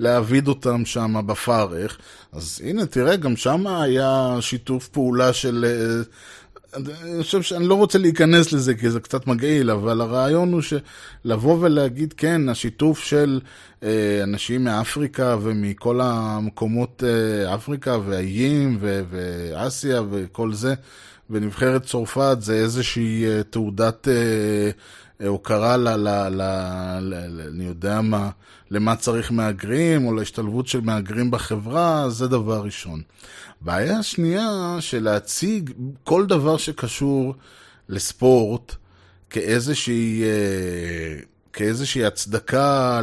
להעביד 0.00 0.48
אותם 0.48 0.84
שם 0.84 1.26
בפרך. 1.26 1.98
אז 2.32 2.60
הנה, 2.64 2.86
תראה, 2.86 3.16
גם 3.16 3.36
שם 3.36 3.66
היה 3.66 4.36
שיתוף 4.40 4.88
פעולה 4.88 5.32
של... 5.32 5.64
אה, 6.74 6.80
אני 7.02 7.22
חושב 7.22 7.42
שאני 7.42 7.66
לא 7.66 7.74
רוצה 7.74 7.98
להיכנס 7.98 8.52
לזה 8.52 8.74
כי 8.74 8.90
זה 8.90 9.00
קצת 9.00 9.26
מגעיל, 9.26 9.70
אבל 9.70 10.00
הרעיון 10.00 10.52
הוא 10.52 10.62
שלבוא 10.62 11.56
ולהגיד, 11.60 12.12
כן, 12.12 12.48
השיתוף 12.48 12.98
של 12.98 13.40
אה, 13.82 14.20
אנשים 14.22 14.64
מאפריקה 14.64 15.36
ומכל 15.42 16.00
המקומות, 16.02 17.02
אה, 17.06 17.54
אפריקה 17.54 17.98
והאיים 18.06 18.78
ואסיה 18.80 20.02
וכל 20.10 20.52
זה, 20.52 20.74
ונבחרת 21.30 21.84
צרפת 21.84 22.36
זה 22.40 22.54
איזושהי 22.54 23.24
אה, 23.26 23.42
תעודת 23.42 24.08
אה, 24.08 24.70
הוקרה 25.28 25.76
ל... 25.76 25.88
ל, 25.88 26.08
ל, 26.28 26.40
ל, 27.00 27.14
ל 27.28 27.40
אני 27.54 27.64
יודע 27.64 28.00
מה, 28.00 28.30
למה 28.70 28.96
צריך 28.96 29.32
מהגרים, 29.32 30.06
או 30.06 30.14
להשתלבות 30.14 30.66
של 30.66 30.80
מהגרים 30.80 31.30
בחברה, 31.30 32.10
זה 32.10 32.28
דבר 32.28 32.62
ראשון. 32.62 33.00
בעיה 33.60 34.02
שנייה, 34.02 34.76
שלהציג 34.80 35.70
כל 36.04 36.26
דבר 36.26 36.56
שקשור 36.56 37.34
לספורט 37.88 38.74
כאיזושהי... 39.30 40.22
אה, 40.22 41.20
כאיזושהי 41.52 42.04
הצדקה 42.04 43.00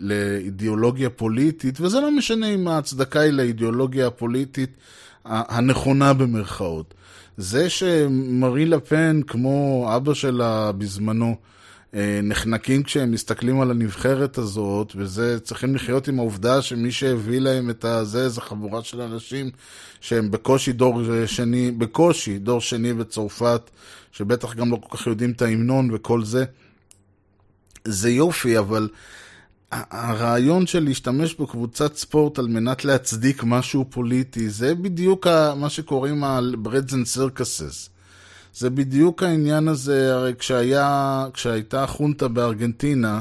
לאידיאולוגיה 0.00 1.10
פוליטית, 1.10 1.80
וזה 1.80 2.00
לא 2.00 2.10
משנה 2.10 2.46
אם 2.46 2.68
ההצדקה 2.68 3.20
היא 3.20 3.32
לאידיאולוגיה 3.32 4.06
הפוליטית 4.06 4.70
הנכונה 5.24 6.12
במרכאות. 6.12 6.94
זה 7.36 7.70
שמרי 7.70 8.66
לפן, 8.66 9.20
כמו 9.26 9.86
אבא 9.96 10.14
שלה 10.14 10.72
בזמנו, 10.72 11.36
נחנקים 12.22 12.82
כשהם 12.82 13.10
מסתכלים 13.10 13.60
על 13.60 13.70
הנבחרת 13.70 14.38
הזאת, 14.38 14.92
וזה, 14.96 15.40
צריכים 15.40 15.74
לחיות 15.74 16.08
עם 16.08 16.18
העובדה 16.18 16.62
שמי 16.62 16.92
שהביא 16.92 17.38
להם 17.38 17.70
את 17.70 17.84
הזה, 17.84 18.28
זה 18.28 18.40
חבורה 18.40 18.84
של 18.84 19.00
אנשים 19.00 19.50
שהם 20.00 20.30
בקושי 20.30 20.72
דור 20.72 21.00
שני, 21.26 21.70
בקושי 21.70 22.38
דור 22.38 22.60
שני 22.60 22.94
בצרפת, 22.94 23.70
שבטח 24.12 24.54
גם 24.54 24.70
לא 24.70 24.78
כל 24.82 24.96
כך 24.98 25.06
יודעים 25.06 25.30
את 25.30 25.42
ההמנון 25.42 25.90
וכל 25.92 26.24
זה. 26.24 26.44
זה 27.84 28.10
יופי, 28.10 28.58
אבל 28.58 28.88
הרעיון 29.72 30.66
של 30.66 30.84
להשתמש 30.84 31.34
בקבוצת 31.34 31.96
ספורט 31.96 32.38
על 32.38 32.46
מנת 32.48 32.84
להצדיק 32.84 33.42
משהו 33.44 33.84
פוליטי, 33.90 34.50
זה 34.50 34.74
בדיוק 34.74 35.26
מה 35.56 35.70
שקוראים 35.70 36.24
ה-breads 36.24 36.90
and 36.90 37.16
circuses. 37.16 37.97
זה 38.58 38.70
בדיוק 38.70 39.22
העניין 39.22 39.68
הזה, 39.68 40.14
הרי 40.14 40.34
כשהיה, 40.38 41.26
כשהייתה 41.32 41.86
חונטה 41.86 42.28
בארגנטינה, 42.28 43.20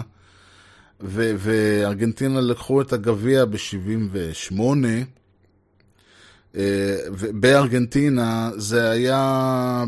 ו- 1.01 1.33
וארגנטינה 1.37 2.41
לקחו 2.41 2.81
את 2.81 2.93
הגביע 2.93 3.45
ב-78, 3.45 4.59
אה, 6.55 6.97
בארגנטינה 7.31 8.51
זה 8.55 8.89
היה, 8.89 9.83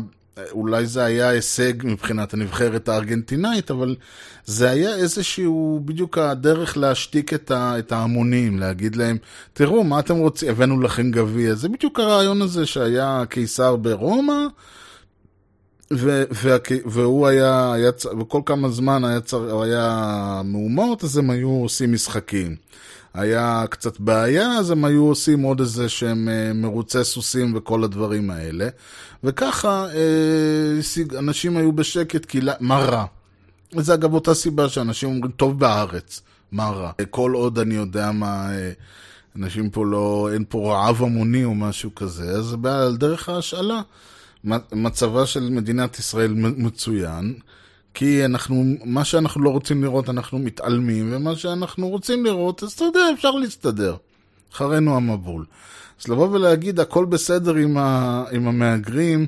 אולי 0.50 0.86
זה 0.86 1.04
היה 1.04 1.28
הישג 1.28 1.72
מבחינת 1.84 2.34
הנבחרת 2.34 2.88
הארגנטינאית, 2.88 3.70
אבל 3.70 3.96
זה 4.44 4.70
היה 4.70 4.96
איזשהו, 4.96 5.80
בדיוק 5.84 6.18
הדרך 6.18 6.76
להשתיק 6.76 7.34
את, 7.34 7.52
את 7.54 7.92
ההמונים, 7.92 8.58
להגיד 8.58 8.96
להם, 8.96 9.16
תראו, 9.52 9.84
מה 9.84 9.98
אתם 9.98 10.16
רוצים, 10.16 10.50
הבאנו 10.50 10.80
לכם 10.80 11.10
גביע. 11.10 11.54
זה 11.54 11.68
בדיוק 11.68 12.00
הרעיון 12.00 12.42
הזה 12.42 12.66
שהיה 12.66 13.24
קיסר 13.28 13.76
ברומא, 13.76 14.46
ו- 15.92 16.24
וה- 16.30 16.56
והוא 16.86 17.26
היה, 17.26 17.72
היה, 17.72 17.90
וכל 18.20 18.40
כמה 18.46 18.68
זמן 18.68 19.04
היה, 19.04 19.20
צר, 19.20 19.62
היה 19.62 20.42
מהומות, 20.44 21.04
אז 21.04 21.16
הם 21.18 21.30
היו 21.30 21.48
עושים 21.50 21.92
משחקים. 21.92 22.56
היה 23.14 23.64
קצת 23.70 24.00
בעיה, 24.00 24.48
אז 24.52 24.70
הם 24.70 24.84
היו 24.84 25.04
עושים 25.04 25.42
עוד 25.42 25.60
איזה 25.60 25.88
שהם 25.88 26.28
אה, 26.28 26.52
מרוצי 26.52 27.04
סוסים 27.04 27.52
וכל 27.56 27.84
הדברים 27.84 28.30
האלה. 28.30 28.68
וככה 29.24 29.86
אה, 29.94 31.18
אנשים 31.18 31.56
היו 31.56 31.72
בשקט, 31.72 32.24
כי 32.24 32.40
מה 32.60 32.78
רע? 32.78 33.04
וזה 33.76 33.94
אגב 33.94 34.14
אותה 34.14 34.34
סיבה 34.34 34.68
שאנשים 34.68 35.08
אומרים, 35.08 35.30
טוב 35.32 35.58
בארץ, 35.58 36.20
מה 36.52 36.68
רע? 36.70 36.90
כל 37.10 37.32
עוד 37.34 37.58
אני 37.58 37.74
יודע 37.74 38.12
מה, 38.12 38.52
אה, 38.52 38.70
אנשים 39.36 39.70
פה 39.70 39.86
לא, 39.86 40.28
אין 40.32 40.44
פה 40.48 40.72
רעב 40.72 41.02
המוני 41.02 41.44
או 41.44 41.54
משהו 41.54 41.94
כזה, 41.94 42.30
אז 42.30 42.56
על 42.64 42.96
דרך 42.96 43.28
ההשאלה. 43.28 43.80
מצבה 44.72 45.26
של 45.26 45.50
מדינת 45.50 45.98
ישראל 45.98 46.34
מצוין, 46.36 47.34
כי 47.94 48.24
אנחנו, 48.24 48.64
מה 48.84 49.04
שאנחנו 49.04 49.42
לא 49.42 49.50
רוצים 49.50 49.84
לראות 49.84 50.08
אנחנו 50.08 50.38
מתעלמים, 50.38 51.08
ומה 51.12 51.36
שאנחנו 51.36 51.88
רוצים 51.88 52.24
לראות, 52.24 52.62
אז 52.62 52.72
אתה 52.72 52.84
יודע, 52.84 53.00
אפשר 53.14 53.30
להסתדר. 53.30 53.96
אחרינו 54.52 54.96
המבול. 54.96 55.44
אז 56.00 56.08
לבוא 56.08 56.28
ולהגיד 56.28 56.80
הכל 56.80 57.04
בסדר 57.04 57.54
עם, 57.54 57.76
ה, 57.76 58.24
עם 58.32 58.48
המהגרים, 58.48 59.26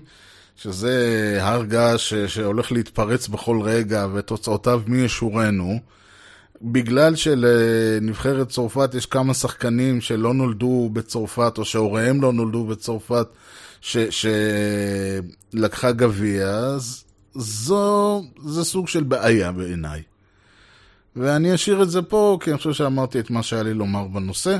שזה 0.56 1.38
הר 1.40 1.64
געש 1.64 2.14
שהולך 2.14 2.72
להתפרץ 2.72 3.28
בכל 3.28 3.60
רגע 3.62 4.06
ותוצאותיו 4.14 4.82
מי 4.86 4.98
ישורנו, 4.98 5.78
בגלל 6.62 7.14
שלנבחרת 7.14 8.48
צרפת 8.48 8.94
יש 8.94 9.06
כמה 9.06 9.34
שחקנים 9.34 10.00
שלא 10.00 10.34
נולדו 10.34 10.90
בצרפת 10.92 11.54
או 11.58 11.64
שהוריהם 11.64 12.22
לא 12.22 12.32
נולדו 12.32 12.64
בצרפת, 12.64 13.26
שלקחה 15.50 15.92
גביע, 15.92 16.76
זו, 17.34 18.24
זה 18.44 18.64
סוג 18.64 18.88
של 18.88 19.02
בעיה 19.02 19.52
בעיניי. 19.52 20.02
ואני 21.16 21.54
אשאיר 21.54 21.82
את 21.82 21.90
זה 21.90 22.02
פה, 22.02 22.38
כי 22.40 22.50
אני 22.50 22.58
חושב 22.58 22.72
שאמרתי 22.72 23.20
את 23.20 23.30
מה 23.30 23.42
שהיה 23.42 23.62
לי 23.62 23.74
לומר 23.74 24.04
בנושא. 24.04 24.58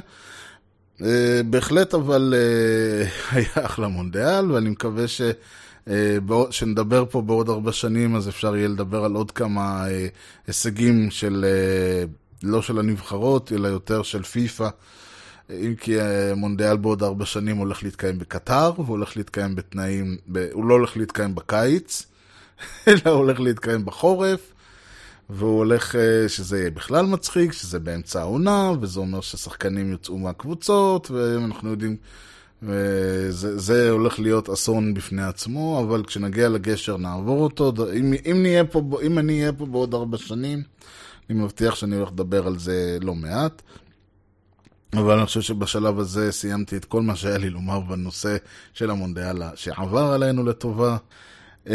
Uh, 0.98 1.04
בהחלט, 1.50 1.94
אבל 1.94 2.34
uh, 2.34 3.08
היה 3.36 3.66
אחלה 3.66 3.88
מונדיאל, 3.88 4.50
ואני 4.50 4.70
מקווה 4.70 5.08
ש... 5.08 5.22
כשנדבר 6.50 7.04
פה 7.10 7.22
בעוד 7.22 7.48
ארבע 7.48 7.72
שנים, 7.72 8.16
אז 8.16 8.28
אפשר 8.28 8.56
יהיה 8.56 8.68
לדבר 8.68 9.04
על 9.04 9.14
עוד 9.14 9.30
כמה 9.30 9.86
הישגים 10.46 11.10
של, 11.10 11.44
לא 12.42 12.62
של 12.62 12.78
הנבחרות, 12.78 13.52
אלא 13.52 13.68
יותר 13.68 14.02
של 14.02 14.22
פיפא. 14.22 14.68
אם 15.60 15.74
כי 15.74 15.96
מונדיאל 16.36 16.76
בעוד 16.76 17.02
ארבע 17.02 17.24
שנים 17.24 17.56
הולך 17.56 17.82
להתקיים 17.82 18.18
בקטר, 18.18 18.72
והוא 18.76 18.88
הולך 18.88 19.16
להתקיים 19.16 19.56
בתנאים, 19.56 20.16
ב... 20.32 20.48
הוא 20.52 20.64
לא 20.64 20.74
הולך 20.74 20.96
להתקיים 20.96 21.34
בקיץ, 21.34 22.06
אלא 22.88 23.00
הוא 23.04 23.12
הולך 23.12 23.40
להתקיים 23.40 23.84
בחורף, 23.84 24.52
והוא 25.30 25.58
הולך, 25.58 25.96
אה, 25.96 26.28
שזה 26.28 26.58
יהיה 26.58 26.70
בכלל 26.70 27.06
מצחיק, 27.06 27.52
שזה 27.52 27.78
באמצע 27.78 28.20
העונה, 28.20 28.72
וזה 28.80 29.00
אומר 29.00 29.20
ששחקנים 29.20 29.90
יוצאו 29.90 30.18
מהקבוצות, 30.18 31.10
ואנחנו 31.10 31.70
יודעים, 31.70 31.96
וזה 32.62 33.90
הולך 33.90 34.18
להיות 34.18 34.48
אסון 34.48 34.94
בפני 34.94 35.22
עצמו, 35.22 35.84
אבל 35.84 36.04
כשנגיע 36.04 36.48
לגשר 36.48 36.96
נעבור 36.96 37.42
אותו. 37.42 37.72
אם, 37.92 38.14
אם, 38.30 38.42
נהיה 38.42 38.64
פה, 38.64 38.82
אם 39.02 39.18
אני 39.18 39.40
אהיה 39.40 39.52
פה 39.52 39.66
בעוד 39.66 39.94
ארבע 39.94 40.18
שנים, 40.18 40.62
אני 41.30 41.38
מבטיח 41.38 41.74
שאני 41.74 41.96
הולך 41.96 42.08
לדבר 42.12 42.46
על 42.46 42.58
זה 42.58 42.98
לא 43.00 43.14
מעט. 43.14 43.62
אבל 44.96 45.18
אני 45.18 45.26
חושב 45.26 45.40
שבשלב 45.40 45.98
הזה 45.98 46.32
סיימתי 46.32 46.76
את 46.76 46.84
כל 46.84 47.02
מה 47.02 47.16
שהיה 47.16 47.38
לי 47.38 47.50
לומר 47.50 47.80
בנושא 47.80 48.36
של 48.74 48.90
המונדיאל 48.90 49.42
שעבר 49.54 50.12
עלינו 50.12 50.44
לטובה. 50.44 50.96
Uh, 51.66 51.70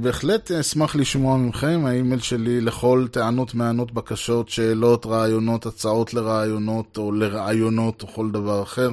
בהחלט 0.00 0.50
אשמח 0.50 0.96
לשמוע 0.96 1.36
מכם, 1.36 1.86
האימייל 1.86 2.20
שלי 2.20 2.60
לכל 2.60 3.06
טענות, 3.10 3.54
מענות, 3.54 3.92
בקשות, 3.92 4.48
שאלות, 4.48 5.06
רעיונות, 5.06 5.66
הצעות 5.66 6.14
לרעיונות 6.14 6.98
או 6.98 7.12
לרעיונות 7.12 8.02
או 8.02 8.08
כל 8.08 8.30
דבר 8.30 8.62
אחר. 8.62 8.90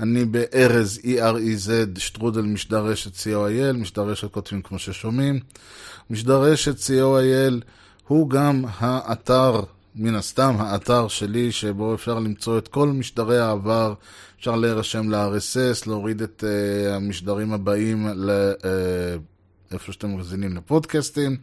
אני 0.00 0.24
בארז, 0.24 1.00
E-R-E-Z, 1.04 2.00
שטרודל 2.00 2.42
משדר 2.42 2.84
רשת 2.84 3.14
co.il, 3.14 3.76
משדר 3.76 4.02
רשת 4.02 4.32
כותבים 4.32 4.62
כמו 4.62 4.78
ששומעים. 4.78 5.40
משדר 6.10 6.42
רשת 6.42 6.76
co.il 6.76 7.64
הוא 8.08 8.30
גם 8.30 8.64
האתר 8.78 9.60
מן 9.96 10.14
הסתם 10.14 10.54
האתר 10.58 11.08
שלי, 11.08 11.52
שבו 11.52 11.94
אפשר 11.94 12.18
למצוא 12.18 12.58
את 12.58 12.68
כל 12.68 12.88
משדרי 12.88 13.38
העבר, 13.38 13.94
אפשר 14.38 14.56
להירשם 14.56 15.10
ל-RSS, 15.10 15.82
להוריד 15.86 16.22
את 16.22 16.44
uh, 16.46 16.48
המשדרים 16.94 17.52
הבאים 17.52 18.08
לאיפה 18.08 19.90
uh, 19.90 19.92
שאתם 19.92 20.14
מגזינים 20.14 20.56
לפודקאסטים, 20.56 21.36